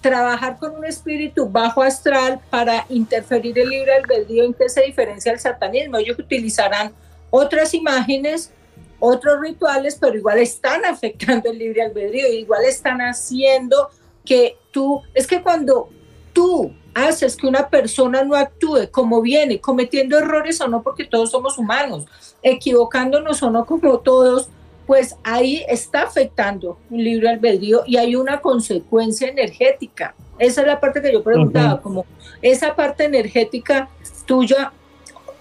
trabajar 0.00 0.58
con 0.58 0.76
un 0.76 0.84
espíritu 0.84 1.48
bajo 1.48 1.82
astral 1.82 2.40
para 2.50 2.86
interferir 2.88 3.58
el 3.58 3.68
libre 3.68 3.94
albedrío, 3.94 4.44
¿en 4.44 4.54
qué 4.54 4.68
se 4.68 4.82
diferencia 4.82 5.32
el 5.32 5.38
satanismo? 5.38 5.98
Ellos 5.98 6.18
utilizarán 6.18 6.92
otras 7.30 7.74
imágenes, 7.74 8.50
otros 8.98 9.40
rituales, 9.40 9.96
pero 10.00 10.16
igual 10.16 10.38
están 10.38 10.84
afectando 10.86 11.50
el 11.50 11.58
libre 11.58 11.82
albedrío, 11.82 12.28
igual 12.28 12.64
están 12.64 13.00
haciendo 13.00 13.90
que 14.24 14.56
tú, 14.70 15.02
es 15.14 15.26
que 15.26 15.42
cuando 15.42 15.90
tú 16.32 16.72
haces 16.94 17.36
que 17.36 17.46
una 17.46 17.68
persona 17.68 18.24
no 18.24 18.34
actúe 18.34 18.90
como 18.90 19.20
viene, 19.20 19.60
cometiendo 19.60 20.18
errores 20.18 20.60
o 20.60 20.68
no, 20.68 20.82
porque 20.82 21.04
todos 21.04 21.30
somos 21.30 21.58
humanos, 21.58 22.06
equivocándonos 22.42 23.42
o 23.42 23.50
no 23.50 23.64
como 23.64 23.98
todos, 24.00 24.48
pues 24.90 25.14
ahí 25.22 25.64
está 25.68 26.02
afectando 26.02 26.76
un 26.90 27.04
libre 27.04 27.28
albedrío 27.28 27.84
y 27.86 27.96
hay 27.96 28.16
una 28.16 28.40
consecuencia 28.40 29.28
energética. 29.28 30.16
Esa 30.36 30.62
es 30.62 30.66
la 30.66 30.80
parte 30.80 31.00
que 31.00 31.12
yo 31.12 31.22
preguntaba, 31.22 31.74
Ujú. 31.74 31.82
como 31.84 32.06
esa 32.42 32.74
parte 32.74 33.04
energética 33.04 33.88
tuya, 34.26 34.72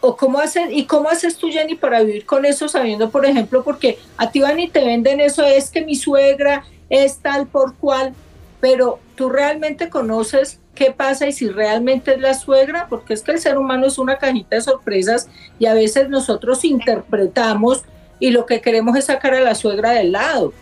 o 0.02 0.16
cómo 0.16 0.38
haces, 0.38 0.70
y 0.72 0.86
cómo 0.86 1.10
haces 1.10 1.36
tú, 1.36 1.50
Jenny, 1.50 1.74
para 1.74 2.02
vivir 2.04 2.28
con 2.28 2.46
eso, 2.46 2.70
sabiendo, 2.70 3.10
por 3.10 3.26
ejemplo, 3.26 3.64
porque 3.64 3.98
a 4.18 4.30
ti 4.30 4.40
van 4.40 4.60
y 4.60 4.70
te 4.70 4.86
venden 4.86 5.20
eso, 5.20 5.44
es 5.44 5.72
que 5.72 5.82
mi 5.84 5.96
suegra 5.96 6.64
es 6.92 7.18
tal 7.18 7.48
por 7.48 7.74
cual, 7.78 8.14
pero 8.62 9.00
tú 9.16 9.30
realmente 9.30 9.90
conoces 9.90 10.60
qué 10.76 10.92
pasa 10.92 11.26
y 11.26 11.32
si 11.32 11.50
realmente 11.50 12.14
es 12.14 12.22
la 12.22 12.36
suegra, 12.36 12.86
porque 12.88 13.16
es 13.16 13.24
que 13.24 13.32
el 13.32 13.40
ser 13.40 13.58
humano 13.58 13.88
es 13.88 13.98
una 13.98 14.20
cajita 14.20 14.58
de 14.58 14.62
sorpresas 14.62 15.28
y 15.58 15.66
a 15.66 15.74
veces 15.74 16.08
nosotros 16.08 16.64
interpretamos 16.64 17.84
y 18.20 18.32
lo 18.32 18.46
que 18.46 18.62
queremos 18.62 18.96
es 18.98 19.06
sacar 19.06 19.34
a 19.34 19.42
la 19.42 19.56
suegra 19.56 19.92
del 19.92 20.12
lado. 20.12 20.54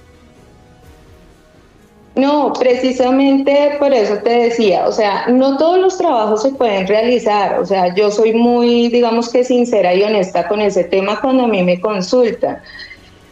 No, 2.18 2.52
precisamente 2.52 3.76
por 3.78 3.94
eso 3.94 4.18
te 4.24 4.32
decía, 4.32 4.88
o 4.88 4.92
sea, 4.92 5.28
no 5.28 5.56
todos 5.58 5.78
los 5.78 6.00
trabajos 6.00 6.42
se 6.42 6.50
pueden 6.50 6.88
realizar, 6.88 7.60
o 7.60 7.66
sea, 7.66 7.94
yo 7.94 8.10
soy 8.10 8.34
muy, 8.34 8.90
digamos 8.90 9.30
que 9.30 9.44
sincera 9.44 9.94
y 9.94 10.02
honesta 10.02 10.48
con 10.48 10.60
ese 10.60 10.84
tema 10.84 11.22
cuando 11.22 11.44
a 11.44 11.48
mí 11.48 11.62
me 11.62 11.80
consultan. 11.80 12.58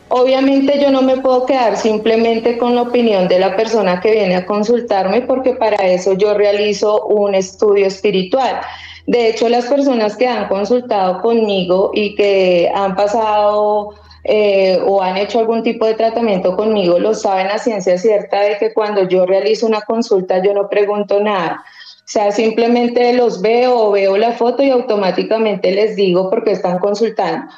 Obviamente 0.09 0.80
yo 0.80 0.91
no 0.91 1.01
me 1.01 1.17
puedo 1.17 1.47
quedar 1.47 1.78
simplemente 1.78 2.59
con 2.59 2.76
la 2.76 2.84
opinión 2.84 3.28
de 3.28 3.39
la 3.39 3.55
persona 3.55 3.99
que 4.01 4.11
viene 4.11 4.36
a 4.36 4.45
consultarme 4.45 5.21
porque 5.21 5.53
para 5.53 5.88
eso 5.88 6.13
yo 6.13 6.36
realizo 6.36 7.05
un 7.07 7.34
estudio 7.34 7.88
espiritual. 7.88 8.61
De 9.07 9.30
hecho, 9.30 9.49
las 9.49 9.65
personas 9.65 10.15
que 10.15 10.28
han 10.28 10.47
consultado 10.47 11.23
conmigo 11.23 11.89
y 11.95 12.13
que 12.13 12.71
han 12.73 12.95
pasado 12.95 13.95
eh, 14.28 14.82
o 14.84 15.03
han 15.03 15.17
hecho 15.17 15.38
algún 15.38 15.61
tipo 15.61 15.86
de 15.86 15.93
tratamiento 15.93 16.55
conmigo 16.55 16.97
lo 16.97 17.13
saben 17.13 17.45
a 17.45 17.59
ciencia 17.59 17.95
cierta 17.95 18.41
de 18.41 18.57
que 18.57 18.73
cuando 18.73 19.07
yo 19.07 19.23
realizo 19.28 19.67
una 19.67 19.82
consulta 19.82 20.41
yo 20.41 20.51
no 20.51 20.67
pregunto 20.67 21.19
nada. 21.19 21.63
O 21.99 22.07
sea, 22.07 22.32
simplemente 22.32 23.13
los 23.13 23.39
veo 23.41 23.78
o 23.78 23.91
veo 23.91 24.17
la 24.17 24.32
foto 24.32 24.63
y 24.63 24.71
automáticamente 24.71 25.71
les 25.71 25.95
digo 25.95 26.32
porque 26.32 26.51
están 26.51 26.80
consultando. 26.80 27.51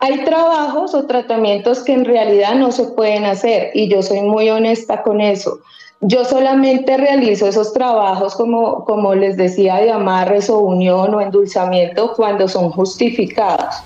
Hay 0.00 0.24
trabajos 0.24 0.92
o 0.92 1.06
tratamientos 1.06 1.84
que 1.84 1.92
en 1.92 2.04
realidad 2.04 2.56
no 2.56 2.72
se 2.72 2.84
pueden 2.84 3.24
hacer 3.24 3.70
y 3.72 3.88
yo 3.88 4.02
soy 4.02 4.22
muy 4.22 4.50
honesta 4.50 5.02
con 5.02 5.20
eso. 5.20 5.60
Yo 6.00 6.24
solamente 6.24 6.96
realizo 6.96 7.46
esos 7.46 7.72
trabajos 7.72 8.34
como, 8.34 8.84
como 8.84 9.14
les 9.14 9.36
decía 9.36 9.76
de 9.76 9.92
amarres 9.92 10.50
o 10.50 10.58
unión 10.58 11.14
o 11.14 11.20
endulzamiento 11.20 12.12
cuando 12.14 12.48
son 12.48 12.70
justificados. 12.70 13.76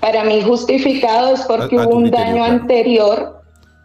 Para 0.00 0.24
mí 0.24 0.42
justificado 0.42 1.34
es 1.34 1.42
porque 1.42 1.76
hubo 1.76 1.96
un 1.96 2.10
daño 2.10 2.42
anterior 2.42 3.40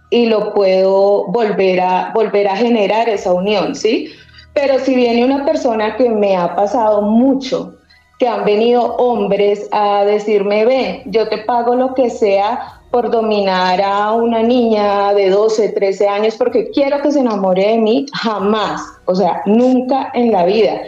y 0.09 0.27
lo 0.27 0.53
puedo 0.53 1.25
volver 1.27 1.81
a, 1.81 2.11
volver 2.13 2.47
a 2.47 2.55
generar 2.55 3.09
esa 3.09 3.33
unión, 3.33 3.75
¿sí? 3.75 4.11
Pero 4.53 4.79
si 4.79 4.95
viene 4.95 5.25
una 5.25 5.45
persona 5.45 5.97
que 5.97 6.09
me 6.09 6.37
ha 6.37 6.55
pasado 6.55 7.01
mucho, 7.01 7.75
que 8.17 8.27
han 8.27 8.45
venido 8.45 8.95
hombres 8.95 9.67
a 9.71 10.05
decirme, 10.05 10.65
ven, 10.65 11.03
yo 11.07 11.27
te 11.27 11.39
pago 11.39 11.75
lo 11.75 11.93
que 11.93 12.09
sea 12.09 12.79
por 12.91 13.11
dominar 13.11 13.81
a 13.81 14.13
una 14.13 14.41
niña 14.41 15.13
de 15.13 15.29
12, 15.29 15.69
13 15.73 16.07
años 16.07 16.35
porque 16.37 16.69
quiero 16.71 17.01
que 17.01 17.11
se 17.11 17.19
enamore 17.19 17.71
de 17.71 17.77
mí, 17.77 18.05
jamás, 18.13 18.81
o 19.03 19.15
sea, 19.15 19.41
nunca 19.45 20.11
en 20.13 20.31
la 20.31 20.45
vida 20.45 20.79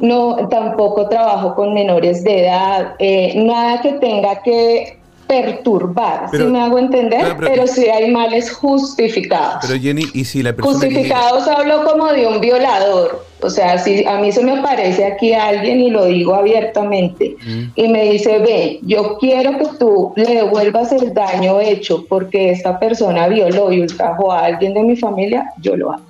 no 0.00 0.48
tampoco 0.48 1.08
trabajo 1.08 1.54
con 1.54 1.74
menores 1.74 2.24
de 2.24 2.46
edad, 2.46 2.94
eh, 2.98 3.34
nada 3.36 3.80
que 3.80 3.92
tenga 3.94 4.42
que 4.42 5.00
perturbar, 5.30 6.28
si 6.32 6.38
me 6.38 6.60
hago 6.60 6.76
entender, 6.76 7.36
pero, 7.38 7.64
si 7.68 7.88
hay 7.88 8.10
males 8.10 8.52
justificados. 8.52 9.58
Pero 9.62 9.80
Jenny, 9.80 10.02
¿y 10.12 10.24
si 10.24 10.42
la 10.42 10.52
persona 10.52 10.74
Justificados 10.74 11.46
hablo 11.46 11.84
como 11.84 12.08
de 12.08 12.26
un 12.26 12.40
violador, 12.40 13.24
o 13.40 13.48
sea, 13.48 13.78
si 13.78 14.04
a 14.04 14.18
mí 14.18 14.32
se 14.32 14.42
me 14.42 14.58
aparece 14.58 15.04
aquí 15.04 15.32
alguien 15.32 15.80
y 15.82 15.90
lo 15.90 16.06
digo 16.06 16.34
abiertamente 16.34 17.36
mm. 17.46 17.62
y 17.76 17.88
me 17.88 18.10
dice, 18.10 18.40
ve, 18.40 18.80
yo 18.82 19.18
quiero 19.18 19.56
que 19.56 19.66
tú 19.78 20.12
le 20.16 20.34
devuelvas 20.34 20.90
el 20.90 21.14
daño 21.14 21.60
hecho 21.60 22.04
porque 22.08 22.50
esta 22.50 22.80
persona 22.80 23.28
violó 23.28 23.70
y 23.70 23.82
ultrajó 23.82 24.32
a 24.32 24.46
alguien 24.46 24.74
de 24.74 24.82
mi 24.82 24.96
familia, 24.96 25.44
yo 25.60 25.76
lo 25.76 25.92
hago. 25.92 26.09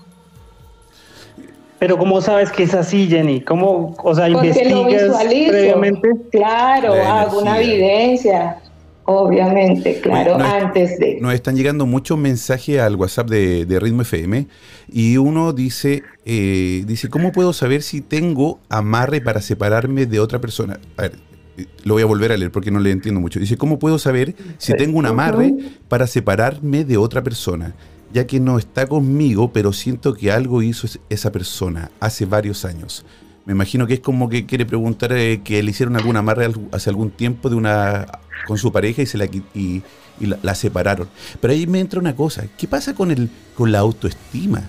Pero 1.80 1.96
¿cómo 1.96 2.20
sabes 2.20 2.52
que 2.52 2.64
es 2.64 2.74
así, 2.74 3.08
Jenny? 3.08 3.40
¿Cómo, 3.40 3.96
o 4.04 4.14
sea, 4.14 4.28
investigas 4.28 5.24
previamente? 5.48 6.10
Claro, 6.30 6.92
hago 6.92 7.40
una 7.40 7.58
evidencia. 7.58 8.58
Obviamente, 9.06 9.98
claro, 10.00 10.36
antes 10.36 10.98
de. 10.98 11.18
Nos 11.20 11.32
están 11.32 11.56
llegando 11.56 11.86
muchos 11.86 12.18
mensajes 12.18 12.78
al 12.80 12.96
WhatsApp 12.96 13.30
de, 13.30 13.78
Ritmo 13.80 14.02
FM 14.02 14.46
y 14.92 15.16
uno 15.16 15.54
dice, 15.54 16.02
eh, 16.26 16.84
dice, 16.86 17.08
¿cómo 17.08 17.32
puedo 17.32 17.54
saber 17.54 17.82
si 17.82 18.02
tengo 18.02 18.60
amarre 18.68 19.22
para 19.22 19.40
separarme 19.40 20.04
de 20.04 20.20
otra 20.20 20.38
persona? 20.38 20.78
A 20.98 21.02
ver, 21.02 21.12
eh, 21.56 21.64
lo 21.84 21.94
voy 21.94 22.02
a 22.02 22.06
volver 22.06 22.30
a 22.30 22.36
leer 22.36 22.52
porque 22.52 22.70
no 22.70 22.78
le 22.78 22.90
entiendo 22.90 23.22
mucho. 23.22 23.40
Dice, 23.40 23.56
¿cómo 23.56 23.78
puedo 23.78 23.98
saber 23.98 24.34
si 24.58 24.74
tengo 24.74 24.98
un 24.98 25.06
amarre 25.06 25.54
para 25.88 26.06
separarme 26.06 26.84
de 26.84 26.98
otra 26.98 27.22
persona? 27.22 27.74
Ya 28.12 28.26
que 28.26 28.40
no 28.40 28.58
está 28.58 28.86
conmigo, 28.86 29.52
pero 29.52 29.72
siento 29.72 30.14
que 30.14 30.32
algo 30.32 30.62
hizo 30.62 30.88
esa 31.08 31.30
persona 31.30 31.90
hace 32.00 32.26
varios 32.26 32.64
años. 32.64 33.04
Me 33.46 33.52
imagino 33.52 33.86
que 33.86 33.94
es 33.94 34.00
como 34.00 34.28
que 34.28 34.46
quiere 34.46 34.66
preguntar 34.66 35.12
eh, 35.12 35.40
que 35.42 35.62
le 35.62 35.70
hicieron 35.70 35.96
alguna 35.96 36.20
amarre 36.20 36.52
hace 36.72 36.90
algún 36.90 37.11
tiempo 37.11 37.48
de 37.48 37.56
una 37.56 38.06
con 38.46 38.58
su 38.58 38.72
pareja 38.72 39.02
y 39.02 39.06
se 39.06 39.18
la 39.18 39.26
y, 39.26 39.82
la, 40.20 40.54
separaron. 40.54 41.08
Pero 41.40 41.52
ahí 41.52 41.66
me 41.66 41.80
entra 41.80 41.98
una 41.98 42.14
cosa, 42.14 42.44
¿qué 42.58 42.68
pasa 42.68 42.94
con 42.94 43.11
el 43.11 43.30
con 43.54 43.72
la 43.72 43.78
autoestima? 43.78 44.62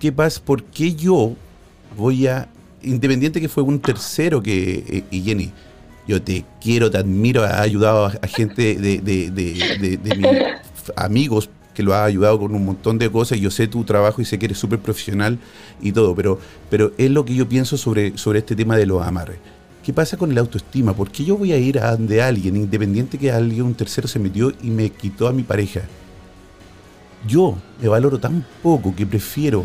¿Qué 0.00 0.12
pasa? 0.12 0.40
¿Por 0.44 0.64
qué 0.64 0.94
yo 0.94 1.34
voy 1.96 2.26
a 2.26 2.48
independiente 2.82 3.40
que 3.40 3.48
fue 3.48 3.62
un 3.62 3.80
tercero 3.80 4.42
que 4.42 4.84
eh, 4.88 5.04
y 5.10 5.22
Jenny, 5.22 5.52
yo 6.06 6.22
te 6.22 6.44
quiero, 6.60 6.90
te 6.90 6.98
admiro, 6.98 7.42
ha 7.42 7.60
ayudado 7.60 8.06
a, 8.06 8.26
gente 8.26 8.76
de, 8.76 8.98
de, 9.00 9.30
de, 9.30 9.98
de 9.98 10.16
mi 10.16 10.24
amigos 10.96 11.50
que 11.74 11.82
lo 11.82 11.94
ha 11.94 12.04
ayudado 12.04 12.38
con 12.38 12.54
un 12.54 12.64
montón 12.64 12.98
de 12.98 13.10
cosas. 13.12 13.38
Yo 13.38 13.50
sé 13.50 13.68
tu 13.68 13.84
trabajo 13.84 14.22
y 14.22 14.24
sé 14.24 14.38
que 14.38 14.46
eres 14.46 14.58
súper 14.58 14.78
profesional 14.78 15.38
y 15.80 15.92
todo, 15.92 16.14
pero, 16.14 16.38
pero 16.70 16.92
es 16.96 17.10
lo 17.10 17.24
que 17.24 17.34
yo 17.34 17.48
pienso 17.48 17.76
sobre, 17.76 18.16
sobre 18.16 18.38
este 18.38 18.56
tema 18.56 18.76
de 18.76 18.86
los 18.86 19.06
amarres. 19.06 19.38
¿Qué 19.84 19.92
pasa 19.92 20.16
con 20.16 20.34
la 20.34 20.40
autoestima? 20.40 20.94
¿Por 20.94 21.10
qué 21.10 21.24
yo 21.24 21.36
voy 21.36 21.52
a 21.52 21.58
ir 21.58 21.78
a 21.78 21.92
donde 21.92 22.22
alguien, 22.22 22.56
independiente 22.56 23.18
que 23.18 23.30
alguien, 23.30 23.62
un 23.62 23.74
tercero 23.74 24.08
se 24.08 24.18
metió 24.18 24.52
y 24.62 24.70
me 24.70 24.90
quitó 24.90 25.28
a 25.28 25.32
mi 25.32 25.42
pareja? 25.42 25.82
Yo 27.28 27.56
me 27.80 27.88
valoro 27.88 28.18
tan 28.18 28.44
poco 28.62 28.96
que 28.96 29.06
prefiero 29.06 29.64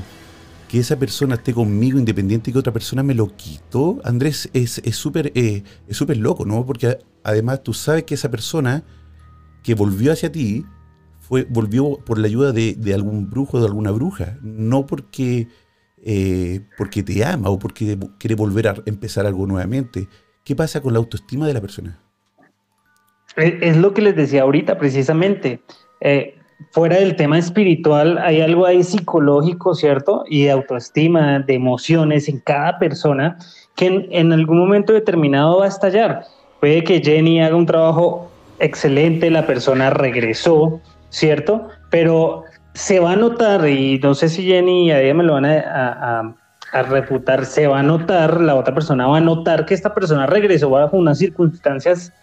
que 0.68 0.80
esa 0.80 0.98
persona 0.98 1.36
esté 1.36 1.54
conmigo 1.54 1.98
independiente 1.98 2.52
que 2.52 2.60
otra 2.60 2.74
persona 2.74 3.04
me 3.04 3.16
lo 3.16 3.36
quitó. 3.36 4.00
Andrés, 4.04 4.50
es 4.54 4.82
súper 4.96 5.32
eh, 5.34 5.64
es 5.88 6.18
loco, 6.18 6.46
¿no? 6.46 6.66
Porque 6.66 7.00
además 7.24 7.64
tú 7.64 7.74
sabes 7.74 8.04
que 8.04 8.16
esa 8.16 8.30
persona 8.30 8.84
que 9.64 9.76
volvió 9.76 10.12
hacia 10.12 10.32
ti 10.32 10.66
volvió 11.50 11.98
por 12.06 12.18
la 12.18 12.28
ayuda 12.28 12.52
de, 12.52 12.94
algún 12.94 13.30
brujo 13.30 13.60
de 13.60 13.66
alguna 13.66 13.92
bruja, 13.92 14.38
no 14.42 14.86
porque, 14.86 15.48
eh, 16.04 16.62
porque 16.78 17.04
te 17.04 17.24
ama 17.24 17.50
o 17.50 17.58
porque 17.58 17.98
quiere 18.20 18.36
volver 18.36 18.68
a 18.68 18.76
empezar 18.86 19.26
algo 19.26 19.48
nuevamente. 19.48 20.08
¿Qué 20.44 20.56
pasa 20.56 20.82
con 20.82 20.94
la 20.94 21.00
autoestima 21.00 21.48
de 21.48 21.54
la 21.54 21.62
persona? 21.62 22.00
Es 23.38 23.78
lo 23.78 23.94
que 23.94 24.02
les 24.02 24.16
decía 24.16 24.42
ahorita, 24.42 24.78
precisamente. 24.78 25.62
Eh, 26.02 26.36
fuera 26.72 26.98
del 26.98 27.16
tema 27.16 27.38
espiritual, 27.38 28.18
hay 28.18 28.42
algo 28.42 28.66
ahí 28.66 28.84
psicológico, 28.84 29.74
¿cierto? 29.74 30.26
Y 30.28 30.44
de 30.44 30.52
autoestima, 30.52 31.40
de 31.40 31.54
emociones 31.54 32.28
en 32.28 32.40
cada 32.40 32.78
persona 32.78 33.38
que 33.76 33.86
en, 33.86 34.08
en 34.12 34.34
algún 34.34 34.60
momento 34.60 34.92
determinado 34.92 35.60
va 35.60 35.66
a 35.66 35.70
estallar. 35.70 36.26
Puede 36.60 36.84
que 36.84 37.02
Jenny 37.02 37.42
haga 37.42 37.56
un 37.56 37.66
trabajo 37.66 38.30
excelente, 38.60 39.32
la 39.32 39.48
persona 39.48 39.90
regresó, 39.90 40.82
¿cierto? 41.12 41.68
Pero 41.92 42.46
se 42.74 43.00
va 43.00 43.12
a 43.12 43.16
notar, 43.16 43.68
y 43.70 44.00
no 44.00 44.16
sé 44.16 44.30
si 44.30 44.44
Jenny 44.44 44.88
y 44.88 44.92
Adia 44.92 45.14
me 45.14 45.24
lo 45.24 45.34
van 45.34 45.46
a, 45.46 46.36
refutar, 46.90 47.46
se 47.46 47.68
va 47.68 47.80
a 47.80 47.84
notar, 47.84 48.40
la 48.40 48.56
otra 48.56 48.74
persona 48.74 49.06
va 49.06 49.18
a 49.18 49.22
notar 49.22 49.66
que 49.66 49.74
esta 49.74 49.94
persona 49.94 50.26
regresó 50.26 50.70
bajo 50.70 50.96
unas 50.96 51.18
circunstancias 51.18 52.14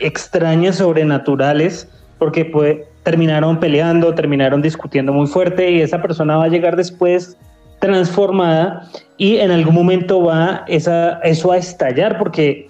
extrañas, 0.00 0.76
sobrenaturales, 0.76 1.88
porque 2.18 2.84
terminaron 3.04 3.60
peleando, 3.60 4.12
terminaron 4.12 4.62
discutiendo 4.62 5.12
muy 5.12 5.28
fuerte 5.28 5.70
y 5.70 5.80
esa 5.80 6.02
persona 6.02 6.36
va 6.36 6.44
a 6.44 6.48
llegar 6.48 6.74
después 6.74 7.36
transformada 7.78 8.88
y 9.16 9.36
en 9.36 9.52
algún 9.52 9.74
momento 9.74 10.24
va 10.24 10.64
esa, 10.66 11.20
eso 11.20 11.52
a 11.52 11.58
estallar 11.58 12.18
porque 12.18 12.68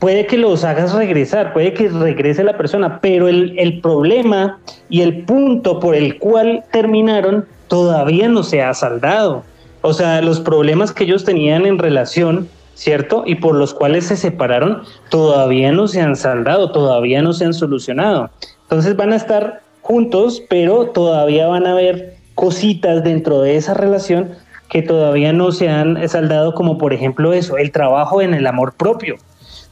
puede 0.00 0.26
que 0.26 0.38
los 0.38 0.64
hagas 0.64 0.94
regresar, 0.94 1.52
puede 1.52 1.74
que 1.74 1.88
regrese 1.88 2.42
la 2.42 2.56
persona, 2.56 2.98
pero 3.00 3.28
el, 3.28 3.56
el, 3.58 3.80
problema 3.80 4.58
y 4.88 5.02
el 5.02 5.24
punto 5.24 5.78
por 5.78 5.94
el 5.94 6.18
cual 6.18 6.64
terminaron 6.72 7.46
todavía 7.68 8.28
no 8.28 8.42
se 8.42 8.62
ha 8.62 8.74
saldado. 8.74 9.44
O 9.82 9.92
sea, 9.92 10.20
los 10.22 10.40
problemas 10.40 10.92
que 10.92 11.04
ellos 11.04 11.24
tenían 11.24 11.66
en 11.66 11.78
relación, 11.78 12.48
¿cierto? 12.74 13.24
Y 13.26 13.36
por 13.36 13.54
los 13.54 13.74
cuales 13.74 14.06
se 14.06 14.16
separaron, 14.16 14.82
todavía 15.10 15.70
no 15.70 15.86
se 15.86 16.00
han 16.00 16.16
saldado, 16.16 16.72
todavía 16.72 17.22
no 17.22 17.34
se 17.34 17.44
han 17.44 17.54
solucionado. 17.54 18.30
Entonces 18.62 18.96
van 18.96 19.12
a 19.12 19.16
estar 19.16 19.60
juntos, 19.82 20.42
pero 20.48 20.86
todavía 20.86 21.46
van 21.46 21.66
a 21.66 21.72
haber 21.72 22.16
cositas 22.34 23.04
dentro 23.04 23.42
de 23.42 23.56
esa 23.56 23.74
relación 23.74 24.30
que 24.70 24.82
todavía 24.82 25.32
no 25.32 25.52
se 25.52 25.68
han 25.68 26.08
saldado, 26.08 26.54
como 26.54 26.78
por 26.78 26.94
ejemplo 26.94 27.34
eso, 27.34 27.58
el 27.58 27.70
trabajo 27.70 28.22
en 28.22 28.32
el 28.34 28.46
amor 28.46 28.72
propio 28.74 29.16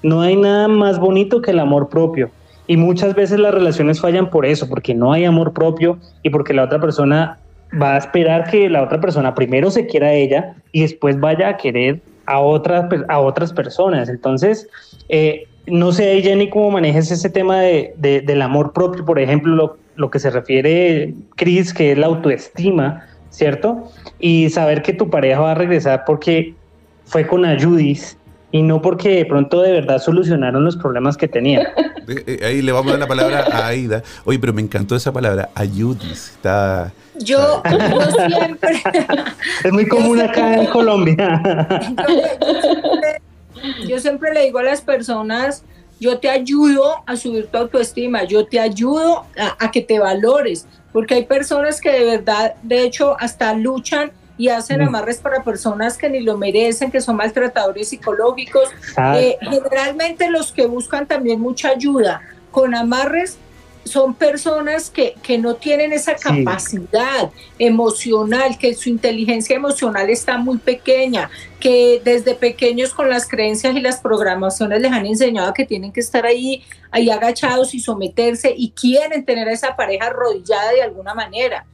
no 0.03 0.21
hay 0.21 0.37
nada 0.37 0.69
más 0.69 0.99
bonito 0.99 1.43
que 1.43 1.51
el 1.51 1.59
amor 1.59 1.89
propio. 1.89 2.31
Y 2.67 2.77
muchas 2.77 3.15
veces 3.15 3.41
las 3.41 3.55
relaciones 3.55 4.01
fallan 4.01 4.31
por 4.31 4.45
eso, 4.45 4.69
porque 4.69 4.95
no 4.95 5.13
hay 5.13 5.25
amor 5.25 5.53
propio 5.53 5.99
y 6.23 6.31
porque 6.31 6.53
la 6.53 6.65
otra 6.65 6.81
persona 6.81 7.39
va 7.81 7.95
a 7.95 7.99
esperar 7.99 8.51
que 8.51 8.69
la 8.69 8.83
otra 8.83 9.01
persona 9.01 9.35
primero 9.35 9.71
se 9.71 9.87
quiera 9.87 10.09
a 10.09 10.13
ella 10.13 10.55
y 10.73 10.83
después 10.83 11.19
vaya 11.19 11.49
a 11.49 11.57
querer 11.57 12.01
a 12.27 12.41
otras, 12.41 12.85
a 13.09 13.21
otras 13.21 13.53
personas. 13.53 14.11
Entonces, 14.11 14.69
eh, 15.09 15.47
no 15.67 15.93
sé, 15.93 16.21
Jenny, 16.21 16.51
cómo 16.51 16.71
manejas 16.71 17.11
ese 17.11 17.31
tema 17.31 17.61
de, 17.61 17.95
del 17.97 18.43
amor 18.43 18.73
propio, 18.73 19.05
por 19.05 19.19
ejemplo, 19.19 19.55
lo, 19.55 19.77
lo 19.97 20.11
que 20.11 20.19
se 20.19 20.31
refiere 20.31 21.15
Cris, 21.37 21.73
que 21.73 21.93
es 21.93 21.99
la 21.99 22.07
autoestima, 22.07 23.07
¿cierto? 23.31 23.85
Y 24.19 24.51
saber 24.51 24.83
que 24.83 24.93
tu 24.93 25.09
pareja 25.09 25.41
va 25.41 25.53
a 25.53 25.55
regresar 25.55 26.05
porque 26.07 26.55
fue 27.07 27.27
con 27.27 27.47
ayudis 27.47 28.18
y 28.51 28.63
no 28.63 28.81
porque 28.81 29.11
de 29.11 29.27
pronto 29.27 29.61
de 29.61 29.73
verdad 29.73 29.99
solucionaron 29.99 30.65
los 30.65 30.77
problemas 30.77 31.17
que 31.17 31.29
tenía. 31.29 31.73
Eh, 32.11 32.41
ahí 32.43 32.63
le 32.63 32.73
vamos 32.73 32.89
a 32.89 32.93
dar 32.93 33.01
la 33.01 33.07
palabra 33.07 33.45
a 33.53 33.67
Aida. 33.67 34.03
Oye, 34.25 34.39
pero 34.39 34.55
me 34.55 34.63
encantó 34.63 34.97
esa 34.97 35.13
palabra, 35.13 35.51
ayudis. 35.55 36.31
Está. 36.31 36.91
Yo, 37.19 37.63
siempre. 38.31 38.83
Es 39.63 39.71
muy 39.71 39.87
común 39.87 40.19
acá 40.19 40.55
en 40.55 40.67
Colombia. 40.69 41.43
Yo 43.87 43.99
siempre, 43.99 44.33
le 44.33 44.45
digo 44.45 44.59
a 44.59 44.63
las 44.63 44.81
personas, 44.81 45.65
yo 46.01 46.19
te 46.19 46.31
ayudo 46.31 47.03
a 47.05 47.15
subir 47.15 47.49
tu 47.49 47.59
autoestima, 47.59 48.25
yo 48.25 48.47
te 48.47 48.59
ayudo 48.59 49.27
a, 49.37 49.67
a, 49.67 49.71
que 49.71 49.83
te 49.83 49.99
valores, 49.99 50.67
porque 50.95 51.15
hay 51.15 51.25
personas 51.27 51.81
que 51.81 51.91
de 51.91 52.05
verdad, 52.05 52.55
de 52.63 52.85
hecho, 52.85 53.17
hasta 53.21 53.53
luchan 53.53 54.13
y 54.39 54.49
hacen 54.49 54.81
amarres 54.81 55.19
para 55.19 55.43
personas 55.43 55.99
que 55.99 56.09
ni 56.09 56.21
lo 56.21 56.39
merecen, 56.39 56.91
que 56.91 57.01
son 57.01 57.17
maltratadores 57.17 57.89
psicológicos. 57.89 58.71
Eh, 59.17 59.37
generalmente 59.41 60.31
los 60.31 60.53
que 60.53 60.67
buscan 60.67 61.07
también 61.07 61.41
mucha 61.41 61.71
ayuda 61.71 62.23
con 62.53 62.75
amarres 62.75 63.37
son 63.85 64.15
personas 64.15 64.91
que, 64.91 65.15
que 65.23 65.39
no 65.39 65.55
tienen 65.57 65.93
esa 65.93 66.15
capacidad 66.15 67.31
emocional, 67.59 68.57
que 68.59 68.75
su 68.75 68.91
inteligencia 68.91 69.57
emocional 69.57 70.11
está 70.11 70.37
muy 70.37 70.59
pequeña, 70.59 71.31
que 71.59 72.01
desde 72.05 72.35
pequeños 72.35 72.95
con 72.95 73.09
las 73.09 73.27
creencias 73.27 73.75
y 73.75 73.81
las 73.81 74.01
programaciones 74.01 74.81
les 74.81 74.93
han 74.93 75.07
enseñado 75.07 75.55
que 75.55 75.65
tienen 75.65 75.91
que 75.91 76.01
estar 76.01 76.27
ahí, 76.27 76.63
ahí 76.91 77.11
agachados 77.11 77.75
y 77.75 77.81
someterse 77.81 78.55
y 78.57 78.71
quieren 78.71 79.25
tener 79.25 79.49
a 79.49 79.53
esa 79.53 79.75
pareja 79.75 80.07
arrodillada 80.07 80.73
de 80.73 80.83
alguna 80.83 81.15
manera. 81.15 81.65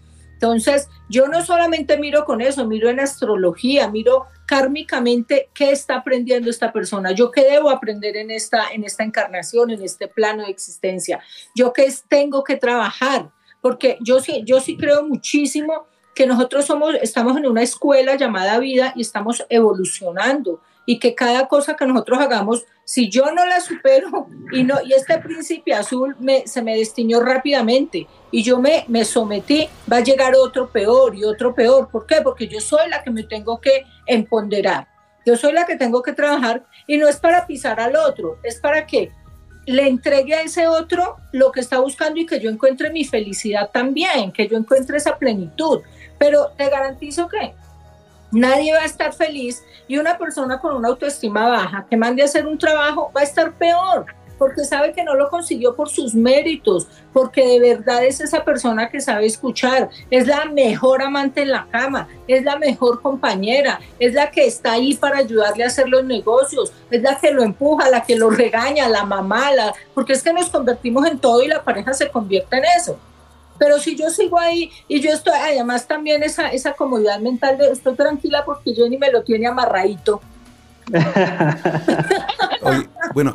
Entonces, 0.45 0.91
yo 1.09 1.27
no 1.27 1.43
solamente 1.43 1.97
miro 1.97 2.27
con 2.27 2.43
eso, 2.43 2.67
miro 2.67 2.91
en 2.91 3.01
astrología, 3.01 3.89
miro 3.89 4.27
kármicamente 4.45 5.49
qué 5.55 5.71
está 5.71 5.97
aprendiendo 5.97 6.51
esta 6.51 6.71
persona, 6.71 7.13
yo 7.13 7.31
qué 7.31 7.45
debo 7.45 7.71
aprender 7.71 8.15
en 8.19 8.31
esta, 8.31 8.69
en 8.71 8.85
esta 8.85 9.05
encarnación, 9.05 9.71
en 9.71 9.83
este 9.83 10.07
plano 10.07 10.45
de 10.45 10.51
existencia, 10.51 11.19
yo 11.55 11.73
qué 11.73 11.91
tengo 12.09 12.45
que 12.45 12.57
trabajar, 12.57 13.31
porque 13.63 13.97
yo 14.03 14.21
sí, 14.21 14.43
yo 14.45 14.61
sí 14.61 14.77
creo 14.77 15.03
muchísimo 15.07 15.87
que 16.15 16.27
nosotros 16.27 16.67
somos, 16.67 16.95
estamos 17.01 17.39
en 17.39 17.47
una 17.47 17.63
escuela 17.63 18.15
llamada 18.17 18.59
vida 18.59 18.93
y 18.95 19.01
estamos 19.01 19.47
evolucionando 19.49 20.61
y 20.87 20.99
que 20.99 21.14
cada 21.14 21.49
cosa 21.49 21.76
que 21.76 21.87
nosotros 21.87 22.20
hagamos, 22.20 22.64
si 22.85 23.09
yo 23.09 23.32
no 23.32 23.47
la 23.47 23.61
supero 23.61 24.26
y 24.53 24.62
no 24.62 24.76
y 24.85 24.93
este 24.93 25.18
príncipe 25.18 25.72
azul 25.72 26.14
me, 26.18 26.47
se 26.47 26.61
me 26.61 26.76
destiñó 26.76 27.20
rápidamente 27.20 28.07
y 28.30 28.43
yo 28.43 28.59
me, 28.59 28.85
me 28.89 29.05
sometí, 29.05 29.68
va 29.91 29.99
a 29.99 30.03
llegar 30.03 30.35
otro 30.35 30.68
peor 30.68 31.14
y 31.14 31.24
otro 31.24 31.55
peor. 31.55 31.89
¿Por 31.91 32.07
qué? 32.07 32.20
Porque 32.22 32.47
yo 32.47 32.61
soy 32.61 32.89
la 32.91 33.03
que 33.03 33.11
me 33.11 33.22
tengo 33.22 33.61
que 33.61 33.85
empoderar. 34.07 34.89
Yo 35.24 35.37
soy 35.37 35.53
la 35.53 35.64
que 35.64 35.76
tengo 35.76 36.03
que 36.03 36.12
trabajar 36.12 36.64
y 36.87 36.99
no 36.99 37.09
es 37.09 37.16
para 37.16 37.47
pisar 37.47 37.80
al 37.80 37.97
otro, 37.97 38.39
es 38.43 38.61
para 38.61 38.87
que 38.87 39.11
le 39.66 39.89
entregue 39.89 40.35
a 40.35 40.43
ese 40.43 40.68
otro 40.68 41.16
lo 41.32 41.51
que 41.51 41.61
está 41.61 41.80
buscando 41.80 42.20
y 42.20 42.26
que 42.26 42.41
yo 42.41 42.51
encuentre 42.51 42.91
mi 42.91 43.05
felicidad 43.05 43.70
también, 43.72 44.30
que 44.32 44.47
yo 44.47 44.59
encuentre 44.59 44.99
esa 44.99 45.16
plenitud. 45.16 45.80
Pero 46.18 46.53
te 46.57 46.68
garantizo 46.68 47.28
que 47.28 47.55
Nadie 48.35 48.72
va 48.72 48.80
a 48.80 48.85
estar 48.85 49.12
feliz 49.12 49.64
y 49.87 49.97
una 49.97 50.18
persona 50.18 50.59
con 50.59 50.74
una 50.74 50.89
autoestima 50.89 51.49
baja 51.49 51.87
que 51.89 51.97
mande 51.97 52.22
a 52.22 52.24
hacer 52.24 52.47
un 52.47 52.59
trabajo 52.59 53.12
va 53.16 53.20
a 53.20 53.24
estar 53.24 53.53
peor 53.53 54.07
porque 54.39 54.64
sabe 54.64 54.93
que 54.93 55.05
no 55.05 55.14
lo 55.14 55.30
consiguió 55.30 55.76
por 55.76 55.89
sus 55.89 56.14
méritos, 56.14 56.89
porque 57.12 57.47
de 57.47 57.61
verdad 57.61 58.05
es 58.05 58.20
esa 58.20 58.45
persona 58.45 58.91
que 58.91 59.01
sabe 59.01 59.26
escuchar, 59.26 59.89
es 60.11 60.26
la 60.26 60.47
mejor 60.47 61.03
amante 61.03 61.43
en 61.43 61.53
la 61.53 61.68
cama, 61.70 62.09
es 62.26 62.43
la 62.43 62.59
mejor 62.59 63.01
compañera, 63.01 63.80
es 63.99 64.12
la 64.12 64.30
que 64.30 64.45
está 64.45 64.72
ahí 64.72 64.95
para 64.95 65.18
ayudarle 65.18 65.64
a 65.64 65.68
hacer 65.68 65.89
los 65.89 66.05
negocios, 66.05 66.72
es 66.91 67.01
la 67.03 67.16
que 67.18 67.30
lo 67.30 67.45
empuja, 67.45 67.89
la 67.89 68.03
que 68.03 68.16
lo 68.16 68.30
regaña, 68.30 68.89
la 68.89 69.05
mamá, 69.05 69.51
porque 69.95 70.14
es 70.14 70.22
que 70.22 70.32
nos 70.32 70.49
convertimos 70.51 71.07
en 71.07 71.18
todo 71.18 71.43
y 71.43 71.49
la 71.49 71.62
pareja 71.62 71.93
se 71.93 72.11
convierte 72.11 72.57
en 72.57 72.64
eso. 72.76 72.99
Pero 73.59 73.79
si 73.79 73.97
yo 73.97 74.11
sigo 74.11 74.39
ahí 74.39 74.71
y 74.89 75.01
yo 75.01 75.11
estoy, 75.11 75.35
además 75.35 75.87
también 75.87 76.23
esa, 76.23 76.49
esa 76.49 76.73
comodidad 76.73 77.21
mental 77.21 77.59
de 77.59 77.71
estoy 77.71 77.95
tranquila 77.95 78.45
porque 78.45 78.75
ni 78.89 78.99
me 78.99 79.11
lo 79.11 79.23
tiene 79.23 79.47
amarradito. 79.47 80.21
bueno, 83.15 83.35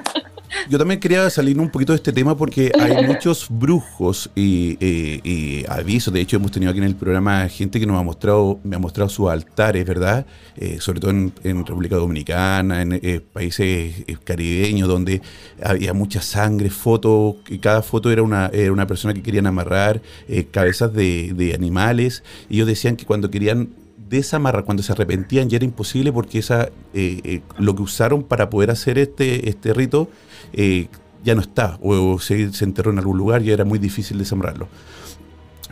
yo 0.70 0.78
también 0.78 1.00
quería 1.00 1.30
salir 1.30 1.60
un 1.60 1.70
poquito 1.70 1.94
de 1.94 1.98
este 1.98 2.12
tema 2.12 2.36
porque 2.36 2.72
hay 2.80 3.06
muchos 3.08 3.48
brujos 3.50 4.30
y, 4.36 4.78
y, 4.82 5.66
avisos. 5.68 6.14
De 6.14 6.22
hecho, 6.22 6.38
hemos 6.38 6.52
tenido 6.52 6.72
aquí 6.72 6.80
en 6.80 6.86
el 6.86 6.96
programa 6.96 7.48
gente 7.50 7.80
que 7.80 7.86
nos 7.86 8.00
ha 8.00 8.04
mostrado, 8.04 8.60
me 8.64 8.76
ha 8.76 8.80
mostrado 8.80 9.10
sus 9.10 9.30
altares, 9.30 9.86
¿verdad? 9.86 10.26
Eh, 10.56 10.78
sobre 10.80 11.00
todo 11.00 11.12
en, 11.12 11.34
República 11.44 11.96
Dominicana, 11.96 12.82
en 12.82 12.94
eh, 12.94 13.22
países 13.22 14.04
eh, 14.08 14.18
caribeños, 14.24 14.88
donde 14.88 15.22
había 15.64 15.94
mucha 15.94 16.22
sangre, 16.22 16.70
fotos, 16.70 17.36
y 17.48 17.60
cada 17.60 17.82
foto 17.82 18.12
era 18.12 18.24
una, 18.24 18.48
era 18.48 18.72
una 18.72 18.88
persona 18.88 19.14
que 19.14 19.22
querían 19.22 19.48
amarrar, 19.48 20.02
cabezas 20.52 20.94
de, 20.94 21.34
de 21.34 21.54
animales. 21.54 22.24
Y 22.50 22.56
ellos 22.56 22.68
decían 22.68 22.96
que 22.96 23.06
cuando 23.06 23.30
querían 23.30 23.70
desamarrar, 24.10 24.66
cuando 24.66 24.84
se 24.84 24.92
arrepentían 24.92 25.50
ya 25.50 25.58
era 25.58 25.66
imposible 25.66 26.12
porque 26.12 26.40
esa, 26.40 26.70
lo 27.58 27.76
que 27.76 27.82
usaron 27.82 28.24
para 28.24 28.50
poder 28.50 28.72
hacer 28.72 28.98
este, 28.98 29.50
este 29.50 29.74
rito 29.74 30.10
eh, 30.54 30.88
ya 31.24 31.36
no 31.36 31.42
está, 31.42 31.78
o, 31.82 32.20
se, 32.20 32.50
enterró 32.62 32.92
en 32.92 33.00
algún 33.00 33.18
lugar 33.18 33.42
y 33.44 33.52
era 33.52 33.66
muy 33.66 33.80
difícil 33.80 34.18
desambrarlo. 34.18 34.68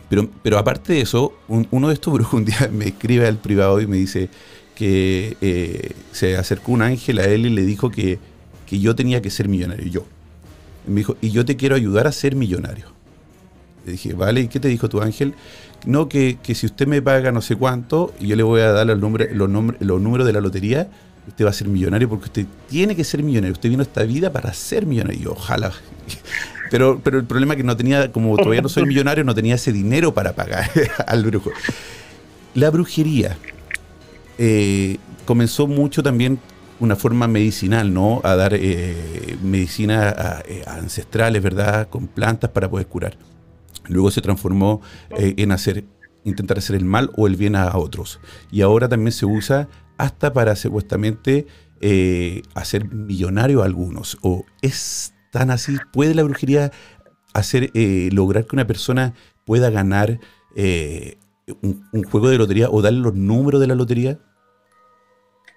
Pero, 0.08 0.28
pero 0.42 0.58
aparte 0.58 0.94
de 0.94 1.00
eso, 1.02 1.34
uno 1.48 1.88
de 1.88 1.94
estos 1.94 2.12
brujos 2.14 2.34
un 2.34 2.44
día 2.44 2.70
me 2.72 2.88
escribe 2.88 3.26
al 3.26 3.38
privado 3.38 3.80
y 3.80 3.86
me 3.86 3.96
dice 3.96 4.28
que 4.74 5.36
eh, 5.40 5.92
se 6.12 6.36
acercó 6.36 6.72
un 6.72 6.82
ángel 6.82 7.18
a 7.18 7.24
él 7.24 7.46
y 7.46 7.50
le 7.50 7.62
dijo 7.62 7.90
que, 7.90 8.18
que 8.66 8.78
yo 8.78 8.94
tenía 8.94 9.20
que 9.20 9.30
ser 9.30 9.48
millonario, 9.48 9.86
yo. 9.86 10.04
me 10.86 10.96
dijo, 10.96 11.16
y 11.20 11.30
yo 11.30 11.44
te 11.44 11.56
quiero 11.56 11.74
ayudar 11.74 12.06
a 12.06 12.12
ser 12.12 12.36
millonario. 12.36 12.86
Le 13.86 13.92
dije, 13.92 14.12
vale, 14.12 14.42
¿y 14.42 14.48
qué 14.48 14.60
te 14.60 14.68
dijo 14.68 14.88
tu 14.88 15.00
ángel? 15.00 15.34
No, 15.86 16.08
que, 16.08 16.38
que 16.42 16.54
si 16.54 16.66
usted 16.66 16.86
me 16.86 17.00
paga 17.00 17.32
no 17.32 17.40
sé 17.40 17.56
cuánto, 17.56 18.12
y 18.20 18.26
yo 18.28 18.36
le 18.36 18.42
voy 18.42 18.60
a 18.60 18.72
dar 18.72 18.88
el 18.90 19.00
nombre, 19.00 19.34
los, 19.34 19.48
los 19.80 20.00
números 20.00 20.26
de 20.26 20.32
la 20.32 20.40
lotería, 20.40 20.88
usted 21.28 21.44
va 21.44 21.50
a 21.50 21.52
ser 21.52 21.68
millonario 21.68 22.08
porque 22.08 22.26
usted 22.26 22.46
tiene 22.68 22.96
que 22.96 23.04
ser 23.04 23.22
millonario. 23.22 23.52
Usted 23.52 23.68
vino 23.68 23.82
a 23.82 23.84
esta 23.84 24.02
vida 24.02 24.32
para 24.32 24.52
ser 24.52 24.86
millonario. 24.86 25.32
Ojalá. 25.32 25.72
Pero, 26.70 27.00
pero 27.02 27.18
el 27.18 27.24
problema 27.24 27.54
es 27.54 27.56
que 27.56 27.64
no 27.64 27.74
tenía, 27.78 28.12
como 28.12 28.36
todavía 28.36 28.60
no 28.60 28.68
soy 28.68 28.84
millonario, 28.84 29.24
no 29.24 29.34
tenía 29.34 29.54
ese 29.54 29.72
dinero 29.72 30.12
para 30.12 30.34
pagar 30.34 30.70
al 31.06 31.24
brujo. 31.24 31.50
La 32.52 32.68
brujería 32.68 33.38
eh, 34.36 34.98
comenzó 35.24 35.66
mucho 35.66 36.02
también 36.02 36.38
una 36.78 36.94
forma 36.94 37.26
medicinal, 37.26 37.94
¿no? 37.94 38.20
A 38.22 38.36
dar 38.36 38.52
eh, 38.52 39.38
medicina 39.42 40.42
eh, 40.46 40.62
ancestrales, 40.66 41.42
¿verdad? 41.42 41.88
Con 41.88 42.06
plantas 42.06 42.50
para 42.50 42.68
poder 42.68 42.86
curar. 42.86 43.16
Luego 43.88 44.10
se 44.10 44.20
transformó 44.20 44.80
en 45.10 45.52
hacer, 45.52 45.84
intentar 46.24 46.58
hacer 46.58 46.76
el 46.76 46.84
mal 46.84 47.10
o 47.16 47.26
el 47.26 47.36
bien 47.36 47.56
a 47.56 47.76
otros. 47.76 48.20
Y 48.50 48.62
ahora 48.62 48.88
también 48.88 49.12
se 49.12 49.26
usa 49.26 49.68
hasta 49.98 50.32
para 50.32 50.56
supuestamente 50.56 51.46
eh, 51.80 52.42
hacer 52.54 52.92
millonario 52.92 53.62
a 53.62 53.66
algunos. 53.66 54.18
¿O 54.22 54.44
es 54.62 55.14
tan 55.30 55.50
así? 55.50 55.76
¿Puede 55.92 56.14
la 56.14 56.22
brujería 56.22 56.72
hacer 57.34 57.70
eh, 57.74 58.08
lograr 58.12 58.46
que 58.46 58.56
una 58.56 58.66
persona 58.66 59.14
pueda 59.44 59.70
ganar 59.70 60.18
eh, 60.56 61.18
un, 61.62 62.02
juego 62.10 62.30
de 62.30 62.38
lotería 62.38 62.68
o 62.70 62.82
darle 62.82 63.00
los 63.00 63.14
números 63.14 63.60
de 63.60 63.66
la 63.66 63.74
lotería? 63.74 64.18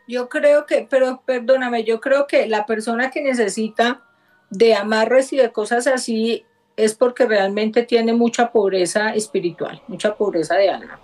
Yo 0.07 0.29
creo 0.29 0.65
que, 0.65 0.85
pero 0.89 1.23
perdóname, 1.25 1.85
yo 1.85 2.01
creo 2.01 2.27
que 2.27 2.47
la 2.47 2.65
persona 2.65 3.11
que 3.11 3.21
necesita 3.21 4.03
de 4.49 4.75
amarres 4.75 5.31
y 5.33 5.37
de 5.37 5.51
cosas 5.51 5.87
así 5.87 6.45
es 6.75 6.95
porque 6.95 7.25
realmente 7.25 7.83
tiene 7.83 8.13
mucha 8.13 8.51
pobreza 8.51 9.13
espiritual, 9.13 9.81
mucha 9.87 10.15
pobreza 10.15 10.55
de 10.55 10.69
alma. 10.69 10.99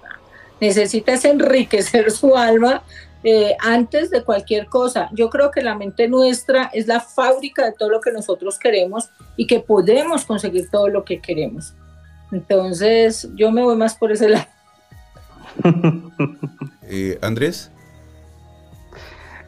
Necesita 0.59 1.13
enriquecer 1.23 2.11
su 2.11 2.35
alma 2.35 2.83
eh, 3.23 3.55
antes 3.59 4.09
de 4.09 4.23
cualquier 4.23 4.67
cosa. 4.67 5.09
Yo 5.13 5.29
creo 5.29 5.51
que 5.51 5.61
la 5.61 5.75
mente 5.75 6.07
nuestra 6.07 6.69
es 6.73 6.87
la 6.87 6.99
fábrica 6.99 7.65
de 7.65 7.73
todo 7.73 7.89
lo 7.89 8.01
que 8.01 8.11
nosotros 8.11 8.57
queremos 8.57 9.09
y 9.35 9.47
que 9.47 9.59
podemos 9.59 10.25
conseguir 10.25 10.69
todo 10.69 10.87
lo 10.87 11.03
que 11.03 11.19
queremos. 11.19 11.73
Entonces, 12.31 13.29
yo 13.35 13.51
me 13.51 13.63
voy 13.63 13.75
más 13.75 13.95
por 13.95 14.11
ese 14.11 14.29
lado. 14.29 14.47
Eh, 16.89 17.19
Andrés. 17.21 17.69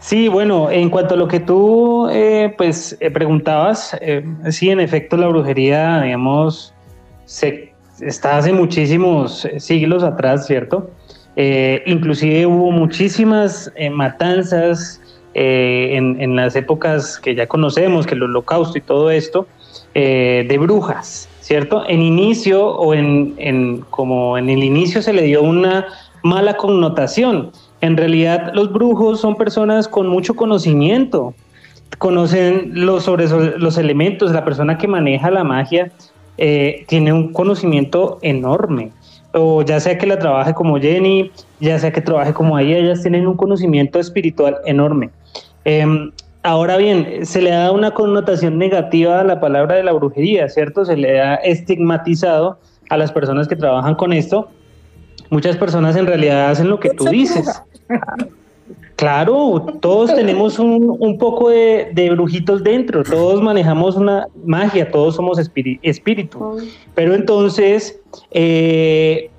Sí, 0.10 0.28
bueno, 0.28 0.72
en 0.72 0.90
cuanto 0.90 1.14
a 1.14 1.18
lo 1.18 1.28
que 1.28 1.40
tú 1.40 2.10
eh, 2.10 2.52
pues 2.58 2.98
preguntabas, 3.14 3.96
sí, 4.50 4.72
en 4.72 4.80
efecto 4.80 5.18
la 5.18 5.28
brujería, 5.28 6.02
digamos, 6.02 6.74
se, 7.26 7.76
está 8.02 8.38
hace 8.38 8.52
muchísimos 8.52 9.48
siglos 9.60 10.02
atrás, 10.02 10.48
¿cierto? 10.48 10.90
Eh, 11.36 11.84
inclusive 11.86 12.48
hubo 12.48 12.72
muchísimas 12.72 13.72
eh, 13.76 13.92
matanzas 13.92 15.00
eh, 15.36 15.92
en, 15.96 16.36
las 16.36 16.56
épocas 16.56 17.20
que 17.20 17.36
ya 17.36 17.48
conocemos, 17.48 18.08
que 18.08 18.16
el 18.16 18.24
holocausto 18.24 18.80
y 18.80 18.82
todo 18.82 19.12
esto, 19.12 19.48
de 19.94 20.58
brujas, 20.60 21.30
¿cierto? 21.42 21.84
En 21.88 22.02
inicio 22.02 22.66
o 22.66 22.94
en, 22.94 23.36
en, 23.38 23.82
como 23.90 24.40
en 24.40 24.50
el 24.50 24.64
inicio 24.64 25.02
se 25.02 25.14
le 25.14 25.22
dio 25.22 25.42
una 25.42 25.86
mala 26.24 26.56
connotación. 26.56 27.52
En 27.82 27.96
realidad 27.98 28.52
los 28.54 28.72
brujos 28.72 29.22
son 29.22 29.36
personas 29.36 29.88
con 29.88 30.08
mucho 30.08 30.36
conocimiento, 30.36 31.34
conocen 31.98 32.72
los, 32.74 33.04
sobre 33.04 33.28
los 33.58 33.78
elementos, 33.78 34.32
la 34.32 34.46
persona 34.46 34.78
que 34.78 34.88
maneja 34.88 35.32
la 35.32 35.44
magia 35.44 35.92
eh, 36.38 36.86
tiene 36.88 37.14
un 37.14 37.34
conocimiento 37.34 38.20
enorme. 38.22 38.92
O 39.34 39.62
ya 39.62 39.80
sea 39.80 39.98
que 39.98 40.08
la 40.08 40.18
trabaje 40.18 40.54
como 40.54 40.80
Jenny, 40.80 41.32
ya 41.60 41.78
sea 41.78 41.92
que 41.92 42.02
trabaje 42.02 42.34
como 42.34 42.58
ella, 42.58 42.78
ellas 42.78 43.02
tienen 43.02 43.28
un 43.28 43.36
conocimiento 43.36 44.00
espiritual 44.00 44.58
enorme. 44.66 45.10
Em, 45.66 46.12
ahora 46.44 46.78
bien, 46.78 47.26
se 47.26 47.42
le 47.42 47.52
da 47.52 47.72
una 47.72 47.92
connotación 47.92 48.58
negativa 48.58 49.20
a 49.20 49.24
la 49.24 49.40
palabra 49.40 49.76
de 49.76 49.84
la 49.84 49.92
brujería, 49.92 50.50
¿cierto? 50.50 50.86
Se 50.86 50.98
le 50.98 51.14
da 51.14 51.36
estigmatizado 51.36 52.58
a 52.90 52.98
las 52.98 53.12
personas 53.12 53.48
que 53.48 53.56
trabajan 53.56 53.96
con 53.96 54.14
esto. 54.14 54.50
Muchas 55.30 55.58
personas 55.58 55.96
en 55.96 56.08
realidad 56.08 56.50
hacen 56.50 56.70
lo 56.70 56.80
que 56.80 56.90
tú 56.90 57.06
dices. 57.06 57.62
Claro, 58.96 59.66
todos 59.80 60.14
tenemos 60.14 60.60
un, 60.60 61.18
poco 61.18 61.50
de, 61.50 62.10
brujitos 62.12 62.64
dentro, 62.64 63.04
todos 63.04 63.42
manejamos 63.42 63.96
una 63.96 64.28
magia, 64.44 64.92
todos 64.92 65.16
somos 65.16 65.40
espíritu. 65.40 66.58
Pero 66.96 67.16
entonces, 67.16 67.98
eh, 68.32 69.30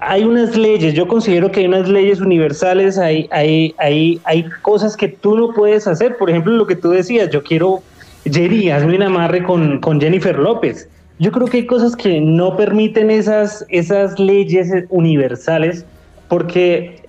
hay 0.00 0.24
unas 0.24 0.56
leyes, 0.56 0.94
yo 0.94 1.06
considero 1.06 1.52
que 1.52 1.60
hay 1.60 1.66
unas 1.66 1.86
leyes 1.86 2.20
universales, 2.20 2.96
hay, 2.96 3.28
hay, 3.30 3.74
hay, 3.76 4.20
hay 4.24 4.44
cosas 4.62 4.96
que 4.96 5.08
tú 5.08 5.36
no 5.36 5.52
puedes 5.52 5.86
hacer. 5.86 6.16
Por 6.16 6.30
ejemplo, 6.30 6.52
lo 6.52 6.66
que 6.66 6.74
tú 6.74 6.88
decías, 6.88 7.28
yo 7.28 7.42
quiero, 7.42 7.82
Jerry, 8.24 8.70
hazme 8.70 8.96
un 8.96 9.02
amarre 9.02 9.42
con, 9.44 9.80
con 9.80 10.00
Jennifer 10.00 10.38
López. 10.38 10.88
Yo 11.18 11.30
creo 11.30 11.46
que 11.46 11.58
hay 11.58 11.66
cosas 11.66 11.94
que 11.94 12.22
no 12.22 12.56
permiten 12.56 13.10
esas, 13.10 13.66
esas 13.68 14.18
leyes 14.18 14.72
universales 14.88 15.84
porque 16.28 17.01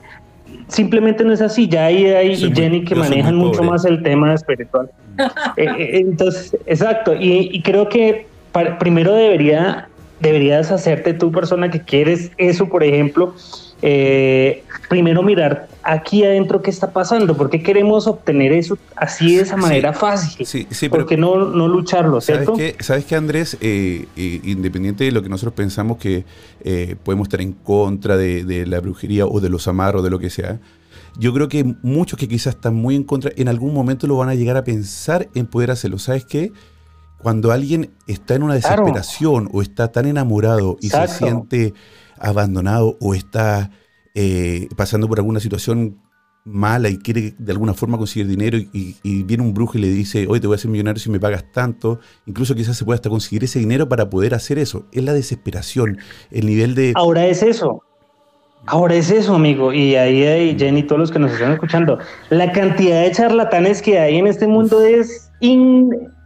simplemente 0.68 1.24
no 1.24 1.34
es 1.34 1.42
así. 1.42 1.68
Ya 1.68 1.86
hay, 1.86 2.06
hay 2.06 2.36
Jenny 2.36 2.84
que 2.84 2.96
manejan 2.96 3.36
mucho 3.36 3.64
más 3.64 3.86
el 3.86 4.02
tema 4.04 4.34
espiritual. 4.34 4.90
Eh, 5.58 5.68
eh, 5.78 5.90
entonces, 6.00 6.58
exacto. 6.66 7.14
Y, 7.14 7.62
creo 7.62 7.88
que 7.88 8.26
primero 8.80 9.14
debería, 9.14 9.88
deberías 10.20 10.72
hacerte 10.72 11.14
tú, 11.14 11.32
persona 11.32 11.70
que 11.70 11.80
quieres 11.80 12.32
eso, 12.38 12.68
por 12.68 12.84
ejemplo, 12.84 13.36
eh, 13.86 14.64
primero 14.88 15.22
mirar 15.24 15.68
aquí 15.84 16.24
adentro 16.24 16.62
qué 16.62 16.70
está 16.70 16.94
pasando, 16.94 17.36
por 17.36 17.50
qué 17.50 17.62
queremos 17.62 18.08
obtener 18.08 18.54
eso 18.54 18.78
así 18.96 19.36
de 19.36 19.42
esa 19.42 19.58
manera 19.58 19.92
fácil, 19.92 20.46
sí, 20.46 20.66
sí, 20.70 20.88
¿por 20.88 21.06
qué 21.06 21.18
no, 21.18 21.50
no 21.50 21.68
lucharlo, 21.68 22.22
¿cierto? 22.22 22.56
¿Sabes 22.80 23.04
qué, 23.04 23.16
Andrés? 23.18 23.58
Eh, 23.60 24.06
eh, 24.16 24.40
independiente 24.46 25.04
de 25.04 25.12
lo 25.12 25.22
que 25.22 25.28
nosotros 25.28 25.54
pensamos 25.54 25.98
que 25.98 26.24
podemos 27.04 27.26
estar 27.26 27.42
en 27.42 27.52
contra 27.52 28.16
de, 28.16 28.66
la 28.66 28.80
brujería 28.80 29.26
o 29.26 29.42
de 29.42 29.50
los 29.50 29.68
amarros, 29.68 30.02
de 30.02 30.10
lo 30.10 30.18
que 30.18 30.30
sea, 30.30 30.62
yo 31.18 31.34
creo 31.34 31.50
que 31.50 31.76
muchos 31.82 32.18
que 32.18 32.30
quizás 32.30 32.56
están 32.56 32.76
muy 32.76 32.96
en 32.96 33.04
contra, 33.04 33.34
en 33.36 33.50
algún 33.50 33.74
momento 33.74 34.08
lo 34.08 34.16
van 34.16 34.30
a 34.30 34.36
llegar 34.36 34.56
a 34.56 34.64
pensar 34.64 35.28
en 35.36 35.46
poder 35.46 35.72
hacerlo. 35.72 36.00
¿Sabes 36.00 36.24
qué? 36.24 36.54
Cuando 37.18 37.52
alguien 37.52 37.92
está 38.08 38.36
en 38.36 38.44
una 38.44 38.54
desesperación 38.54 39.50
o 39.52 39.62
está 39.62 39.92
tan 39.92 40.06
enamorado 40.06 40.78
y 40.80 40.90
se 40.90 41.08
siente 41.10 41.74
abandonado 42.24 42.98
o 43.00 43.14
está 43.14 43.70
eh, 44.16 44.68
pasando 44.76 45.08
por 45.08 45.20
alguna 45.20 45.40
situación 45.40 46.00
mala 46.46 46.90
y 46.90 46.98
quiere 46.98 47.34
de 47.38 47.52
alguna 47.52 47.74
forma 47.74 47.98
conseguir 47.98 48.28
dinero 48.28 48.58
y, 48.58 49.24
viene 49.24 49.44
un 49.44 49.54
brujo 49.54 49.78
y 49.78 49.82
le 49.82 49.88
dice, 49.88 50.26
oye, 50.28 50.42
te 50.42 50.48
voy 50.48 50.56
a 50.56 50.58
hacer 50.58 50.70
millonario 50.70 51.00
si 51.00 51.10
me 51.10 51.20
pagas 51.20 51.46
tanto, 51.52 52.00
incluso 52.26 52.54
quizás 52.56 52.78
se 52.78 52.84
pueda 52.86 52.96
hasta 52.96 53.10
conseguir 53.10 53.44
ese 53.44 53.60
dinero 53.60 53.88
para 53.88 54.10
poder 54.10 54.34
hacer 54.34 54.58
eso. 54.60 54.86
Es 54.92 55.04
la 55.04 55.14
desesperación, 55.14 56.00
el 56.32 56.46
nivel 56.46 56.76
de... 56.76 56.94
Ahora 56.96 57.26
es 57.28 57.44
eso. 57.44 57.82
Ahora 58.66 58.96
es 58.96 59.10
eso, 59.10 59.36
amigo. 59.36 59.74
Y 59.74 59.96
ahí 59.96 60.24
hay 60.24 60.58
Jenny, 60.58 60.84
todos 60.84 61.00
los 61.00 61.12
que 61.12 61.20
nos 61.20 61.32
están 61.32 61.54
escuchando. 61.54 62.00
La 62.30 62.52
cantidad 62.52 63.02
de 63.02 63.12
charlatanes 63.12 63.82
que 63.82 64.00
hay 64.00 64.18
en 64.18 64.28
este 64.28 64.48
mundo 64.48 64.82
es... 64.82 65.32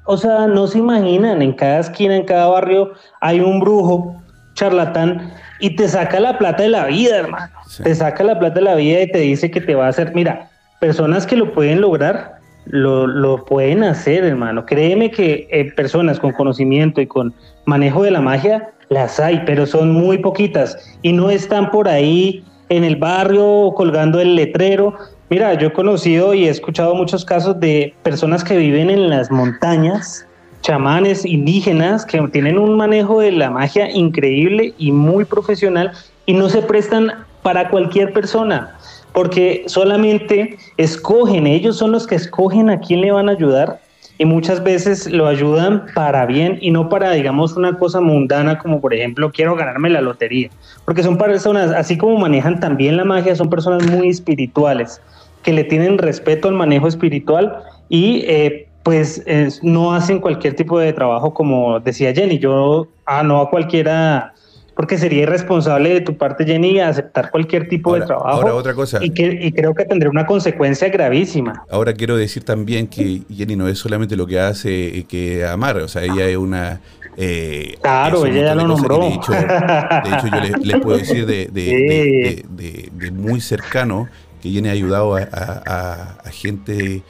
o 0.05 0.17
sea, 0.17 0.47
no 0.47 0.67
se 0.67 0.79
imaginan. 0.79 1.41
En 1.41 1.53
cada 1.53 1.79
esquina, 1.79 2.15
en 2.15 2.25
cada 2.25 2.47
barrio, 2.47 2.91
hay 3.21 3.39
un 3.39 3.59
brujo 3.59 4.15
charlatán 4.55 5.31
y 5.59 5.75
te 5.75 5.87
saca 5.87 6.19
la 6.19 6.37
plata 6.37 6.63
de 6.63 6.69
la 6.69 6.85
vida, 6.85 7.17
hermano. 7.17 7.47
Te 7.83 7.93
saca 7.95 8.23
la 8.23 8.39
plata 8.39 8.55
de 8.55 8.61
la 8.61 8.75
vida 8.75 9.01
y 9.01 9.11
te 9.11 9.19
dice 9.19 9.51
que 9.51 9.61
te 9.61 9.75
va 9.75 9.85
a 9.85 9.89
hacer, 9.89 10.13
mira, 10.13 10.49
personas 10.79 11.25
que 11.25 11.35
lo 11.35 11.53
pueden 11.53 11.81
lograr, 11.81 12.37
lo, 12.65 13.07
lo 13.07 13.45
pueden 13.45 13.83
hacer, 13.83 14.23
hermano. 14.23 14.65
Créeme 14.65 15.11
que 15.11 15.47
eh, 15.51 15.71
personas 15.73 16.19
con 16.19 16.33
conocimiento 16.33 17.01
y 17.01 17.07
con 17.07 17.33
manejo 17.65 18.03
de 18.03 18.11
la 18.11 18.21
magia, 18.21 18.69
las 18.89 19.19
hay, 19.19 19.43
pero 19.45 19.65
son 19.65 19.91
muy 19.91 20.17
poquitas 20.19 20.77
y 21.01 21.13
no 21.13 21.29
están 21.29 21.71
por 21.71 21.87
ahí 21.87 22.43
en 22.69 22.83
el 22.83 22.95
barrio 22.95 23.73
colgando 23.75 24.19
el 24.19 24.35
letrero. 24.35 24.95
Mira, 25.29 25.53
yo 25.55 25.67
he 25.67 25.73
conocido 25.73 26.33
y 26.33 26.47
he 26.47 26.49
escuchado 26.49 26.95
muchos 26.95 27.25
casos 27.25 27.59
de 27.59 27.93
personas 28.03 28.43
que 28.43 28.57
viven 28.57 28.89
en 28.89 29.09
las 29.09 29.29
montañas, 29.29 30.26
chamanes 30.61 31.25
indígenas 31.25 32.05
que 32.05 32.19
tienen 32.27 32.57
un 32.57 32.75
manejo 32.75 33.21
de 33.21 33.31
la 33.31 33.49
magia 33.49 33.89
increíble 33.91 34.73
y 34.77 34.91
muy 34.91 35.25
profesional 35.25 35.91
y 36.25 36.33
no 36.33 36.49
se 36.49 36.61
prestan 36.61 37.11
para 37.41 37.69
cualquier 37.69 38.11
persona, 38.11 38.75
porque 39.13 39.63
solamente 39.67 40.57
escogen, 40.75 41.47
ellos 41.47 41.77
son 41.77 41.91
los 41.91 42.05
que 42.05 42.15
escogen 42.15 42.69
a 42.69 42.79
quién 42.79 43.01
le 43.01 43.11
van 43.11 43.29
a 43.29 43.31
ayudar 43.33 43.79
y 44.17 44.25
muchas 44.25 44.63
veces 44.63 45.09
lo 45.11 45.27
ayudan 45.27 45.85
para 45.93 46.25
bien 46.25 46.57
y 46.59 46.71
no 46.71 46.89
para, 46.89 47.11
digamos, 47.11 47.55
una 47.55 47.77
cosa 47.77 48.01
mundana 48.01 48.57
como 48.57 48.81
por 48.81 48.93
ejemplo 48.93 49.31
quiero 49.31 49.55
ganarme 49.55 49.89
la 49.89 50.01
lotería, 50.01 50.49
porque 50.85 51.03
son 51.03 51.17
personas, 51.17 51.71
así 51.71 51.97
como 51.97 52.17
manejan 52.17 52.59
también 52.59 52.97
la 52.97 53.05
magia, 53.05 53.35
son 53.35 53.49
personas 53.49 53.87
muy 53.87 54.09
espirituales, 54.09 55.01
que 55.43 55.53
le 55.53 55.63
tienen 55.63 55.97
respeto 55.97 56.49
al 56.49 56.55
manejo 56.55 56.87
espiritual 56.87 57.63
y 57.89 58.23
eh, 58.27 58.66
pues 58.87 59.21
no 59.63 59.93
hacen 59.93 60.19
cualquier 60.19 60.55
tipo 60.55 60.79
de 60.79 60.93
trabajo 60.93 61.33
como 61.33 61.77
decía 61.81 62.13
Jenny. 62.13 62.39
Yo, 62.39 62.87
ah, 63.05 63.21
no 63.21 63.41
a 63.41 63.49
cualquiera, 63.49 64.33
porque 64.77 64.97
sería 64.97 65.23
irresponsable 65.23 65.93
de 65.93 65.99
tu 65.99 66.15
parte, 66.15 66.45
Jenny, 66.45 66.79
aceptar 66.79 67.29
cualquier 67.29 67.67
tipo 67.67 67.95
de 67.95 68.05
trabajo. 68.05 68.29
Ahora, 68.29 68.55
otra 68.55 68.73
cosa. 68.73 69.03
Y, 69.03 69.09
que, 69.09 69.51
creo 69.53 69.75
que 69.75 69.83
tendría 69.83 70.09
una 70.09 70.25
consecuencia 70.25 70.87
gravísima. 70.87 71.65
Ahora 71.69 71.91
quiero 71.91 72.15
decir 72.15 72.45
también 72.45 72.87
que 72.87 73.23
Jenny 73.29 73.57
no 73.57 73.67
es 73.67 73.77
solamente 73.77 74.15
lo 74.15 74.25
que 74.25 74.39
hace 74.39 75.05
que 75.09 75.45
amar, 75.45 75.75
o 75.79 75.89
sea, 75.89 76.03
ella 76.03 76.25
es 76.25 76.37
una. 76.37 76.79
Eh, 77.17 77.75
claro, 77.81 78.25
ella 78.25 78.41
ya 78.41 78.55
lo 78.55 78.67
nombró. 78.67 78.99
De 78.99 79.15
hecho, 79.15 79.33
yo 79.33 80.39
les, 80.63 80.79
puedo 80.79 80.97
decir 80.97 81.25
de, 81.25 83.11
muy 83.11 83.41
cercano 83.41 84.07
que 84.41 84.49
Jenny 84.49 84.69
ha 84.69 84.71
ayudado 84.71 85.17
a 85.17 86.21
gente 86.31 87.03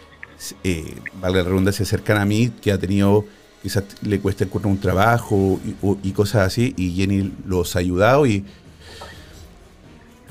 eh, 0.63 0.95
valga 1.19 1.39
la 1.39 1.49
redundancia, 1.49 1.85
cercana 1.85 2.21
a 2.21 2.25
mí, 2.25 2.51
que 2.61 2.71
ha 2.71 2.77
tenido, 2.77 3.25
quizás 3.61 3.83
le 4.01 4.19
cuesta 4.19 4.43
encontrar 4.43 4.71
un 4.71 4.79
trabajo 4.79 5.59
y, 6.03 6.11
cosas 6.11 6.47
así, 6.47 6.73
y 6.77 6.91
Jenny 6.91 7.33
los 7.45 7.75
ha 7.75 7.79
ayudado 7.79 8.25
y... 8.25 8.45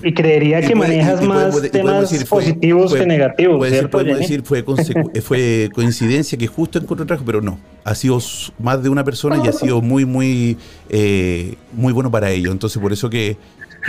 Y 0.02 0.12
creería 0.12 0.60
que 0.60 0.74
manejas 0.74 1.22
más 1.22 1.58
temas 1.70 2.12
positivos 2.24 2.92
que 2.92 3.06
negativos. 3.06 3.66
podemos 3.90 4.18
decir, 4.18 4.42
fue, 4.42 4.62
fue 5.22 5.70
coincidencia 5.72 6.36
que 6.36 6.46
justo 6.46 6.78
encontró 6.78 7.06
trabajo, 7.06 7.24
pero 7.24 7.40
no. 7.40 7.58
Ha 7.82 7.94
sido 7.94 8.18
más 8.58 8.82
de 8.82 8.90
una 8.90 9.04
persona 9.04 9.40
y 9.42 9.48
ha 9.48 9.52
sido 9.52 9.80
muy, 9.80 10.04
muy, 10.04 10.58
eh, 10.90 11.54
muy 11.72 11.94
bueno 11.94 12.10
para 12.10 12.30
ello. 12.30 12.52
Entonces, 12.52 12.80
por 12.80 12.92
eso 12.92 13.08
que, 13.08 13.38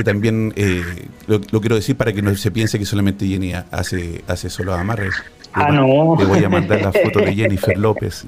también 0.06 0.54
eh, 0.56 0.82
lo, 1.28 1.42
quiero 1.42 1.76
decir 1.76 1.98
para 1.98 2.14
que 2.14 2.22
no 2.22 2.34
se 2.36 2.52
piense 2.52 2.80
que 2.80 2.86
solamente 2.86 3.28
Jenny 3.28 3.52
hace, 3.54 4.24
hace 4.28 4.50
solo 4.50 4.74
amarres. 4.74 5.14
Ah, 5.54 5.72
no. 5.72 6.16
Le 6.18 6.26
voy 6.26 6.44
a 6.44 6.50
mandar 6.50 6.82
la 6.82 6.92
foto 6.92 7.20
de 7.20 7.34
Jennifer 7.36 7.78
López. 7.78 8.26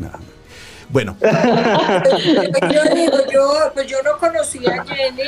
Bueno. 0.90 1.16
yo, 1.22 1.30
pues 3.74 3.88
yo 3.88 3.98
no 4.04 4.18
conocía 4.18 4.82
a 4.82 4.86
Jenny 4.86 5.24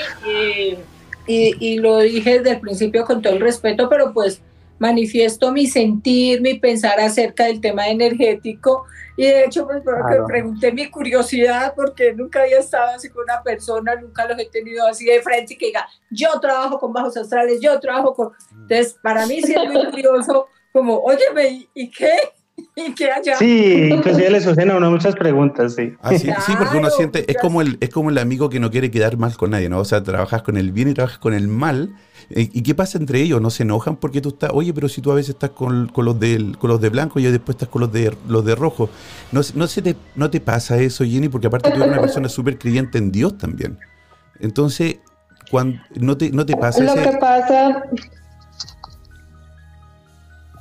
y, 1.27 1.55
y, 1.59 1.77
lo 1.77 1.99
dije 1.99 2.39
desde 2.39 2.51
el 2.51 2.59
principio 2.59 3.05
con 3.05 3.21
todo 3.21 3.33
el 3.33 3.39
respeto, 3.39 3.87
pero 3.87 4.11
pues 4.11 4.41
manifiesto 4.79 5.51
mi 5.51 5.67
sentir, 5.67 6.41
mi 6.41 6.55
pensar 6.55 6.99
acerca 6.99 7.45
del 7.45 7.61
tema 7.61 7.87
energético. 7.87 8.85
Y 9.15 9.25
de 9.25 9.45
hecho, 9.45 9.67
pues 9.67 9.83
pregunté 10.27 10.71
mi 10.71 10.89
curiosidad 10.89 11.73
porque 11.75 12.11
nunca 12.13 12.41
había 12.41 12.57
estado 12.57 12.95
así 12.95 13.09
con 13.09 13.23
una 13.23 13.43
persona, 13.43 13.95
nunca 13.95 14.25
los 14.25 14.39
he 14.39 14.45
tenido 14.45 14.87
así 14.87 15.05
de 15.05 15.21
frente 15.21 15.53
y 15.53 15.57
que 15.57 15.67
diga, 15.67 15.87
yo 16.09 16.31
trabajo 16.39 16.79
con 16.79 16.91
bajos 16.91 17.15
astrales, 17.15 17.59
yo 17.61 17.79
trabajo 17.79 18.15
con... 18.15 18.31
Entonces, 18.51 18.95
para 19.03 19.27
mí 19.27 19.43
sí 19.43 19.53
es 19.53 19.71
muy 19.71 19.85
curioso 19.91 20.47
como, 20.71 20.97
óyeme, 20.99 21.67
¿y 21.73 21.89
qué? 21.89 22.09
y 22.75 22.93
que 22.93 23.11
allá. 23.11 23.35
Sí, 23.37 23.89
inclusive 23.91 24.29
le 24.29 24.41
suceden 24.41 24.71
a 24.71 24.77
uno 24.77 24.91
muchas 24.91 25.15
preguntas, 25.15 25.75
sí. 25.75 25.93
Ah, 26.01 26.17
sí, 26.17 26.29
sí, 26.45 26.55
porque 26.57 26.77
uno 26.77 26.89
siente, 26.89 27.29
es 27.29 27.37
como, 27.37 27.61
el, 27.61 27.77
es 27.81 27.89
como 27.89 28.09
el 28.09 28.17
amigo 28.17 28.49
que 28.49 28.59
no 28.59 28.69
quiere 28.69 28.91
quedar 28.91 29.17
mal 29.17 29.35
con 29.37 29.51
nadie, 29.51 29.69
¿no? 29.69 29.79
O 29.79 29.85
sea, 29.85 30.03
trabajas 30.03 30.41
con 30.43 30.57
el 30.57 30.71
bien 30.71 30.89
y 30.89 30.93
trabajas 30.93 31.17
con 31.19 31.33
el 31.33 31.47
mal. 31.47 31.95
Eh, 32.29 32.49
¿Y 32.53 32.61
qué 32.63 32.75
pasa 32.75 32.97
entre 32.97 33.21
ellos? 33.21 33.41
¿No 33.41 33.49
se 33.49 33.63
enojan 33.63 33.95
porque 33.97 34.21
tú 34.21 34.29
estás, 34.29 34.51
oye, 34.53 34.73
pero 34.73 34.87
si 34.89 35.01
tú 35.01 35.11
a 35.11 35.15
veces 35.15 35.31
estás 35.31 35.49
con, 35.51 35.87
con 35.87 36.05
los, 36.05 36.19
de, 36.19 36.53
con 36.59 36.69
los 36.69 36.79
de 36.79 36.89
blanco 36.89 37.19
y 37.19 37.23
después 37.23 37.55
estás 37.55 37.69
con 37.69 37.81
los 37.81 37.91
de, 37.91 38.15
los 38.27 38.45
de 38.45 38.55
rojo? 38.55 38.89
¿No, 39.31 39.43
se- 39.43 39.57
no, 39.57 39.67
se 39.67 39.81
te, 39.81 39.95
¿No 40.15 40.29
te 40.29 40.39
pasa 40.39 40.77
eso, 40.77 41.03
Jenny? 41.03 41.29
Porque 41.29 41.47
aparte 41.47 41.71
tú 41.71 41.77
eres 41.77 41.87
una 41.91 41.99
persona 42.01 42.29
súper 42.29 42.57
creyente 42.57 42.97
en 42.99 43.11
Dios 43.11 43.37
también. 43.37 43.79
Entonces, 44.39 44.97
cuando, 45.49 45.79
¿no, 45.95 46.15
te, 46.17 46.31
¿no 46.31 46.45
te 46.45 46.55
pasa 46.55 46.83
Lo 46.83 46.93
ese- 46.93 47.09
que 47.11 47.17
pasa, 47.17 47.83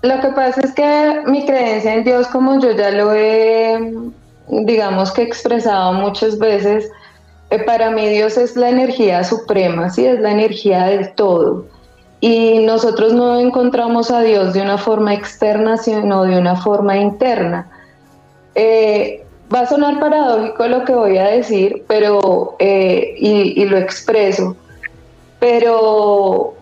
lo 0.03 0.21
que 0.21 0.29
pasa 0.29 0.61
es 0.63 0.73
que 0.73 1.23
mi 1.27 1.45
creencia 1.45 1.95
en 1.95 2.05
Dios, 2.05 2.27
como 2.29 2.59
yo 2.59 2.73
ya 2.73 2.91
lo 2.91 3.13
he, 3.13 3.93
digamos 4.49 5.13
que 5.13 5.23
expresado 5.23 5.93
muchas 5.93 6.39
veces, 6.39 6.91
eh, 7.51 7.59
para 7.65 7.91
mí 7.91 8.09
Dios 8.09 8.39
es 8.39 8.57
la 8.57 8.71
energía 8.71 9.25
suprema, 9.25 9.91
sí, 9.91 10.07
es 10.07 10.21
la 10.21 10.31
energía 10.31 10.85
del 10.85 11.13
todo. 11.15 11.67
Y 12.21 12.61
nosotros 12.61 13.13
no 13.13 13.39
encontramos 13.39 14.11
a 14.11 14.21
Dios 14.23 14.55
de 14.55 14.63
una 14.63 14.79
forma 14.79 15.15
externa, 15.15 15.77
sino 15.77 16.25
de 16.25 16.39
una 16.39 16.57
forma 16.57 16.97
interna. 16.97 17.71
Eh, 18.55 19.25
va 19.53 19.61
a 19.61 19.67
sonar 19.67 19.99
paradójico 20.01 20.67
lo 20.69 20.85
que 20.85 20.95
voy 20.95 21.19
a 21.19 21.25
decir, 21.25 21.85
pero 21.89 22.57
eh, 22.59 23.17
y, 23.19 23.61
y 23.61 23.65
lo 23.67 23.77
expreso, 23.77 24.57
pero 25.39 26.55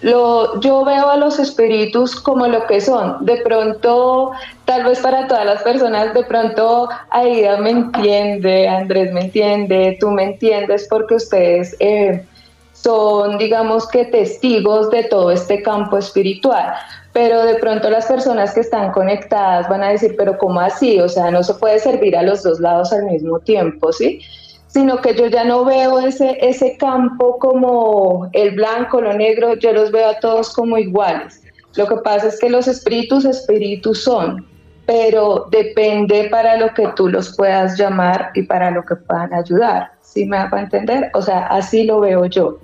lo, 0.00 0.60
yo 0.60 0.84
veo 0.84 1.08
a 1.08 1.16
los 1.16 1.38
espíritus 1.38 2.14
como 2.16 2.46
lo 2.46 2.66
que 2.66 2.80
son. 2.80 3.24
De 3.24 3.38
pronto, 3.38 4.30
tal 4.64 4.84
vez 4.84 5.00
para 5.00 5.26
todas 5.26 5.44
las 5.44 5.62
personas, 5.62 6.14
de 6.14 6.22
pronto 6.24 6.88
Aida 7.10 7.56
me 7.58 7.70
entiende, 7.70 8.68
Andrés 8.68 9.12
me 9.12 9.22
entiende, 9.22 9.96
tú 10.00 10.10
me 10.10 10.24
entiendes, 10.24 10.86
porque 10.88 11.16
ustedes 11.16 11.74
eh, 11.80 12.24
son, 12.72 13.38
digamos 13.38 13.88
que, 13.88 14.04
testigos 14.04 14.90
de 14.90 15.04
todo 15.04 15.32
este 15.32 15.62
campo 15.62 15.98
espiritual. 15.98 16.74
Pero 17.12 17.42
de 17.44 17.56
pronto 17.56 17.90
las 17.90 18.06
personas 18.06 18.54
que 18.54 18.60
están 18.60 18.92
conectadas 18.92 19.68
van 19.68 19.82
a 19.82 19.88
decir, 19.88 20.14
pero 20.16 20.38
¿cómo 20.38 20.60
así? 20.60 21.00
O 21.00 21.08
sea, 21.08 21.30
no 21.32 21.42
se 21.42 21.54
puede 21.54 21.80
servir 21.80 22.16
a 22.16 22.22
los 22.22 22.44
dos 22.44 22.60
lados 22.60 22.92
al 22.92 23.04
mismo 23.04 23.40
tiempo, 23.40 23.92
¿sí? 23.92 24.20
Sino 24.68 25.00
que 25.00 25.14
yo 25.14 25.26
ya 25.26 25.44
no 25.44 25.64
veo 25.64 25.98
ese, 25.98 26.38
ese 26.40 26.76
campo 26.76 27.38
como 27.38 28.28
el 28.32 28.54
blanco, 28.54 29.00
lo 29.00 29.12
negro, 29.14 29.54
yo 29.54 29.72
los 29.72 29.90
veo 29.90 30.10
a 30.10 30.20
todos 30.20 30.54
como 30.54 30.78
iguales. 30.78 31.42
Lo 31.74 31.86
que 31.86 31.96
pasa 31.96 32.28
es 32.28 32.38
que 32.38 32.50
los 32.50 32.68
espíritus, 32.68 33.24
espíritus 33.24 34.04
son, 34.04 34.46
pero 34.86 35.46
depende 35.50 36.28
para 36.30 36.56
lo 36.56 36.72
que 36.74 36.88
tú 36.96 37.08
los 37.08 37.36
puedas 37.36 37.78
llamar 37.78 38.30
y 38.34 38.42
para 38.42 38.70
lo 38.70 38.84
que 38.84 38.96
puedan 38.96 39.32
ayudar. 39.34 39.90
¿Sí 40.00 40.24
me 40.24 40.38
hago 40.38 40.56
entender? 40.56 41.10
O 41.14 41.22
sea, 41.22 41.46
así 41.46 41.84
lo 41.84 42.00
veo 42.00 42.26
yo. 42.26 42.58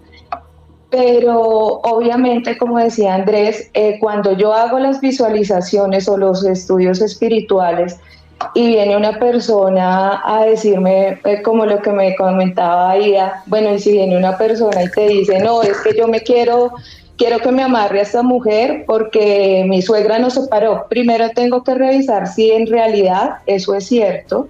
Pero 0.90 1.40
obviamente, 1.40 2.56
como 2.56 2.78
decía 2.78 3.14
Andrés, 3.14 3.70
eh, 3.74 3.98
cuando 4.00 4.32
yo 4.32 4.54
hago 4.54 4.78
las 4.78 5.00
visualizaciones 5.00 6.08
o 6.08 6.16
los 6.16 6.44
estudios 6.44 7.00
espirituales, 7.00 7.98
y 8.54 8.68
viene 8.68 8.96
una 8.96 9.18
persona 9.18 10.22
a 10.24 10.44
decirme, 10.44 11.18
eh, 11.24 11.42
como 11.42 11.66
lo 11.66 11.80
que 11.80 11.90
me 11.90 12.14
comentaba 12.16 12.90
Aida, 12.92 13.42
bueno, 13.46 13.74
y 13.74 13.78
si 13.78 13.92
viene 13.92 14.16
una 14.16 14.36
persona 14.36 14.82
y 14.82 14.90
te 14.90 15.08
dice, 15.08 15.40
no, 15.40 15.62
es 15.62 15.78
que 15.80 15.96
yo 15.96 16.06
me 16.06 16.20
quiero, 16.20 16.72
quiero 17.16 17.38
que 17.38 17.50
me 17.50 17.62
amarre 17.62 18.00
a 18.00 18.02
esta 18.02 18.22
mujer 18.22 18.84
porque 18.86 19.64
mi 19.66 19.82
suegra 19.82 20.18
nos 20.18 20.34
separó, 20.34 20.86
primero 20.88 21.30
tengo 21.30 21.64
que 21.64 21.74
revisar 21.74 22.26
si 22.26 22.50
en 22.52 22.66
realidad 22.66 23.38
eso 23.46 23.74
es 23.74 23.86
cierto, 23.86 24.48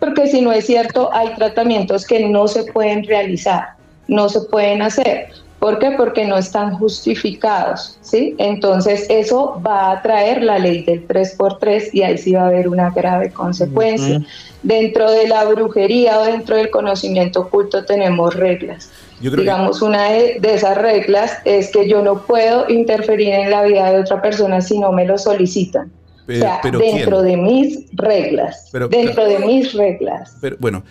porque 0.00 0.26
si 0.26 0.40
no 0.40 0.52
es 0.52 0.66
cierto, 0.66 1.10
hay 1.12 1.34
tratamientos 1.34 2.06
que 2.06 2.28
no 2.28 2.48
se 2.48 2.64
pueden 2.72 3.04
realizar, 3.04 3.70
no 4.08 4.28
se 4.28 4.40
pueden 4.42 4.82
hacer. 4.82 5.28
¿Por 5.64 5.78
qué? 5.78 5.92
Porque 5.92 6.26
no 6.26 6.36
están 6.36 6.74
justificados, 6.76 7.96
¿sí? 8.02 8.34
Entonces 8.36 9.06
eso 9.08 9.62
va 9.66 9.92
a 9.92 10.02
traer 10.02 10.42
la 10.42 10.58
ley 10.58 10.82
del 10.82 11.08
3x3 11.08 11.88
y 11.94 12.02
ahí 12.02 12.18
sí 12.18 12.34
va 12.34 12.42
a 12.42 12.46
haber 12.48 12.68
una 12.68 12.90
grave 12.90 13.30
consecuencia. 13.30 14.20
Dentro 14.62 15.10
de 15.10 15.26
la 15.26 15.42
brujería 15.46 16.18
o 16.20 16.24
dentro 16.24 16.56
del 16.56 16.68
conocimiento 16.68 17.40
oculto 17.40 17.82
tenemos 17.86 18.34
reglas. 18.34 18.90
Yo 19.22 19.30
creo 19.30 19.36
que- 19.36 19.40
Digamos, 19.50 19.80
una 19.80 20.10
de, 20.10 20.36
de 20.38 20.52
esas 20.52 20.76
reglas 20.76 21.38
es 21.46 21.70
que 21.70 21.88
yo 21.88 22.02
no 22.02 22.26
puedo 22.26 22.68
interferir 22.68 23.30
en 23.32 23.50
la 23.50 23.62
vida 23.62 23.90
de 23.90 24.00
otra 24.00 24.20
persona 24.20 24.60
si 24.60 24.78
no 24.78 24.92
me 24.92 25.06
lo 25.06 25.16
solicitan. 25.16 25.90
Pero- 26.26 26.40
o 26.40 26.42
sea, 26.42 26.58
pero 26.62 26.78
dentro 26.78 27.22
¿quién? 27.22 27.30
de 27.30 27.36
mis 27.38 27.86
reglas. 27.94 28.68
Pero, 28.70 28.88
dentro 28.88 29.24
claro. 29.24 29.30
de 29.30 29.38
mis 29.46 29.72
reglas. 29.72 30.36
Pero 30.42 30.56
bueno, 30.60 30.82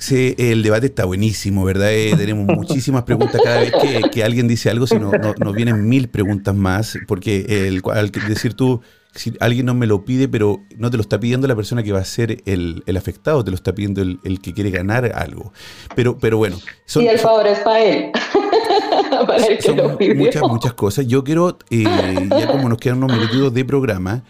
sí, 0.00 0.34
el 0.38 0.62
debate 0.62 0.86
está 0.86 1.04
buenísimo, 1.04 1.64
¿verdad? 1.64 1.92
Eh, 1.92 2.14
tenemos 2.16 2.46
muchísimas 2.56 3.04
preguntas 3.04 3.40
cada 3.44 3.60
vez 3.60 3.72
que, 3.80 4.00
que 4.10 4.24
alguien 4.24 4.48
dice 4.48 4.70
algo, 4.70 4.86
si 4.86 4.96
no, 4.98 5.12
no- 5.12 5.34
nos 5.38 5.54
vienen 5.54 5.88
mil 5.88 6.08
preguntas 6.08 6.54
más, 6.54 6.98
porque 7.06 7.68
el, 7.68 7.82
al 7.92 8.10
decir 8.10 8.54
tú, 8.54 8.80
si 9.14 9.32
alguien 9.40 9.66
no 9.66 9.74
me 9.74 9.86
lo 9.88 10.04
pide, 10.04 10.28
pero 10.28 10.60
no 10.76 10.88
te 10.90 10.96
lo 10.96 11.00
está 11.00 11.18
pidiendo 11.18 11.46
la 11.48 11.56
persona 11.56 11.82
que 11.82 11.90
va 11.92 11.98
a 11.98 12.04
ser 12.04 12.42
el, 12.46 12.82
el 12.86 12.96
afectado, 12.96 13.42
te 13.44 13.50
lo 13.50 13.56
está 13.56 13.74
pidiendo 13.74 14.02
el, 14.02 14.18
el 14.24 14.40
que 14.40 14.52
quiere 14.54 14.70
ganar 14.70 15.04
algo. 15.16 15.52
Pero, 15.96 16.16
pero 16.18 16.38
bueno, 16.38 16.58
son, 16.86 17.02
y 17.04 17.08
el 17.08 17.18
favor 17.18 17.46
es 17.48 17.58
para 17.60 17.82
él. 17.84 18.10
para 19.26 19.44
el 19.46 19.56
que 19.56 19.62
son 19.62 19.76
lo 19.76 19.98
pidió. 19.98 20.14
muchas, 20.14 20.42
muchas 20.42 20.72
cosas. 20.74 21.06
Yo 21.08 21.24
quiero, 21.24 21.58
eh, 21.70 21.84
ya 22.30 22.46
como 22.46 22.68
nos 22.68 22.78
quedan 22.78 23.02
unos 23.02 23.16
minutitos 23.16 23.52
de 23.52 23.64
programa, 23.64 24.22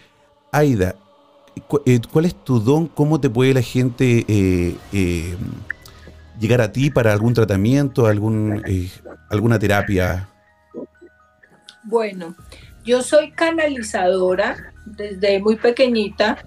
Aida, 0.51 0.95
¿cuál 1.67 2.25
es 2.25 2.35
tu 2.43 2.59
don? 2.59 2.87
¿Cómo 2.87 3.19
te 3.19 3.29
puede 3.29 3.53
la 3.53 3.61
gente 3.61 4.25
eh, 4.27 4.75
eh, 4.93 5.35
llegar 6.39 6.61
a 6.61 6.71
ti 6.71 6.89
para 6.89 7.13
algún 7.13 7.33
tratamiento, 7.33 8.07
algún, 8.07 8.63
eh, 8.65 8.89
alguna 9.29 9.59
terapia? 9.59 10.29
Bueno, 11.83 12.35
yo 12.83 13.01
soy 13.01 13.31
canalizadora 13.31 14.73
desde 14.85 15.39
muy 15.39 15.55
pequeñita. 15.55 16.37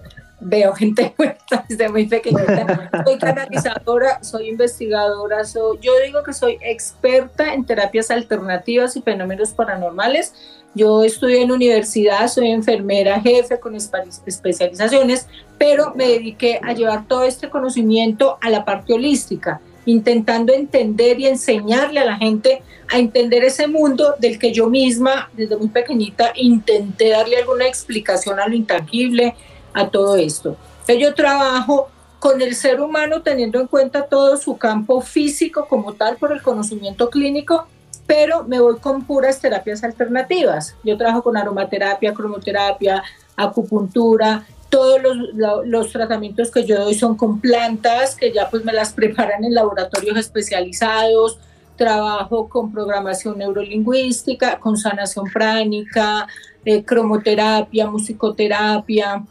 Veo 0.47 0.73
gente 0.73 1.13
muerta 1.17 1.65
desde 1.67 1.89
muy 1.89 2.05
pequeñita. 2.05 2.91
Soy 3.03 3.17
canalizadora, 3.17 4.23
soy 4.23 4.49
investigadora. 4.49 5.43
soy- 5.43 5.79
yo 5.81 5.91
digo 6.05 6.21
que 6.23 6.33
soy 6.33 6.57
experta 6.61 7.53
en 7.53 7.65
terapias 7.65 8.11
alternativas 8.11 8.95
y 8.95 9.01
fenómenos 9.01 9.53
paranormales. 9.53 10.33
Yo 10.75 11.03
estudié 11.03 11.41
en 11.41 11.51
universidad, 11.51 12.27
soy 12.27 12.51
enfermera 12.51 13.19
jefe 13.21 13.59
con 13.59 13.75
especializaciones, 13.75 15.27
pero 15.57 15.93
me 15.95 16.05
dediqué 16.07 16.59
a 16.61 16.73
llevar 16.73 17.07
todo 17.07 17.23
este 17.23 17.49
conocimiento 17.49 18.37
a 18.41 18.49
la 18.49 18.65
parte 18.65 18.93
holística, 18.93 19.61
intentando 19.85 20.53
entender 20.53 21.19
y 21.19 21.27
enseñarle 21.27 22.01
a 22.01 22.05
la 22.05 22.17
gente 22.17 22.61
a 22.91 22.99
entender 22.99 23.43
ese 23.45 23.67
mundo 23.67 24.15
del 24.19 24.37
que 24.37 24.51
yo 24.51 24.69
misma, 24.69 25.29
desde 25.33 25.55
muy 25.57 25.69
pequeñita, 25.69 26.33
intenté 26.35 27.09
darle 27.09 27.37
alguna 27.37 27.65
explicación 27.67 28.39
a 28.39 28.47
lo 28.47 28.53
intangible, 28.55 29.33
a 29.75 29.89
todo 29.89 30.15
esto. 30.15 30.57
Yo 30.87 31.13
trabajo 31.13 31.89
con 32.19 32.41
el 32.41 32.55
ser 32.55 32.81
humano 32.81 33.21
teniendo 33.21 33.59
en 33.59 33.67
cuenta 33.67 34.07
todo 34.07 34.37
su 34.37 34.57
campo 34.57 35.01
físico 35.01 35.67
como 35.69 35.93
tal 35.93 36.17
por 36.17 36.31
el 36.31 36.41
conocimiento 36.41 37.09
clínico, 37.11 37.67
pero 38.07 38.43
me 38.43 38.59
voy 38.59 38.77
con 38.79 39.03
puras 39.03 39.39
terapias 39.39 39.83
alternativas. 39.83 40.75
Yo 40.83 40.97
trabajo 40.97 41.21
con 41.23 41.37
aromaterapia, 41.37 42.13
cromoterapia, 42.13 43.03
acupuntura, 43.35 44.45
todos 44.69 45.01
los, 45.01 45.17
lo- 45.33 45.63
los 45.63 45.91
tratamientos 45.91 46.51
que 46.51 46.65
yo 46.65 46.83
doy 46.83 46.95
son 46.95 47.15
con 47.15 47.39
plantas 47.39 48.15
que 48.15 48.31
ya 48.33 48.49
pues 48.49 48.63
me 48.65 48.73
las 48.73 48.93
preparan 48.93 49.43
en 49.43 49.53
laboratorios 49.53 50.17
especializados, 50.17 51.39
trabajo 51.77 52.47
con 52.49 52.71
programación 52.71 53.37
neurolingüística, 53.37 54.59
con 54.59 54.77
sanación 54.77 55.25
pránica, 55.31 56.27
eh, 56.63 56.83
cromoterapia, 56.83 57.87
musicoterapia, 57.87 59.23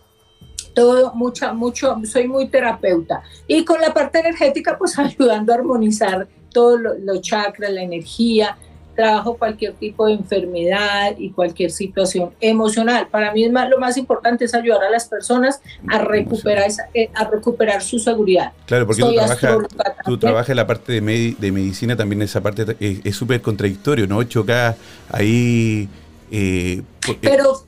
todo, 0.75 1.13
mucha, 1.15 1.53
mucho, 1.53 1.97
soy 2.05 2.29
muy 2.29 2.49
terapeuta. 2.49 3.23
Y 3.47 3.65
con 3.65 3.81
la 3.81 3.95
parte 3.95 4.19
energética, 4.21 4.77
pues 4.77 4.99
ayudando 4.99 5.53
a 5.53 5.57
armonizar 5.57 6.27
todos 6.53 6.81
lo- 6.81 6.95
los 6.99 7.21
chakras, 7.21 7.73
la 7.73 7.83
energía, 7.83 8.57
trabajo 8.95 9.35
cualquier 9.37 9.73
tipo 9.73 10.07
de 10.07 10.13
enfermedad 10.13 11.15
y 11.19 11.31
cualquier 11.31 11.73
situación 11.73 12.31
emocional. 12.41 13.09
Para 13.11 13.33
mí 13.33 13.43
es 13.45 13.51
más- 13.51 13.69
lo 13.69 13.79
más 13.81 13.97
importante 13.97 14.45
es 14.45 14.55
ayudar 14.55 14.85
a 14.85 14.91
las 14.91 15.07
personas 15.09 15.61
a 15.89 15.99
recuperar, 15.99 16.69
esa- 16.69 16.89
eh, 16.95 17.11
a 17.13 17.25
recuperar 17.25 17.83
su 17.83 17.99
seguridad. 17.99 18.53
Claro, 18.67 18.87
porque 18.87 19.03
tú 19.03 19.13
trabajas, 19.13 19.57
tú 20.05 20.17
trabajas 20.19 20.49
en 20.51 20.57
la 20.57 20.67
parte 20.69 20.93
de, 20.93 21.03
medi- 21.03 21.37
de 21.39 21.51
medicina, 21.51 21.97
también 21.97 22.23
esa 22.23 22.41
parte 22.41 22.77
es 22.81 23.17
súper 23.17 23.41
contradictorio, 23.43 24.07
¿no? 24.07 24.23
Choca 24.23 24.77
ahí... 25.11 25.89
eh, 26.31 26.83
por- 27.05 27.17
eh, 27.17 27.19
Pero 27.21 27.65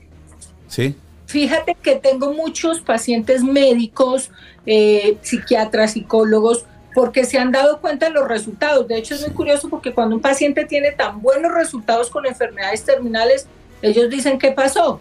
¿Sí? 0.68 0.94
Fíjate 1.26 1.76
que 1.82 1.96
tengo 1.96 2.32
muchos 2.32 2.80
pacientes 2.80 3.42
médicos, 3.42 4.30
eh, 4.64 5.18
psiquiatras, 5.22 5.92
psicólogos, 5.92 6.64
porque 6.94 7.24
se 7.24 7.38
han 7.38 7.52
dado 7.52 7.80
cuenta 7.80 8.06
de 8.06 8.12
los 8.12 8.26
resultados. 8.26 8.88
De 8.88 8.96
hecho, 8.96 9.14
es 9.14 9.20
muy 9.20 9.32
curioso 9.32 9.68
porque 9.68 9.92
cuando 9.92 10.16
un 10.16 10.22
paciente 10.22 10.64
tiene 10.64 10.92
tan 10.92 11.20
buenos 11.20 11.52
resultados 11.52 12.08
con 12.08 12.26
enfermedades 12.26 12.84
terminales, 12.84 13.46
ellos 13.82 14.08
dicen, 14.08 14.38
¿qué 14.38 14.52
pasó? 14.52 15.00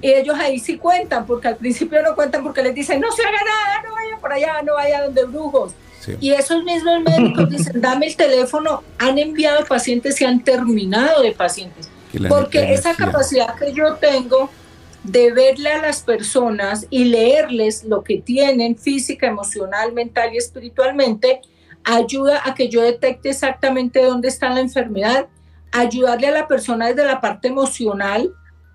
Y 0.00 0.10
ellos 0.10 0.36
ahí 0.38 0.58
sí 0.58 0.78
cuentan, 0.78 1.26
porque 1.26 1.48
al 1.48 1.56
principio 1.56 2.02
no 2.02 2.14
cuentan 2.14 2.42
porque 2.42 2.62
les 2.62 2.74
dicen, 2.74 3.00
no 3.00 3.10
se 3.12 3.22
haga 3.22 3.38
nada, 3.44 3.82
no 3.86 3.94
vaya 3.94 4.16
por 4.18 4.32
allá, 4.32 4.62
no 4.62 4.74
vaya 4.74 5.04
donde 5.04 5.24
brujos. 5.24 5.74
Y 6.20 6.32
esos 6.32 6.62
mismos 6.64 7.02
médicos 7.02 7.50
dicen, 7.50 7.80
dame 7.80 8.06
el 8.06 8.16
teléfono, 8.16 8.82
han 8.98 9.18
enviado 9.18 9.64
pacientes 9.64 10.20
y 10.20 10.24
han 10.24 10.44
terminado 10.44 11.22
de 11.22 11.32
pacientes. 11.32 11.88
Porque 12.28 12.72
esa 12.72 12.94
capacidad 12.94 13.54
que 13.56 13.72
yo 13.72 13.94
tengo 13.96 14.50
de 15.04 15.32
verle 15.32 15.70
a 15.70 15.82
las 15.82 16.02
personas 16.02 16.86
y 16.90 17.04
leerles 17.04 17.84
lo 17.84 18.02
que 18.02 18.18
tienen 18.18 18.76
física, 18.76 19.26
emocional, 19.26 19.92
mental 19.92 20.32
y 20.32 20.38
espiritualmente, 20.38 21.42
ayuda 21.84 22.40
a 22.44 22.54
que 22.54 22.68
yo 22.68 22.82
detecte 22.82 23.30
exactamente 23.30 24.02
dónde 24.02 24.28
está 24.28 24.48
la 24.48 24.60
enfermedad, 24.60 25.28
ayudarle 25.72 26.28
a 26.28 26.32
la 26.32 26.48
persona 26.48 26.88
desde 26.88 27.04
la 27.04 27.20
parte 27.20 27.48
emocional, 27.48 28.32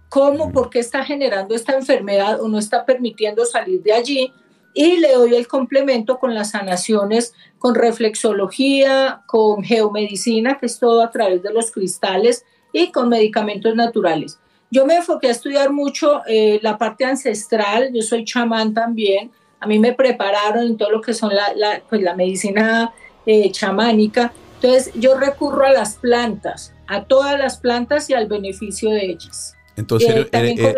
cómo, 0.10 0.52
por 0.52 0.70
qué 0.70 0.80
está 0.80 1.04
generando 1.04 1.56
esta 1.56 1.76
enfermedad 1.76 2.42
o 2.42 2.48
no 2.48 2.60
está 2.60 2.86
permitiendo 2.86 3.46
salir 3.46 3.82
de 3.82 3.94
allí, 3.94 4.34
y 4.76 4.98
le 4.98 5.14
doy 5.14 5.34
el 5.34 5.48
complemento 5.48 6.20
con 6.20 6.36
las 6.36 6.52
sanaciones, 6.52 7.34
con 7.58 7.74
reflexología, 7.74 9.24
con 9.26 9.64
geomedicina, 9.64 10.60
que 10.60 10.68
es 10.68 10.78
todo 10.78 11.02
a 11.02 11.10
través 11.10 11.42
de 11.42 11.52
los 11.52 11.72
cristales, 11.72 12.46
y 12.72 12.92
con 12.92 13.10
medicamentos 13.10 13.76
naturales. 13.76 14.38
Yo 14.72 14.86
me 14.86 14.98
enfoqué 14.98 15.28
a 15.28 15.32
estudiar 15.32 15.72
mucho 15.72 16.22
eh, 16.28 16.60
la 16.62 16.78
parte 16.78 17.04
ancestral, 17.04 17.90
yo 17.94 18.02
soy 18.02 18.24
chamán 18.24 18.74
también, 18.74 19.32
a 19.60 19.68
mí 19.68 19.80
me 19.80 19.94
prepararon 19.94 20.66
en 20.66 20.78
todo 20.78 20.92
lo 20.92 21.02
que 21.02 21.14
son 21.14 21.36
la, 21.36 21.54
la, 21.56 21.82
pues 21.90 22.02
la 22.02 22.16
medicina 22.16 22.94
eh, 23.26 23.52
chamánica, 23.52 24.32
entonces 24.62 24.92
yo 24.96 25.18
recurro 25.18 25.66
a 25.66 25.72
las 25.72 25.96
plantas, 25.96 26.74
a 26.88 27.04
todas 27.04 27.38
las 27.40 27.58
plantas 27.58 28.10
y 28.10 28.14
al 28.14 28.28
beneficio 28.28 28.92
de 28.92 29.06
ellas. 29.06 29.56
Entonces 29.76 30.10
eh, 30.10 30.30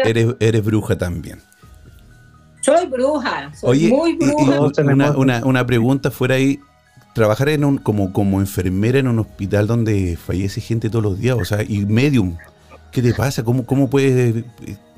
eres, 0.06 0.36
eres, 0.40 0.64
bruja 0.64 0.98
también. 0.98 1.42
Soy 2.62 2.86
bruja, 2.86 3.52
soy 3.60 3.88
muy 3.88 4.16
bruja. 4.16 4.62
una, 4.84 5.12
una, 5.12 5.46
una, 5.46 5.66
pregunta 5.66 6.12
fuera 6.12 6.36
ahí, 6.36 6.60
trabajar 7.16 7.50
en 7.50 7.66
un, 7.66 7.78
como, 7.78 8.14
como 8.14 8.40
enfermera 8.40 9.00
en 9.00 9.08
un 9.08 9.20
hospital 9.20 9.66
donde 9.68 10.16
fallece 10.16 10.62
gente 10.62 10.90
todos 10.90 11.04
los 11.04 11.20
días, 11.20 11.38
o 11.40 11.44
sea, 11.46 11.64
y 11.68 11.86
medium, 11.86 12.38
¿qué 12.92 13.02
te 13.02 13.14
pasa? 13.14 13.44
¿Cómo, 13.44 13.66
cómo 13.66 13.90
puedes, 13.90 14.44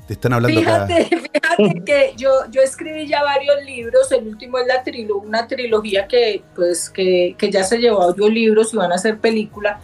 te 0.06 0.12
están 0.12 0.32
hablando 0.32 0.60
fíjate, 0.60 1.04
Fíjate 1.32 1.84
que 1.84 2.12
yo, 2.16 2.30
yo 2.50 2.60
escribí 2.62 3.06
ya 3.06 3.22
varios 3.22 3.64
libros, 3.64 4.10
el 4.12 4.26
último 4.26 4.58
es 4.58 4.66
la 4.66 4.82
trilo, 4.82 5.18
una 5.18 5.46
trilogía 5.46 6.06
que, 6.06 6.42
pues, 6.54 6.90
que, 6.90 7.34
que 7.38 7.50
ya 7.50 7.64
se 7.64 7.78
llevó 7.78 8.02
a 8.02 8.06
audiolibros 8.06 8.74
y 8.74 8.76
van 8.76 8.92
a 8.92 8.96
hacer 8.96 9.18
película. 9.18 9.80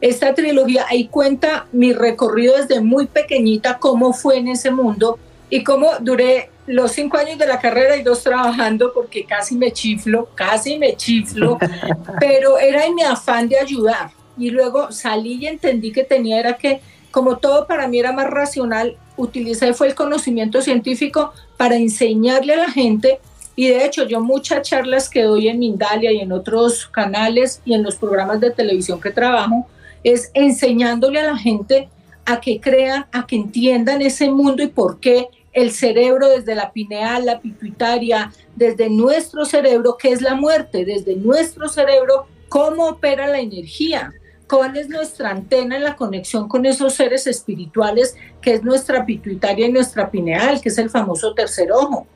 Esta 0.00 0.34
trilogía 0.34 0.86
ahí 0.88 1.06
cuenta 1.06 1.66
mi 1.72 1.92
recorrido 1.92 2.56
desde 2.56 2.80
muy 2.80 3.06
pequeñita, 3.06 3.78
cómo 3.78 4.12
fue 4.12 4.38
en 4.38 4.48
ese 4.48 4.70
mundo 4.70 5.18
y 5.48 5.62
cómo 5.62 5.90
duré 6.00 6.50
los 6.66 6.92
cinco 6.92 7.18
años 7.18 7.38
de 7.38 7.46
la 7.46 7.58
carrera 7.58 7.96
y 7.96 8.02
dos 8.02 8.22
trabajando 8.22 8.92
porque 8.92 9.24
casi 9.24 9.56
me 9.56 9.72
chiflo, 9.72 10.28
casi 10.34 10.78
me 10.78 10.96
chiflo, 10.96 11.58
pero 12.20 12.58
era 12.58 12.84
en 12.86 12.94
mi 12.94 13.02
afán 13.02 13.48
de 13.48 13.58
ayudar. 13.58 14.10
Y 14.38 14.50
luego 14.50 14.90
salí 14.90 15.34
y 15.34 15.46
entendí 15.46 15.92
que 15.92 16.04
tenía 16.04 16.40
era 16.40 16.54
que, 16.54 16.80
como 17.12 17.36
todo 17.36 17.66
para 17.66 17.86
mí 17.86 18.00
era 18.00 18.10
más 18.12 18.28
racional, 18.28 18.96
utilicé 19.16 19.74
fue 19.74 19.86
el 19.88 19.94
conocimiento 19.94 20.60
científico 20.62 21.32
para 21.56 21.76
enseñarle 21.76 22.54
a 22.54 22.64
la 22.64 22.70
gente. 22.70 23.20
Y 23.54 23.68
de 23.68 23.84
hecho 23.84 24.08
yo 24.08 24.20
muchas 24.20 24.68
charlas 24.68 25.08
que 25.08 25.22
doy 25.22 25.48
en 25.48 25.58
Mindalia 25.58 26.10
y 26.10 26.20
en 26.20 26.32
otros 26.32 26.86
canales 26.86 27.60
y 27.64 27.74
en 27.74 27.82
los 27.82 27.96
programas 27.96 28.40
de 28.40 28.50
televisión 28.50 29.00
que 29.00 29.10
trabajo, 29.10 29.66
es 30.02 30.30
enseñándole 30.34 31.20
a 31.20 31.24
la 31.24 31.36
gente 31.36 31.88
a 32.24 32.40
que 32.40 32.60
crean, 32.60 33.06
a 33.12 33.26
que 33.26 33.36
entiendan 33.36 34.02
ese 34.02 34.30
mundo 34.30 34.62
y 34.62 34.68
por 34.68 34.98
qué 34.98 35.28
el 35.52 35.70
cerebro 35.70 36.28
desde 36.28 36.54
la 36.54 36.72
pineal, 36.72 37.26
la 37.26 37.40
pituitaria, 37.40 38.32
desde 38.56 38.88
nuestro 38.88 39.44
cerebro, 39.44 39.96
que 39.98 40.12
es 40.12 40.22
la 40.22 40.34
muerte, 40.34 40.84
desde 40.84 41.14
nuestro 41.16 41.68
cerebro, 41.68 42.26
cómo 42.48 42.88
opera 42.88 43.26
la 43.26 43.40
energía, 43.40 44.12
cuál 44.48 44.76
es 44.76 44.88
nuestra 44.88 45.30
antena 45.30 45.76
en 45.76 45.84
la 45.84 45.96
conexión 45.96 46.48
con 46.48 46.66
esos 46.66 46.94
seres 46.94 47.26
espirituales, 47.26 48.16
que 48.40 48.54
es 48.54 48.62
nuestra 48.62 49.04
pituitaria 49.06 49.66
y 49.66 49.72
nuestra 49.72 50.10
pineal, 50.10 50.60
que 50.60 50.68
es 50.68 50.78
el 50.78 50.90
famoso 50.90 51.34
tercer 51.34 51.72
ojo. 51.72 52.06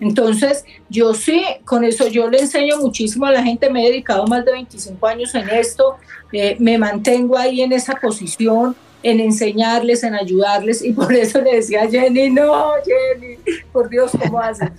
Entonces, 0.00 0.64
yo 0.90 1.14
sí, 1.14 1.42
con 1.64 1.84
eso 1.84 2.06
yo 2.06 2.28
le 2.28 2.40
enseño 2.40 2.78
muchísimo 2.78 3.26
a 3.26 3.32
la 3.32 3.42
gente, 3.42 3.70
me 3.70 3.86
he 3.86 3.90
dedicado 3.90 4.26
más 4.26 4.44
de 4.44 4.52
25 4.52 5.06
años 5.06 5.34
en 5.34 5.48
esto, 5.48 5.96
eh, 6.32 6.56
me 6.58 6.76
mantengo 6.76 7.38
ahí 7.38 7.62
en 7.62 7.72
esa 7.72 7.94
posición, 7.94 8.76
en 9.02 9.20
enseñarles, 9.20 10.02
en 10.02 10.14
ayudarles, 10.14 10.82
y 10.84 10.92
por 10.92 11.14
eso 11.14 11.40
le 11.40 11.56
decía 11.56 11.84
a 11.84 11.88
Jenny, 11.88 12.30
no, 12.30 12.72
Jenny, 12.84 13.38
por 13.72 13.88
Dios, 13.88 14.12
¿cómo 14.20 14.40
haces? 14.40 14.70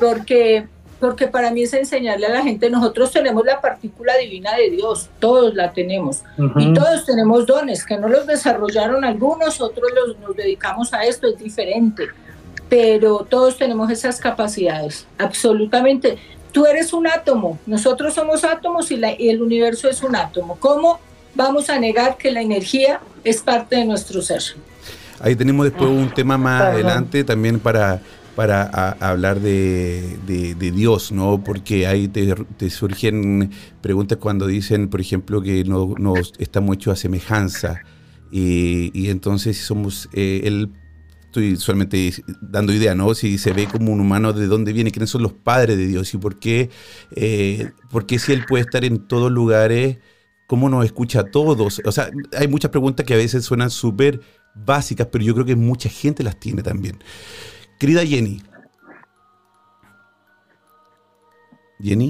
Porque, 0.00 0.66
porque 1.00 1.28
para 1.28 1.50
mí 1.50 1.62
es 1.62 1.72
enseñarle 1.74 2.26
a 2.26 2.30
la 2.30 2.42
gente, 2.42 2.70
nosotros 2.70 3.10
tenemos 3.10 3.44
la 3.44 3.60
partícula 3.60 4.16
divina 4.16 4.56
de 4.56 4.70
Dios, 4.70 5.08
todos 5.18 5.54
la 5.54 5.72
tenemos, 5.72 6.22
y 6.56 6.72
todos 6.72 7.04
tenemos 7.04 7.46
dones, 7.46 7.84
que 7.84 7.96
no 7.98 8.08
los 8.08 8.26
desarrollaron 8.26 9.04
algunos, 9.04 9.60
otros 9.60 9.90
los, 9.94 10.18
nos 10.18 10.36
dedicamos 10.36 10.92
a 10.92 11.04
esto, 11.04 11.26
es 11.26 11.38
diferente, 11.38 12.08
pero 12.68 13.26
todos 13.28 13.56
tenemos 13.56 13.90
esas 13.90 14.20
capacidades, 14.20 15.06
absolutamente. 15.18 16.18
Tú 16.52 16.64
eres 16.64 16.92
un 16.92 17.06
átomo, 17.06 17.58
nosotros 17.66 18.14
somos 18.14 18.42
átomos 18.42 18.90
y, 18.90 18.96
la, 18.96 19.12
y 19.12 19.28
el 19.28 19.42
universo 19.42 19.90
es 19.90 20.02
un 20.02 20.16
átomo. 20.16 20.56
¿Cómo 20.58 21.00
vamos 21.36 21.68
a 21.70 21.78
negar 21.78 22.16
que 22.16 22.32
la 22.32 22.40
energía 22.40 23.00
es 23.22 23.42
parte 23.42 23.76
de 23.76 23.84
nuestro 23.84 24.22
ser. 24.22 24.42
Ahí 25.20 25.36
tenemos 25.36 25.64
después 25.64 25.88
un 25.88 26.12
tema 26.12 26.36
más 26.36 26.62
adelante 26.62 27.22
también 27.24 27.58
para, 27.60 28.00
para 28.36 28.64
hablar 29.00 29.40
de, 29.40 30.54
Dios, 30.58 31.10
¿no? 31.10 31.42
Porque 31.42 31.86
ahí 31.86 32.06
te, 32.06 32.70
surgen 32.70 33.50
preguntas 33.80 34.18
cuando 34.18 34.46
dicen, 34.46 34.88
por 34.88 35.00
ejemplo, 35.00 35.40
que 35.40 35.64
no, 35.64 36.14
estamos 36.38 36.76
hechos 36.76 36.92
a 36.92 36.96
semejanza. 36.96 37.80
Y, 38.30 39.08
entonces 39.08 39.56
somos, 39.56 40.10
eh, 40.12 40.42
él, 40.44 40.70
estoy 41.24 41.56
solamente 41.56 42.12
dando 42.42 42.74
idea, 42.74 42.94
¿no? 42.94 43.14
Si 43.14 43.38
se 43.38 43.54
ve 43.54 43.66
como 43.66 43.90
un 43.90 44.00
humano, 44.00 44.34
¿de 44.34 44.46
dónde 44.46 44.74
viene? 44.74 44.90
¿Quiénes 44.90 45.10
son 45.10 45.22
los 45.22 45.32
padres 45.32 45.78
de 45.78 45.86
Dios? 45.86 46.12
¿Y 46.12 46.18
por 46.18 46.38
qué, 46.38 46.68
eh, 47.12 47.70
por 47.90 48.04
qué 48.04 48.18
si 48.18 48.32
él 48.32 48.44
puede 48.46 48.64
estar 48.64 48.84
en 48.84 49.08
todos 49.08 49.32
lugares? 49.32 49.96
cómo 50.46 50.68
nos 50.68 50.84
escucha 50.84 51.20
a 51.20 51.24
todos. 51.24 51.82
O 51.84 51.90
sea, 51.90 52.08
hay 52.38 52.46
muchas 52.46 52.70
preguntas 52.70 53.04
que 53.04 53.14
a 53.14 53.16
veces 53.16 53.44
suenan 53.44 53.68
súper 53.68 54.20
básicas, 54.54 55.08
pero 55.10 55.24
yo 55.24 55.34
creo 55.34 55.44
que 55.44 55.56
mucha 55.56 55.88
gente 55.88 56.22
las 56.22 56.38
tiene 56.38 56.62
también. 56.62 56.98
Querida 57.78 58.04
Jenny. 58.04 58.42
Jenny. 61.80 62.08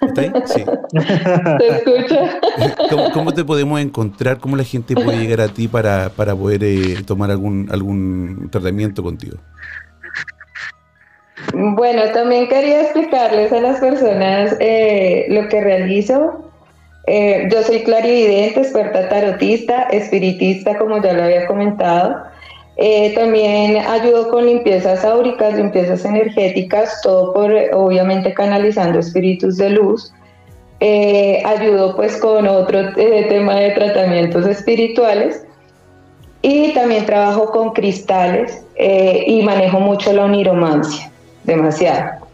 ¿Está 0.00 0.20
ahí? 0.20 0.32
Sí. 0.46 0.64
¿Te 1.58 1.68
escucha? 1.68 2.40
¿Cómo, 3.12 3.32
te 3.32 3.44
podemos 3.44 3.80
encontrar? 3.80 4.38
¿Cómo 4.38 4.56
la 4.56 4.64
gente 4.64 4.94
puede 4.94 5.18
llegar 5.18 5.40
a 5.40 5.48
ti 5.48 5.68
para, 5.68 6.10
poder 6.10 6.64
eh, 6.64 7.02
tomar 7.06 7.30
algún, 7.30 7.68
algún 7.70 8.48
tratamiento 8.50 9.02
contigo? 9.02 9.38
Bueno, 11.52 12.02
también 12.12 12.48
quería 12.48 12.82
explicarles 12.82 13.52
a 13.52 13.60
las 13.60 13.80
personas 13.80 14.56
eh, 14.60 15.26
lo 15.28 15.48
que 15.48 15.60
realizo 15.60 16.48
eh, 17.10 17.48
yo 17.50 17.62
soy 17.62 17.84
clarividente, 17.84 18.60
experta 18.60 19.08
tarotista, 19.08 19.84
espiritista, 19.84 20.76
como 20.76 21.02
ya 21.02 21.14
lo 21.14 21.22
había 21.22 21.46
comentado. 21.46 22.24
Eh, 22.78 23.12
también 23.14 23.76
ayudo 23.76 24.28
con 24.28 24.46
limpiezas 24.46 25.04
áuricas, 25.04 25.54
limpiezas 25.54 26.04
energéticas, 26.04 27.00
todo 27.02 27.34
por 27.34 27.52
obviamente 27.72 28.32
canalizando 28.32 29.00
espíritus 29.00 29.56
de 29.56 29.70
luz. 29.70 30.12
Eh, 30.80 31.42
ayudo 31.44 31.96
pues 31.96 32.16
con 32.18 32.46
otro 32.46 32.94
tema 32.94 33.56
de 33.56 33.72
tratamientos 33.72 34.46
espirituales 34.46 35.44
y 36.40 36.72
también 36.72 37.04
trabajo 37.04 37.50
con 37.50 37.72
cristales 37.72 38.62
y 38.78 39.42
manejo 39.42 39.80
mucho 39.80 40.12
la 40.12 40.26
oniromancia, 40.26 41.10
demasiado. 41.42 42.28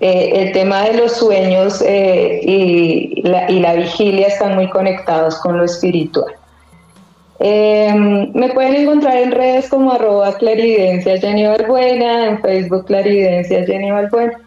Eh, 0.00 0.32
el 0.34 0.52
tema 0.52 0.82
de 0.82 0.98
los 0.98 1.12
sueños 1.12 1.80
eh, 1.80 2.40
y, 2.42 3.22
la, 3.22 3.74
vigilia 3.74 4.26
están 4.26 4.54
muy 4.54 4.68
conectados 4.68 5.36
con 5.38 5.56
lo 5.56 5.64
espiritual. 5.64 6.34
Em, 7.46 8.32
me 8.32 8.54
pueden 8.54 8.74
encontrar 8.74 9.18
en 9.18 9.30
redes 9.30 9.68
como 9.68 9.92
arroba 9.92 10.34
clarividencia 10.38 11.18
Jenny 11.18 11.46
Valbuena, 11.46 12.28
en 12.28 12.40
Facebook 12.40 12.86
clarividencia 12.86 13.66
Jenny 13.66 13.90
Valbuena. 13.90 14.40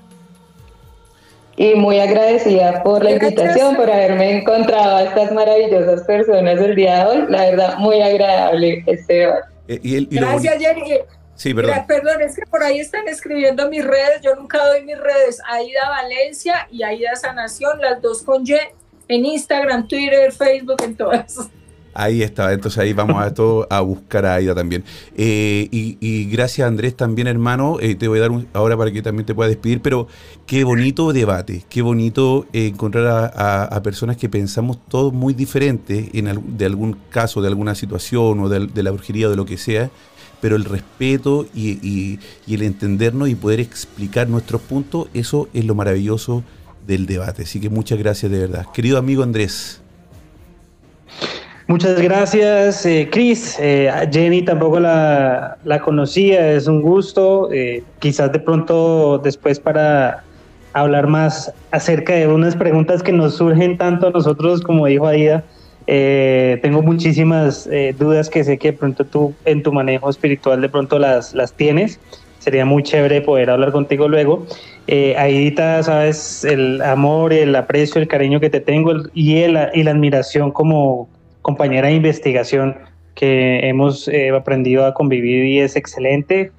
Y 1.57 1.75
muy 1.75 1.99
agradecida 1.99 2.81
por 2.81 3.03
la 3.03 3.11
invitación, 3.11 3.75
por 3.75 3.91
haberme 3.91 4.39
encontrado 4.39 4.95
a 4.95 5.03
estas 5.03 5.31
maravillosas 5.31 6.07
personas 6.07 6.59
el 6.59 6.75
día 6.75 7.03
de 7.03 7.05
hoy. 7.05 7.25
La 7.29 7.41
verdad, 7.43 7.77
muy 7.77 8.01
agradable 8.01 8.83
este 8.87 9.13
debate. 9.13 9.47
Eh, 9.67 10.07
Gracias, 10.09 10.57
Jenny. 10.57 10.93
Sí, 11.35 11.53
perdón. 11.53 11.85
perdón, 11.87 12.21
es 12.21 12.35
que 12.35 12.47
por 12.47 12.63
ahí 12.63 12.79
están 12.79 13.07
escribiendo 13.07 13.69
mis 13.69 13.85
redes, 13.85 14.21
yo 14.23 14.33
nunca 14.33 14.57
doy 14.65 14.83
mis 14.83 14.97
redes, 14.99 15.39
Aida 15.47 15.87
Valencia 15.87 16.67
y 16.71 16.81
Aida 16.81 17.15
Sanación, 17.15 17.79
las 17.79 18.01
dos 18.01 18.23
con 18.23 18.43
Y, 18.43 18.55
en 19.07 19.23
Instagram, 19.23 19.87
Twitter, 19.87 20.31
Facebook, 20.31 20.81
en 20.83 20.95
todas. 20.95 21.47
Ahí 21.99 22.21
está, 22.21 22.53
entonces 22.53 22.77
ahí 22.77 22.93
vamos 22.93 23.19
a 23.19 23.33
todo 23.33 23.65
a 23.71 23.81
buscar 23.81 24.23
a 24.27 24.35
Aida 24.35 24.53
también. 24.53 24.83
Eh, 25.15 25.67
y, 25.71 26.25
gracias 26.25 26.67
Andrés 26.67 26.95
también, 26.95 27.27
hermano. 27.27 27.79
Eh, 27.81 27.95
te 27.95 28.07
voy 28.07 28.19
a 28.19 28.21
dar 28.21 28.31
ahora 28.53 28.77
para 28.77 28.91
que 28.91 29.01
también 29.01 29.25
te 29.25 29.33
pueda 29.33 29.49
despedir, 29.49 29.81
pero 29.81 30.07
qué 30.45 30.63
bonito 30.63 31.11
debate, 31.11 31.63
qué 31.67 31.81
bonito 31.81 32.45
eh, 32.53 32.67
encontrar 32.67 33.33
a, 33.35 33.81
personas 33.81 34.15
que 34.15 34.29
pensamos 34.29 34.77
todos 34.87 35.11
muy 35.11 35.33
diferentes 35.33 36.09
en 36.13 36.57
de 36.57 36.65
algún 36.65 36.97
caso, 37.09 37.41
de 37.41 37.47
alguna 37.47 37.73
situación 37.73 38.41
o 38.41 38.49
de, 38.49 38.83
la 38.83 38.91
brujería 38.91 39.25
o 39.27 39.29
de 39.31 39.35
lo 39.35 39.45
que 39.45 39.57
sea, 39.57 39.89
pero 40.39 40.55
el 40.55 40.65
respeto 40.65 41.47
y, 41.55 42.19
y 42.45 42.53
el 42.53 42.61
entendernos 42.61 43.27
y 43.27 43.33
poder 43.33 43.59
explicar 43.59 44.29
nuestros 44.29 44.61
puntos, 44.61 45.07
eso 45.15 45.49
es 45.51 45.65
lo 45.65 45.73
maravilloso 45.73 46.43
del 46.85 47.07
debate. 47.07 47.41
Así 47.41 47.59
que 47.59 47.71
muchas 47.71 47.97
gracias 47.97 48.31
de 48.31 48.37
verdad. 48.37 48.67
Querido 48.71 48.99
amigo 48.99 49.23
Andrés. 49.23 49.81
Muchas 51.68 52.01
gracias, 52.01 52.86
eh, 52.86 53.09
Chris. 53.11 53.57
Eh, 53.59 53.91
Jenny 54.09 54.41
tampoco 54.41 54.80
la, 54.80 55.57
conocía, 55.84 56.53
es 56.53 56.65
un 56.68 56.82
gusto. 56.82 57.51
Eh, 57.51 57.84
quizás 57.99 58.32
de 58.32 58.39
pronto 58.39 59.18
después 59.18 59.59
para 59.59 60.24
hablar 60.72 61.07
más 61.07 61.51
acerca 61.72 62.13
de 62.13 62.26
unas 62.26 62.55
preguntas 62.55 63.03
que 63.03 63.11
nos 63.11 63.36
surgen 63.36 63.78
tanto 63.78 64.07
a 64.07 64.11
nosotros 64.11 64.61
como 64.61 64.86
dijo 64.86 65.07
Aida. 65.07 65.43
Eh, 65.88 66.57
tengo 66.61 66.82
muchísimas 66.82 67.70
dudas 67.99 68.30
que 68.30 68.45
sé 68.45 68.57
que 68.57 68.72
de 68.72 68.78
pronto 68.78 69.03
tú 69.03 69.34
en 69.43 69.61
tu 69.61 69.74
manejo 69.74 70.09
espiritual 70.09 70.61
de 70.61 70.70
pronto 70.70 70.97
las, 70.99 71.34
las 71.34 71.51
tienes. 71.51 71.99
Sería 72.39 72.63
muy 72.63 72.82
chévere 72.82 73.20
poder 73.20 73.49
hablar 73.49 73.74
contigo 73.74 74.07
luego. 74.07 74.45
Aidita, 74.88 75.84
sabes, 75.84 76.45
el 76.45 76.82
amor, 76.82 77.34
el 77.34 77.53
aprecio, 77.57 77.99
el 77.99 78.07
cariño 78.07 78.39
que 78.39 78.49
te 78.49 78.61
tengo 78.61 78.93
y, 79.13 79.39
el, 79.39 79.57
y 79.74 79.84
la 79.84 79.91
admiración 79.91 80.51
como, 80.51 81.09
compañera 81.47 81.87
de 81.87 81.93
investigación 81.93 82.75
que 83.15 83.61
hemos 83.69 84.09
eh, 84.09 84.31
aprendido 84.31 84.85
a 84.85 84.93
convivir 84.93 85.45
y 85.45 85.59
es 85.59 85.77
excelente. 85.77 86.51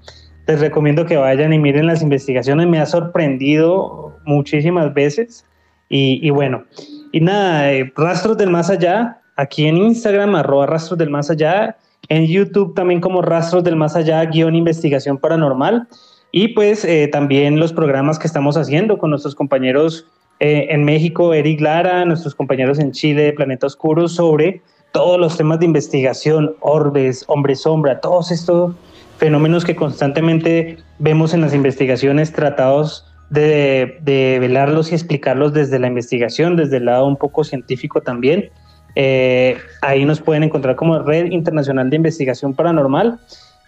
Les 0.46 0.60
recomiendo 0.60 1.04
que 1.04 1.18
vayan 1.18 1.52
y 1.52 1.58
miren 1.58 1.86
las 1.86 2.00
investigaciones. 2.00 2.66
Me 2.66 2.80
ha 2.80 2.86
sorprendido 2.86 4.16
muchísimas 4.24 4.94
veces. 4.94 5.44
Y, 5.90 6.30
bueno, 6.30 6.64
y 7.12 7.20
nada, 7.20 7.70
eh, 7.70 7.92
Rastros 7.96 8.38
del 8.38 8.48
Más 8.48 8.70
Allá, 8.70 9.20
aquí 9.36 9.66
en 9.66 9.76
Instagram, 9.76 10.34
arroba 10.34 10.66
Rastros 10.66 10.98
del 10.98 11.10
Más 11.10 11.30
Allá, 11.30 11.76
en 12.08 12.26
YouTube 12.26 12.74
también 12.74 13.00
como 13.02 13.20
Rastros 13.20 13.64
del 13.64 13.76
Más 13.76 13.94
Allá, 13.94 14.24
guion 14.24 14.54
investigación 14.54 15.18
paranormal. 15.18 15.86
Y 16.32 16.48
pues 16.48 16.84
eh, 16.86 17.08
también 17.12 17.60
los 17.60 17.74
programas 17.74 18.18
que 18.18 18.26
estamos 18.26 18.56
haciendo 18.56 18.96
con 18.96 19.10
nuestros 19.10 19.34
compañeros 19.34 20.06
en 20.40 20.84
México, 20.84 21.34
Eric 21.34 21.60
Lara, 21.60 22.04
nuestros 22.04 22.32
compañeros 22.32 22.78
en 22.78 22.92
Chile, 22.92 23.32
Planeta 23.32 23.66
Oscuro, 23.66 24.06
sobre 24.06 24.62
todos 24.92 25.18
los 25.18 25.36
temas 25.36 25.60
de 25.60 25.66
investigación, 25.66 26.54
orbes, 26.60 27.24
hombre 27.28 27.54
sombra, 27.54 28.00
todos 28.00 28.30
estos 28.30 28.74
fenómenos 29.18 29.64
que 29.64 29.76
constantemente 29.76 30.78
vemos 30.98 31.34
en 31.34 31.40
las 31.40 31.54
investigaciones 31.54 32.32
tratados 32.32 33.04
de, 33.30 34.38
velarlos 34.40 34.90
y 34.90 34.94
explicarlos 34.94 35.52
desde 35.52 35.78
la 35.78 35.88
investigación, 35.88 36.56
desde 36.56 36.78
el 36.78 36.86
lado 36.86 37.06
un 37.06 37.16
poco 37.16 37.44
científico 37.44 38.00
también. 38.00 38.50
Eh, 38.94 39.58
ahí 39.82 40.04
nos 40.04 40.20
pueden 40.20 40.44
encontrar 40.44 40.76
como 40.76 40.98
Red 41.00 41.26
Internacional 41.26 41.90
de 41.90 41.96
Investigación 41.96 42.54
Paranormal. 42.54 43.18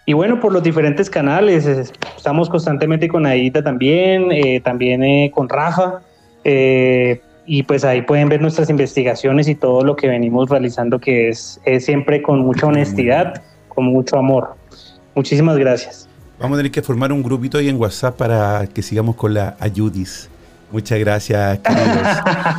Y 0.05 0.13
bueno, 0.13 0.39
por 0.39 0.51
los 0.51 0.63
diferentes 0.63 1.09
canales, 1.09 1.67
estamos 1.67 2.49
constantemente 2.49 3.07
con 3.07 3.25
Aida 3.25 3.63
también, 3.63 4.31
eh, 4.31 4.59
también 4.61 5.03
eh, 5.03 5.31
con 5.33 5.47
Rafa 5.47 6.01
y 7.53 7.63
pues 7.63 7.83
ahí 7.83 8.01
pueden 8.01 8.29
ver 8.29 8.39
nuestras 8.39 8.69
investigaciones 8.69 9.49
y 9.49 9.55
todo 9.55 9.83
lo 9.83 9.97
que 9.97 10.07
venimos 10.07 10.49
realizando, 10.49 10.99
que 10.99 11.27
es, 11.27 11.59
siempre 11.81 12.21
con 12.21 12.39
mucha 12.39 12.65
honestidad, 12.67 13.43
con 13.67 13.83
mucho 13.83 14.17
amor. 14.17 14.55
Muchísimas 15.15 15.57
gracias. 15.57 16.07
Vamos 16.39 16.55
a 16.55 16.59
tener 16.59 16.71
que 16.71 16.81
formar 16.81 17.11
un 17.11 17.21
grupito 17.21 17.57
ahí 17.57 17.67
en 17.67 17.75
WhatsApp 17.75 18.15
para 18.15 18.67
que 18.67 18.81
sigamos 18.81 19.17
con 19.17 19.33
la 19.33 19.57
Ayudis. 19.59 20.29
Muchas 20.71 20.97
gracias, 20.99 21.59
queridos. 21.59 22.07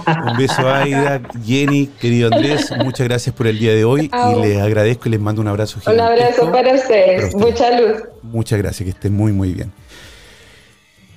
Un 0.31 0.37
beso 0.37 0.69
a 0.69 0.83
Aida, 0.83 1.23
Jenny, 1.43 1.87
querido 1.99 2.29
Andrés. 2.31 2.71
Muchas 2.85 3.09
gracias 3.09 3.35
por 3.35 3.47
el 3.47 3.59
día 3.59 3.73
de 3.73 3.87
hoy 3.87 4.11
y 4.13 4.41
les 4.43 4.61
agradezco 4.61 5.09
y 5.09 5.13
les 5.13 5.21
mando 5.21 5.41
un 5.41 5.49
abrazo. 5.49 5.81
Un 5.91 6.01
abrazo 6.01 6.53
para 6.53 6.75
ustedes. 6.75 7.35
Mucha 7.35 7.81
luz. 7.81 8.03
Muchas 8.21 8.59
gracias, 8.59 8.85
que 8.85 8.91
estén 8.91 9.17
muy, 9.17 9.33
muy 9.33 9.55
bien. 9.55 9.73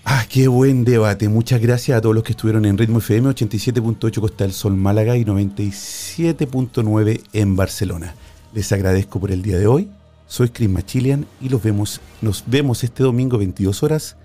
Ah, 0.07 0.23
qué 0.29 0.47
buen 0.47 0.85
debate. 0.85 1.27
Muchas 1.29 1.59
gracias 1.59 1.97
a 1.97 2.01
todos 2.01 2.13
los 2.13 2.23
que 2.23 2.33
estuvieron 2.33 2.65
en 2.65 2.77
Ritmo 2.77 2.99
FM 2.99 3.29
87.8 3.29 4.21
Costa 4.21 4.43
del 4.43 4.53
Sol 4.53 4.75
Málaga 4.75 5.17
y 5.17 5.25
97.9 5.25 7.23
en 7.33 7.55
Barcelona. 7.55 8.13
Les 8.53 8.71
agradezco 8.71 9.19
por 9.19 9.31
el 9.31 9.41
día 9.41 9.57
de 9.57 9.65
hoy. 9.65 9.89
Soy 10.27 10.49
Chris 10.49 10.69
Machilian 10.69 11.25
y 11.41 11.49
los 11.49 11.63
vemos, 11.63 12.01
nos 12.21 12.43
vemos 12.45 12.83
este 12.83 13.01
domingo 13.01 13.39
22 13.39 13.81
horas 13.81 14.15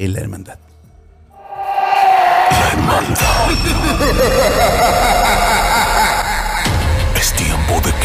en 0.00 0.14
La 0.14 0.20
Hermandad. 0.20 0.58
La 2.50 2.68
Hermandad. 2.72 3.14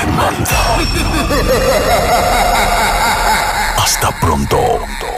Hermandad. 0.00 0.80
Hasta 3.76 4.10
pronto. 4.20 5.09